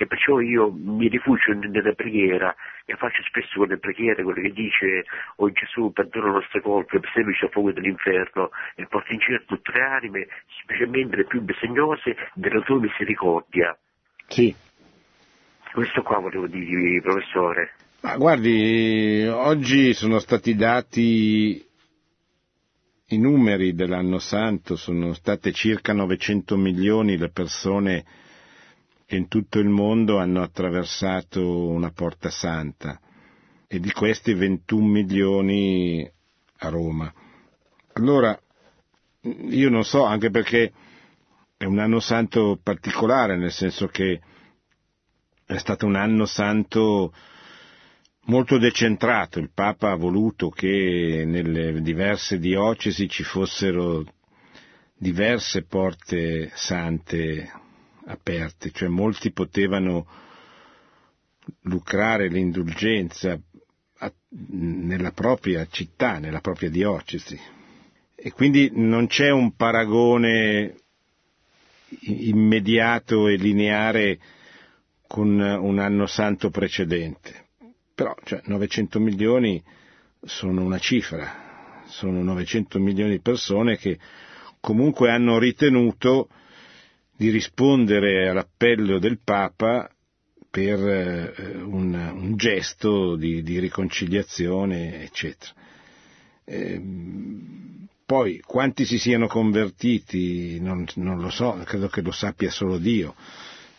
e 0.00 0.06
perciò 0.06 0.38
io 0.38 0.70
mi 0.70 1.08
rifugio 1.08 1.52
nella 1.52 1.92
preghiera 1.92 2.54
e 2.84 2.94
faccio 2.94 3.20
spesso 3.24 3.58
quelle 3.58 3.78
preghiere, 3.78 4.22
quelle 4.22 4.42
che 4.42 4.52
dice 4.52 5.04
oh 5.36 5.50
Gesù 5.50 5.92
perdona 5.92 6.26
le 6.26 6.32
nostre 6.34 6.62
colpe, 6.62 7.00
preservici 7.00 7.40
dal 7.40 7.50
fuoco 7.50 7.72
dell'inferno 7.72 8.50
e 8.76 8.86
porti 8.86 9.14
in 9.14 9.20
cielo 9.20 9.42
tutte 9.44 9.72
le 9.72 9.82
anime, 9.82 10.28
specialmente 10.62 11.16
le 11.16 11.24
più 11.24 11.42
bisognose 11.42 12.16
della 12.34 12.60
tua 12.60 12.78
misericordia. 12.78 13.76
Sì. 14.28 14.54
Questo 15.72 16.02
qua 16.02 16.20
volevo 16.20 16.46
dirvi, 16.46 17.00
professore. 17.00 17.72
Ma 18.02 18.16
guardi, 18.16 19.26
oggi 19.28 19.92
sono 19.94 20.20
stati 20.20 20.54
dati 20.54 21.66
i 23.10 23.18
numeri 23.18 23.74
dell'anno 23.74 24.18
santo, 24.18 24.76
sono 24.76 25.12
state 25.12 25.50
circa 25.50 25.92
900 25.92 26.56
milioni 26.56 27.16
le 27.16 27.30
persone 27.30 28.04
che 29.08 29.16
in 29.16 29.26
tutto 29.26 29.58
il 29.58 29.70
mondo 29.70 30.18
hanno 30.18 30.42
attraversato 30.42 31.66
una 31.66 31.90
porta 31.92 32.28
santa 32.28 33.00
e 33.66 33.80
di 33.80 33.90
questi 33.90 34.34
21 34.34 34.86
milioni 34.86 36.06
a 36.58 36.68
Roma. 36.68 37.10
Allora, 37.94 38.38
io 39.22 39.70
non 39.70 39.82
so, 39.82 40.04
anche 40.04 40.28
perché 40.28 40.72
è 41.56 41.64
un 41.64 41.78
anno 41.78 42.00
santo 42.00 42.60
particolare, 42.62 43.38
nel 43.38 43.50
senso 43.50 43.86
che 43.86 44.20
è 45.46 45.56
stato 45.56 45.86
un 45.86 45.96
anno 45.96 46.26
santo 46.26 47.14
molto 48.26 48.58
decentrato. 48.58 49.38
Il 49.38 49.52
Papa 49.54 49.90
ha 49.90 49.96
voluto 49.96 50.50
che 50.50 51.24
nelle 51.26 51.80
diverse 51.80 52.38
diocesi 52.38 53.08
ci 53.08 53.22
fossero 53.22 54.04
diverse 54.98 55.64
porte 55.64 56.50
sante 56.52 57.67
aperte, 58.08 58.70
cioè 58.70 58.88
molti 58.88 59.32
potevano 59.32 60.06
lucrare 61.62 62.28
l'indulgenza 62.28 63.38
nella 64.30 65.12
propria 65.12 65.66
città, 65.70 66.18
nella 66.18 66.40
propria 66.40 66.70
diocesi. 66.70 67.38
E 68.14 68.32
quindi 68.32 68.70
non 68.74 69.06
c'è 69.06 69.30
un 69.30 69.54
paragone 69.54 70.74
immediato 72.00 73.28
e 73.28 73.36
lineare 73.36 74.18
con 75.06 75.38
un 75.38 75.78
anno 75.78 76.06
santo 76.06 76.50
precedente. 76.50 77.46
Però 77.94 78.14
cioè, 78.24 78.42
900 78.44 79.00
milioni 79.00 79.62
sono 80.22 80.62
una 80.62 80.78
cifra, 80.78 81.82
sono 81.86 82.22
900 82.22 82.78
milioni 82.78 83.12
di 83.12 83.20
persone 83.20 83.76
che 83.76 83.98
comunque 84.60 85.10
hanno 85.10 85.38
ritenuto 85.38 86.28
di 87.18 87.30
rispondere 87.30 88.28
all'appello 88.28 89.00
del 89.00 89.18
Papa 89.18 89.90
per 90.48 90.78
eh, 90.78 91.56
un, 91.56 91.92
un, 91.92 92.36
gesto 92.36 93.16
di, 93.16 93.42
di, 93.42 93.58
riconciliazione, 93.58 95.02
eccetera. 95.02 95.52
Eh, 96.44 96.80
poi 98.06 98.38
quanti 98.38 98.84
si 98.84 98.98
siano 98.98 99.26
convertiti 99.26 100.60
non, 100.60 100.86
non, 100.94 101.20
lo 101.20 101.28
so, 101.28 101.60
credo 101.64 101.88
che 101.88 102.02
lo 102.02 102.12
sappia 102.12 102.50
solo 102.50 102.78
Dio. 102.78 103.16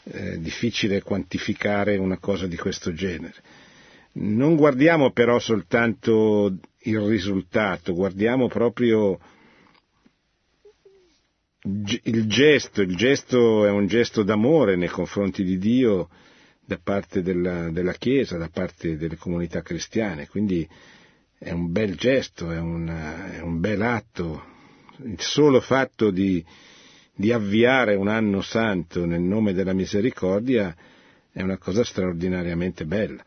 È 0.03 0.35
difficile 0.37 1.01
quantificare 1.01 1.95
una 1.95 2.17
cosa 2.17 2.45
di 2.45 2.57
questo 2.57 2.91
genere. 2.91 3.35
Non 4.11 4.57
guardiamo 4.57 5.11
però 5.11 5.39
soltanto 5.39 6.57
il 6.79 6.99
risultato, 6.99 7.93
guardiamo 7.93 8.49
proprio 8.49 9.17
il 12.03 12.27
gesto, 12.27 12.81
il 12.81 12.95
gesto 12.95 13.65
è 13.65 13.69
un 13.69 13.87
gesto 13.87 14.23
d'amore 14.23 14.75
nei 14.75 14.87
confronti 14.87 15.43
di 15.43 15.57
Dio 15.57 16.09
da 16.65 16.79
parte 16.81 17.21
della, 17.21 17.69
della 17.71 17.93
Chiesa, 17.93 18.37
da 18.37 18.49
parte 18.49 18.97
delle 18.97 19.17
comunità 19.17 19.61
cristiane, 19.61 20.27
quindi 20.27 20.67
è 21.37 21.51
un 21.51 21.71
bel 21.71 21.95
gesto, 21.95 22.51
è 22.51 22.59
un, 22.59 22.87
è 22.87 23.39
un 23.41 23.59
bel 23.59 23.81
atto. 23.81 24.43
Il 25.03 25.19
solo 25.19 25.61
fatto 25.61 26.11
di, 26.11 26.43
di 27.15 27.31
avviare 27.31 27.95
un 27.95 28.07
anno 28.07 28.41
santo 28.41 29.05
nel 29.05 29.21
nome 29.21 29.53
della 29.53 29.73
misericordia 29.73 30.75
è 31.31 31.41
una 31.41 31.57
cosa 31.57 31.83
straordinariamente 31.83 32.85
bella. 32.85 33.23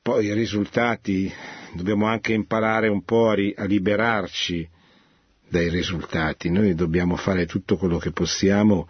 Poi 0.00 0.26
i 0.26 0.32
risultati 0.32 1.30
dobbiamo 1.74 2.06
anche 2.06 2.32
imparare 2.32 2.88
un 2.88 3.02
po' 3.02 3.28
a 3.30 3.64
liberarci 3.64 4.68
dai 5.48 5.68
risultati. 5.68 6.50
Noi 6.50 6.74
dobbiamo 6.74 7.16
fare 7.16 7.46
tutto 7.46 7.76
quello 7.76 7.98
che 7.98 8.12
possiamo 8.12 8.88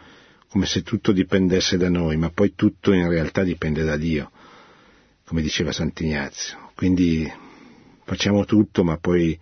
come 0.49 0.67
se 0.67 0.83
tutto 0.83 1.13
dipendesse 1.13 1.77
da 1.77 1.91
noi, 1.91 2.17
ma 2.17 2.31
poi 2.31 2.55
tutto 2.55 2.93
in 2.93 3.09
realtà 3.09 3.43
dipende 3.43 3.85
da 3.85 3.97
Dio, 3.97 4.31
come 5.27 5.43
diceva 5.43 5.73
Sant'Ignazio. 5.73 6.71
Quindi 6.75 7.31
facciamo 8.05 8.45
tutto, 8.45 8.83
ma 8.83 8.97
poi 8.97 9.39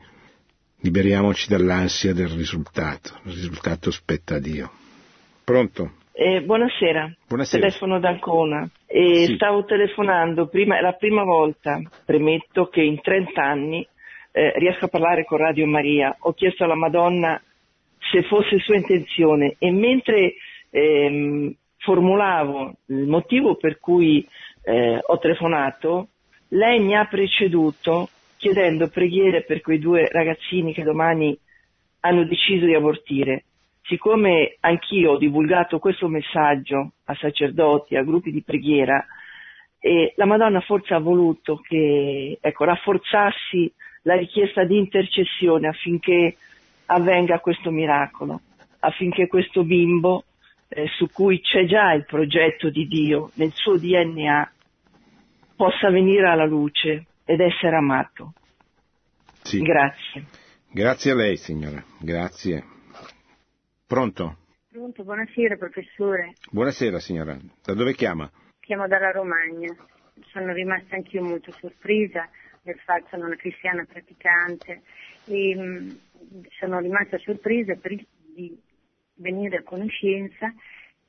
liberiamoci 0.81 1.49
dall'ansia 1.49 2.13
del 2.13 2.29
risultato. 2.29 3.21
Il 3.25 3.33
risultato 3.33 3.91
spetta 3.91 4.37
a 4.37 4.41
Dio. 4.41 4.71
Pronto? 5.45 5.93
Eh, 6.13 6.43
buonasera. 6.43 7.15
buonasera. 7.29 7.67
Telefono 7.67 8.01
da 8.01 8.09
Ancona. 8.09 8.69
Eh, 8.87 9.27
sì. 9.27 9.35
Stavo 9.35 9.65
telefonando, 9.65 10.49
prima, 10.49 10.79
è 10.79 10.81
la 10.81 10.95
prima 10.95 11.23
volta, 11.23 11.81
premetto, 12.05 12.69
che 12.69 12.83
in 12.83 13.01
30 13.01 13.43
anni 13.43 13.87
eh, 14.37 14.53
riesco 14.57 14.85
a 14.85 14.89
parlare 14.89 15.25
con 15.25 15.39
Radio 15.39 15.67
Maria. 15.67 16.15
Ho 16.21 16.35
chiesto 16.35 16.63
alla 16.63 16.75
Madonna 16.75 17.41
se 18.13 18.23
fosse 18.25 18.59
sua 18.59 18.77
intenzione 18.77 19.57
e 19.59 19.71
mentre 19.71 20.35
ehm, 20.69 21.55
formulavo 21.79 22.75
il 22.89 23.07
motivo 23.07 23.57
per 23.57 23.81
cui 23.81 24.29
eh, 24.63 25.01
ho 25.03 25.19
telefonato, 25.19 26.09
lei 26.49 26.81
mi 26.81 26.95
ha 26.95 27.07
preceduto 27.07 28.11
chiedendo 28.37 28.89
preghiere 28.89 29.43
per 29.43 29.63
quei 29.63 29.79
due 29.79 30.07
ragazzini 30.13 30.75
che 30.75 30.83
domani 30.83 31.35
hanno 32.01 32.25
deciso 32.25 32.67
di 32.67 32.75
abortire. 32.75 33.45
Siccome 33.85 34.59
anch'io 34.61 35.13
ho 35.13 35.17
divulgato 35.17 35.79
questo 35.79 36.09
messaggio 36.09 36.93
a 37.05 37.15
sacerdoti, 37.15 37.97
a 37.97 38.03
gruppi 38.03 38.31
di 38.31 38.43
preghiera, 38.43 39.03
e 39.79 40.13
la 40.17 40.27
Madonna 40.27 40.61
forse 40.61 40.93
ha 40.93 40.99
voluto 40.99 41.57
che 41.57 42.37
ecco, 42.39 42.65
rafforzassi 42.65 43.73
la 44.07 44.17
richiesta 44.17 44.65
di 44.65 44.79
intercessione 44.79 45.67
affinché 45.69 46.37
avvenga 46.87 47.41
questo 47.41 47.71
miracolo, 47.71 48.41
affinché 48.79 49.27
questo 49.27 49.65
bimbo 49.65 50.25
eh, 50.69 50.87
su 50.97 51.09
cui 51.11 51.41
c'è 51.41 51.67
già 51.67 51.93
il 51.93 52.05
progetto 52.05 52.71
di 52.71 52.87
Dio 52.87 53.31
nel 53.35 53.51
suo 53.53 53.77
DNA 53.77 54.53
possa 55.57 55.91
venire 55.91 56.29
alla 56.29 56.45
luce 56.45 57.07
ed 57.25 57.41
essere 57.41 57.77
amato. 57.77 58.33
Sì. 59.43 59.61
Grazie. 59.61 60.25
Grazie 60.71 61.11
a 61.11 61.15
lei, 61.17 61.37
signora. 61.37 61.83
Grazie. 61.99 62.65
Pronto? 63.87 64.37
Pronto, 64.71 65.03
buonasera 65.03 65.57
professore. 65.57 66.35
Buonasera, 66.51 67.01
signora. 67.01 67.37
Da 67.65 67.75
dove 67.75 67.95
chiama? 67.95 68.31
Chiamo 68.61 68.87
dalla 68.87 69.11
Romagna. 69.11 69.75
Sono 70.31 70.53
rimasta 70.53 70.95
anch'io 70.95 71.23
molto 71.23 71.51
sorpresa 71.53 72.29
del 72.67 72.79
fatto 72.81 73.07
sono 73.11 73.27
una 73.27 73.37
cristiana 73.37 73.85
praticante 73.85 74.83
e 75.27 75.55
mh, 75.55 76.01
sono 76.59 76.81
rimasta 76.81 77.19
sorpresa 77.19 77.75
per 77.77 77.93
il, 77.93 78.07
di 78.35 78.61
venire 79.15 79.59
a 79.59 79.63
conoscenza 79.63 80.53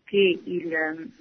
che 0.04 0.40
il, 0.46 0.72
um, 0.72 1.12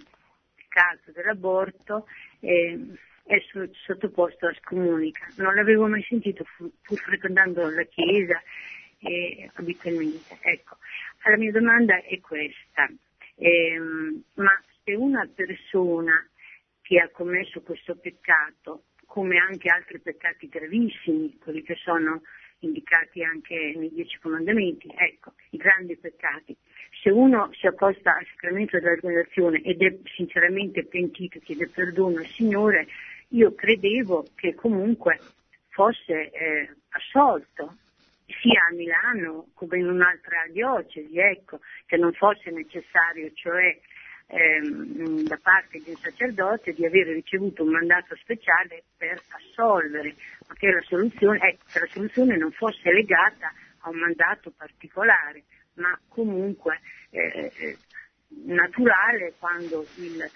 caso 0.77 1.11
dell'aborto 1.13 2.07
eh, 2.41 2.79
è 3.25 3.41
su, 3.49 3.67
sottoposto 3.73 4.47
a 4.47 4.55
scomunica. 4.61 5.27
Non 5.37 5.55
l'avevo 5.55 5.87
mai 5.89 6.03
sentito 6.03 6.45
pur 6.59 6.99
frequentando 6.99 7.69
la 7.71 7.85
chiesa 7.85 8.41
eh, 8.99 9.51
abitualmente. 9.55 10.37
Ecco, 10.43 10.77
la 11.25 11.37
mia 11.39 11.51
domanda 11.51 11.97
è 12.03 12.21
questa. 12.21 12.89
Eh, 13.37 13.81
ma 14.35 14.63
se 14.85 14.95
una 14.95 15.29
persona 15.35 16.29
che 16.83 17.01
ha 17.01 17.09
commesso 17.09 17.63
questo 17.63 17.97
peccato 17.97 18.85
come 19.07 19.39
anche 19.39 19.71
altri 19.71 19.99
peccati 20.01 20.49
gravissimi, 20.49 21.39
quelli 21.39 21.63
che 21.63 21.75
sono 21.77 22.21
indicati 22.61 23.23
anche 23.23 23.75
nei 23.77 23.91
Dieci 23.91 24.19
Comandamenti, 24.19 24.93
ecco, 24.95 25.33
i 25.51 25.57
grandi 25.57 25.97
peccati. 25.97 26.57
Se 27.03 27.11
uno 27.11 27.51
si 27.53 27.67
accosta 27.67 28.17
al 28.17 28.27
sacramento 28.27 28.79
dell'organizzazione 28.79 29.63
ed 29.63 29.83
è 29.83 29.97
sinceramente 30.15 30.85
pentito, 30.85 31.39
chiede 31.41 31.69
perdono 31.69 32.19
al 32.19 32.27
Signore, 32.27 32.87
io 33.29 33.55
credevo 33.55 34.27
che 34.35 34.55
comunque 34.55 35.19
fosse 35.69 36.31
eh, 36.31 36.71
assolto, 36.91 37.77
sia 38.41 38.67
a 38.69 38.75
Milano 38.75 39.49
come 39.55 39.79
in 39.79 39.89
un'altra 39.89 40.47
diocesi, 40.51 41.19
ecco, 41.19 41.61
che 41.87 41.97
non 41.97 42.13
fosse 42.13 42.51
necessario, 42.51 43.31
cioè 43.35 43.79
ehm, 44.27 45.27
da 45.27 45.39
parte 45.41 45.81
di 45.81 45.91
un 45.91 45.97
sacerdote 45.97 46.73
di 46.73 46.85
avere 46.85 47.13
ricevuto 47.13 47.63
un 47.63 47.71
mandato 47.71 48.17
speciale 48.17 48.85
per 48.97 49.23
assolvere, 49.29 50.15
ma 50.49 50.55
che 50.55 50.71
la 50.71 50.83
soluzione, 50.83 51.39
ecco, 51.41 51.65
che 51.71 51.81
la 51.81 51.91
soluzione 51.93 52.37
non 52.37 52.51
fosse 52.53 52.93
legata 52.93 53.53
a 53.81 53.91
un 53.91 53.99
mandato 53.99 54.53
particolare, 54.57 55.45
ma 55.75 55.99
comunque 56.09 56.81
eh, 57.11 57.79
naturale 58.45 59.35
quando 59.39 59.87
il 59.97 60.31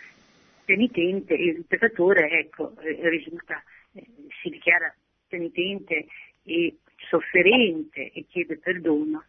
penitente, 0.65 1.35
il 1.35 1.65
peccatore 1.67 2.29
ecco, 2.31 2.77
eh, 2.81 3.09
risulta, 3.09 3.63
eh, 3.93 4.07
si 4.41 4.51
dichiara 4.51 4.95
penitente 5.29 6.07
e 6.45 6.79
sofferente 7.09 8.11
e 8.13 8.25
chiede 8.29 8.59
perdono. 8.59 9.25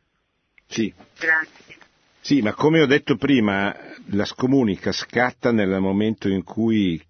Sì. 0.68 0.94
Grazie. 1.20 1.90
Sì, 2.24 2.42
ma 2.42 2.54
come 2.54 2.82
ho 2.82 2.86
detto 2.86 3.16
prima, 3.16 3.76
la 4.12 4.26
scomunica 4.26 4.92
scatta 4.92 5.52
nel 5.52 5.80
momento 5.80 6.30
in 6.30 6.44
cui 6.44 7.04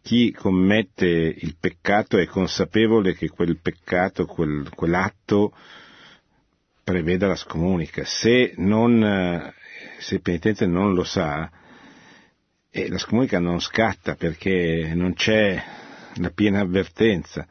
chi 0.00 0.32
commette 0.32 1.06
il 1.06 1.56
peccato 1.60 2.16
è 2.16 2.24
consapevole 2.24 3.14
che 3.14 3.28
quel 3.28 3.58
peccato, 3.60 4.24
quel, 4.24 4.70
quell'atto 4.74 5.54
preveda 6.82 7.26
la 7.26 7.36
scomunica. 7.36 8.02
Se, 8.06 8.54
non, 8.56 9.52
se 9.98 10.14
il 10.14 10.22
penitente 10.22 10.64
non 10.64 10.94
lo 10.94 11.04
sa, 11.04 11.50
eh, 12.70 12.88
la 12.88 12.98
scomunica 12.98 13.38
non 13.38 13.60
scatta 13.60 14.14
perché 14.14 14.92
non 14.94 15.12
c'è 15.12 15.62
la 16.14 16.30
piena 16.30 16.60
avvertenza. 16.60 17.46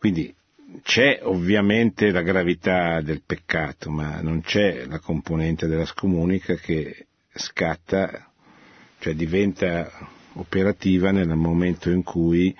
Quindi 0.00 0.34
c'è 0.82 1.20
ovviamente 1.22 2.10
la 2.10 2.22
gravità 2.22 3.00
del 3.00 3.22
peccato, 3.24 3.90
ma 3.90 4.20
non 4.20 4.40
c'è 4.40 4.86
la 4.86 4.98
componente 4.98 5.66
della 5.66 5.86
scomunica 5.86 6.54
che 6.54 7.06
scatta, 7.32 8.30
cioè 8.98 9.14
diventa 9.14 9.90
operativa 10.34 11.10
nel 11.10 11.28
momento 11.36 11.90
in 11.90 12.02
cui 12.02 12.54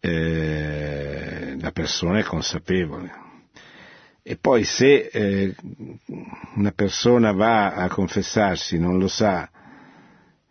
eh, 0.00 1.56
la 1.60 1.72
persona 1.72 2.18
è 2.18 2.22
consapevole. 2.22 3.26
E 4.22 4.36
poi 4.36 4.64
se 4.64 5.08
eh, 5.10 5.54
una 6.56 6.72
persona 6.72 7.32
va 7.32 7.74
a 7.74 7.88
confessarsi, 7.88 8.78
non 8.78 8.98
lo 8.98 9.08
sa, 9.08 9.50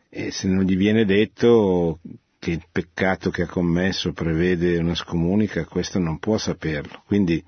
e 0.09 0.31
se 0.31 0.47
non 0.47 0.63
gli 0.63 0.75
viene 0.75 1.05
detto 1.05 1.99
che 2.47 2.51
il 2.53 2.63
peccato 2.71 3.29
che 3.29 3.41
ha 3.41 3.47
commesso 3.47 4.13
prevede 4.13 4.77
una 4.77 4.95
scomunica, 4.95 5.65
questo 5.65 5.99
non 5.99 6.17
può 6.17 6.37
saperlo. 6.37 7.03
Quindi 7.05 7.43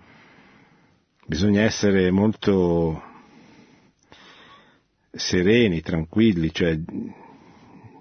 bisogna 1.26 1.62
essere 1.62 2.12
molto 2.12 3.02
sereni, 5.10 5.80
tranquilli, 5.80 6.52
cioè 6.52 6.78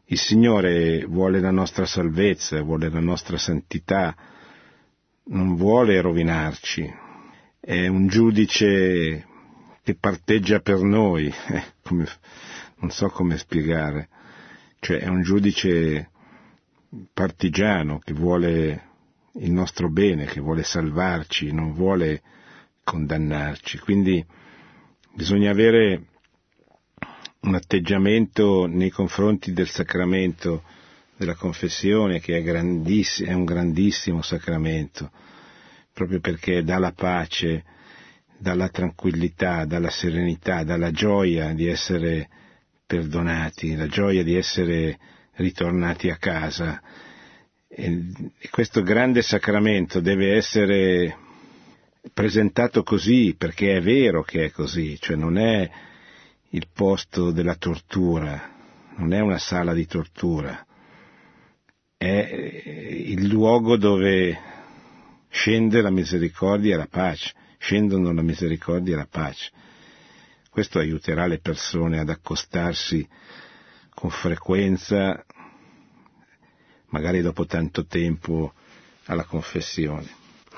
il 0.07 0.19
Signore 0.19 1.05
vuole 1.05 1.39
la 1.39 1.53
nostra 1.53 1.87
salvezza, 1.87 2.61
vuole 2.63 2.91
la 2.91 2.99
nostra 2.99 3.39
santità, 3.39 4.17
non 5.27 5.55
vuole 5.55 6.01
rovinarci, 6.01 6.93
è 7.61 7.87
un 7.87 8.09
giudice 8.09 9.25
che 9.85 9.95
parteggia 9.95 10.59
per 10.59 10.81
noi, 10.81 11.33
come, 11.81 12.09
non 12.79 12.91
so 12.91 13.09
come 13.09 13.39
spiegare, 13.39 14.09
cioè 14.81 14.99
è 14.99 15.07
un 15.07 15.23
giudice 15.23 16.11
partigiano 17.13 17.99
che 17.99 18.13
vuole 18.13 18.87
il 19.35 19.53
nostro 19.53 19.91
bene, 19.91 20.25
che 20.25 20.41
vuole 20.41 20.63
salvarci, 20.63 21.53
non 21.53 21.75
vuole 21.75 22.23
condannarci. 22.83 23.79
Quindi 23.79 24.25
bisogna 25.15 25.51
avere 25.51 26.05
un 27.41 27.55
atteggiamento 27.55 28.67
nei 28.67 28.91
confronti 28.91 29.53
del 29.53 29.69
sacramento 29.69 30.63
della 31.17 31.35
confessione 31.35 32.21
che 32.21 32.37
è, 32.39 32.43
è 32.43 33.33
un 33.33 33.45
grandissimo 33.45 34.23
sacramento, 34.23 35.11
proprio 35.93 36.21
perché 36.21 36.63
dà 36.63 36.79
la 36.79 36.93
pace, 36.93 37.65
dà 38.39 38.55
la 38.55 38.69
tranquillità, 38.69 39.65
dà 39.65 39.79
la 39.79 39.91
serenità, 39.91 40.63
dà 40.63 40.77
la 40.77 40.93
gioia 40.93 41.53
di 41.55 41.67
essere 41.67 42.29
perdonati, 42.87 43.75
la 43.75 43.89
gioia 43.89 44.23
di 44.23 44.35
essere 44.35 44.99
ritornati 45.39 46.11
a 46.11 46.17
casa. 46.17 46.81
E 47.69 48.13
questo 48.51 48.83
grande 48.83 49.23
sacramento 49.23 50.01
deve 50.01 50.35
essere 50.35 51.17
presentato 52.13 52.83
così 52.83 53.35
perché 53.37 53.77
è 53.77 53.83
vero 53.83 54.23
che 54.23 54.47
è 54.47 54.51
così, 54.51 54.99
cioè 55.01 55.17
non 55.17 55.37
è 55.39 55.71
il 56.51 56.67
posto 56.73 57.31
della 57.31 57.57
tortura, 57.57 58.57
non 58.97 59.13
è 59.13 59.21
una 59.21 59.39
sala 59.39 59.75
di 59.75 59.87
tortura, 59.87 60.65
è 61.97 62.07
il 62.07 63.27
luogo 63.29 63.77
dove 63.77 64.39
scende 65.29 65.83
la 65.83 65.91
misericordia 65.91 66.75
e 66.75 66.79
la 66.79 66.89
pace, 66.89 67.35
scendono 67.59 68.13
la 68.13 68.23
misericordia 68.23 68.95
e 68.95 68.99
la 68.99 69.09
pace. 69.11 69.51
Questo 70.49 70.79
aiuterà 70.79 71.27
le 71.27 71.39
persone 71.39 71.99
ad 71.99 72.09
accostarsi 72.09 73.07
con 73.99 74.11
frequenza, 74.11 75.25
magari 76.91 77.21
dopo 77.21 77.47
tanto 77.47 77.87
tempo, 77.87 78.53
alla 79.07 79.25
confessione. 79.25 80.07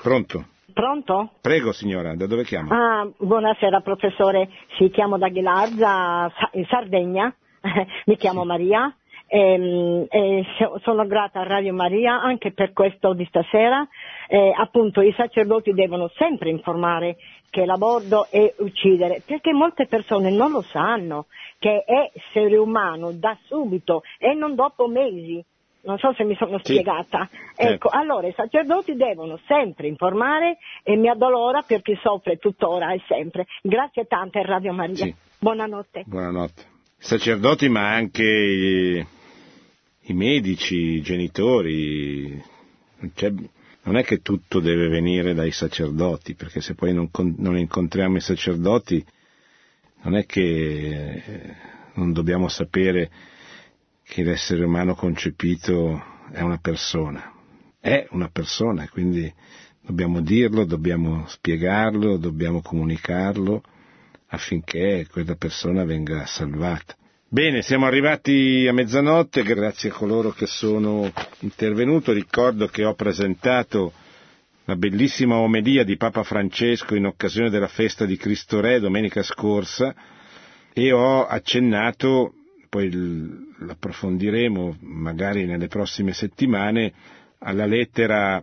Pronto? 0.01 0.45
Pronto? 0.73 1.31
Prego 1.41 1.71
signora, 1.73 2.15
da 2.15 2.27
dove 2.27 2.43
chiama? 2.43 3.01
Ah, 3.01 3.09
buonasera 3.17 3.81
professore, 3.81 4.49
si 4.77 4.89
chiamo 4.89 5.17
da 5.17 5.29
Ghilarza, 5.29 6.31
in 6.53 6.65
Sardegna, 6.65 7.33
mi 8.05 8.17
chiamo 8.17 8.43
Maria. 8.45 8.93
E, 9.27 9.39
ehm, 9.39 10.05
e 10.09 10.45
sono 10.81 11.07
grata 11.07 11.39
a 11.39 11.43
Radio 11.43 11.73
Maria 11.73 12.21
anche 12.21 12.51
per 12.51 12.73
questo 12.73 13.13
di 13.13 13.25
stasera. 13.25 13.87
Eh, 14.27 14.53
appunto 14.57 15.01
i 15.01 15.13
sacerdoti 15.15 15.71
devono 15.71 16.09
sempre 16.15 16.49
informare 16.49 17.15
che 17.49 17.65
l'aborto 17.65 18.27
è 18.29 18.53
uccidere, 18.59 19.21
perché 19.25 19.53
molte 19.53 19.87
persone 19.87 20.31
non 20.31 20.51
lo 20.51 20.61
sanno 20.61 21.27
che 21.59 21.83
è 21.85 22.11
essere 22.13 22.57
umano 22.57 23.11
da 23.11 23.37
subito 23.45 24.03
e 24.17 24.33
non 24.33 24.55
dopo 24.55 24.87
mesi. 24.87 25.43
Non 25.83 25.97
so 25.97 26.13
se 26.13 26.23
mi 26.23 26.35
sono 26.35 26.57
sì. 26.57 26.73
spiegata. 26.73 27.29
Ecco, 27.55 27.91
eh. 27.91 27.97
allora 27.97 28.27
i 28.27 28.33
sacerdoti 28.35 28.95
devono 28.95 29.39
sempre 29.47 29.87
informare 29.87 30.57
e 30.83 30.95
mi 30.95 31.09
addolora 31.09 31.63
per 31.63 31.81
chi 31.81 31.97
soffre 32.01 32.37
tuttora 32.37 32.93
e 32.93 33.01
sempre. 33.07 33.45
Grazie 33.61 34.05
tante 34.05 34.43
Radio 34.43 34.73
Maria. 34.73 34.95
Sì. 34.95 35.15
Buonanotte. 35.39 36.03
Buonanotte. 36.05 36.61
I 36.99 37.03
sacerdoti 37.03 37.67
ma 37.67 37.93
anche 37.93 38.23
i, 38.23 39.05
i 40.01 40.13
medici, 40.13 40.75
i 40.75 41.01
genitori. 41.01 42.39
C'è, 43.15 43.31
non 43.83 43.97
è 43.97 44.03
che 44.03 44.21
tutto 44.21 44.59
deve 44.59 44.87
venire 44.87 45.33
dai 45.33 45.51
sacerdoti, 45.51 46.35
perché 46.35 46.61
se 46.61 46.75
poi 46.75 46.93
non, 46.93 47.09
non 47.37 47.57
incontriamo 47.57 48.17
i 48.17 48.21
sacerdoti 48.21 49.03
non 50.03 50.15
è 50.15 50.25
che 50.25 51.23
eh, 51.25 51.55
non 51.93 52.13
dobbiamo 52.13 52.47
sapere 52.47 53.09
che 54.11 54.23
l'essere 54.23 54.65
umano 54.65 54.93
concepito 54.93 56.03
è 56.33 56.41
una 56.41 56.57
persona, 56.57 57.31
è 57.79 58.05
una 58.09 58.27
persona, 58.27 58.85
quindi 58.89 59.33
dobbiamo 59.81 60.19
dirlo, 60.19 60.65
dobbiamo 60.65 61.25
spiegarlo, 61.29 62.17
dobbiamo 62.17 62.61
comunicarlo 62.61 63.63
affinché 64.27 65.07
quella 65.09 65.35
persona 65.35 65.85
venga 65.85 66.25
salvata. 66.25 66.93
Bene, 67.29 67.61
siamo 67.61 67.85
arrivati 67.85 68.67
a 68.67 68.73
mezzanotte, 68.73 69.43
grazie 69.43 69.91
a 69.91 69.93
coloro 69.93 70.31
che 70.31 70.45
sono 70.45 71.09
intervenuti. 71.39 72.11
Ricordo 72.11 72.67
che 72.67 72.83
ho 72.83 72.93
presentato 72.95 73.93
la 74.65 74.75
bellissima 74.75 75.37
omelia 75.37 75.85
di 75.85 75.95
Papa 75.95 76.23
Francesco 76.23 76.95
in 76.95 77.05
occasione 77.05 77.49
della 77.49 77.69
festa 77.69 78.03
di 78.05 78.17
Cristo 78.17 78.59
Re 78.59 78.81
domenica 78.81 79.23
scorsa 79.23 79.95
e 80.73 80.91
ho 80.91 81.25
accennato, 81.25 82.33
poi 82.71 82.89
l'approfondiremo 83.59 84.77
magari 84.79 85.43
nelle 85.45 85.67
prossime 85.67 86.13
settimane, 86.13 86.93
alla 87.39 87.65
lettera, 87.65 88.41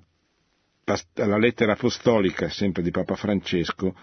alla 1.14 1.38
lettera 1.38 1.72
apostolica 1.72 2.50
sempre 2.50 2.82
di 2.82 2.90
Papa 2.90 3.14
Francesco, 3.16 3.94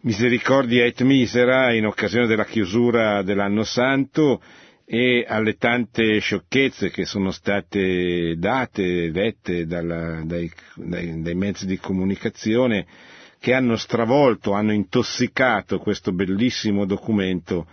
Misericordia 0.00 0.84
et 0.84 1.00
Misera 1.02 1.72
in 1.72 1.86
occasione 1.86 2.26
della 2.26 2.44
chiusura 2.44 3.22
dell'anno 3.22 3.62
santo 3.62 4.42
e 4.84 5.24
alle 5.28 5.54
tante 5.54 6.18
sciocchezze 6.18 6.90
che 6.90 7.04
sono 7.04 7.30
state 7.30 8.34
date, 8.36 9.12
dette 9.12 9.64
dalla, 9.64 10.22
dai, 10.24 10.50
dai, 10.74 11.22
dai 11.22 11.34
mezzi 11.36 11.66
di 11.66 11.78
comunicazione 11.78 12.84
che 13.38 13.54
hanno 13.54 13.76
stravolto, 13.76 14.54
hanno 14.54 14.72
intossicato 14.72 15.78
questo 15.78 16.10
bellissimo 16.10 16.84
documento, 16.84 17.66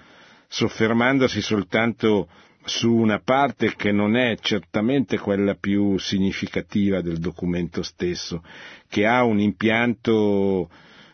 soffermandosi 0.53 1.41
soltanto 1.41 2.27
su 2.63 2.93
una 2.93 3.19
parte 3.19 3.73
che 3.75 3.91
non 3.91 4.15
è 4.15 4.37
certamente 4.39 5.17
quella 5.17 5.55
più 5.55 5.97
significativa 5.97 7.01
del 7.01 7.17
documento 7.17 7.81
stesso, 7.81 8.43
che 8.87 9.07
ha 9.07 9.23
un 9.23 9.39
impianto 9.39 10.69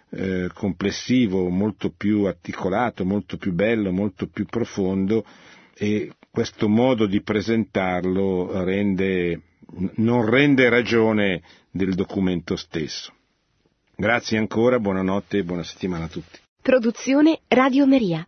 eh, 0.09 0.49
complessivo 0.53 1.47
molto 1.47 1.89
più 1.95 2.25
articolato, 2.25 3.05
molto 3.05 3.37
più 3.37 3.53
bello, 3.53 3.93
molto 3.93 4.27
più 4.27 4.45
profondo 4.45 5.25
e 5.73 6.11
questo 6.29 6.67
modo 6.67 7.05
di 7.05 7.21
presentarlo 7.21 8.65
rende, 8.65 9.41
non 9.95 10.29
rende 10.29 10.67
ragione 10.67 11.41
del 11.71 11.95
documento 11.95 12.57
stesso. 12.57 13.13
Grazie 13.95 14.37
ancora, 14.37 14.79
buonanotte 14.79 15.37
e 15.37 15.43
buona 15.43 15.63
settimana 15.63 16.03
a 16.03 16.09
tutti. 16.09 16.39
Produzione 16.61 17.39
Radio 17.47 17.87
Maria. 17.87 18.27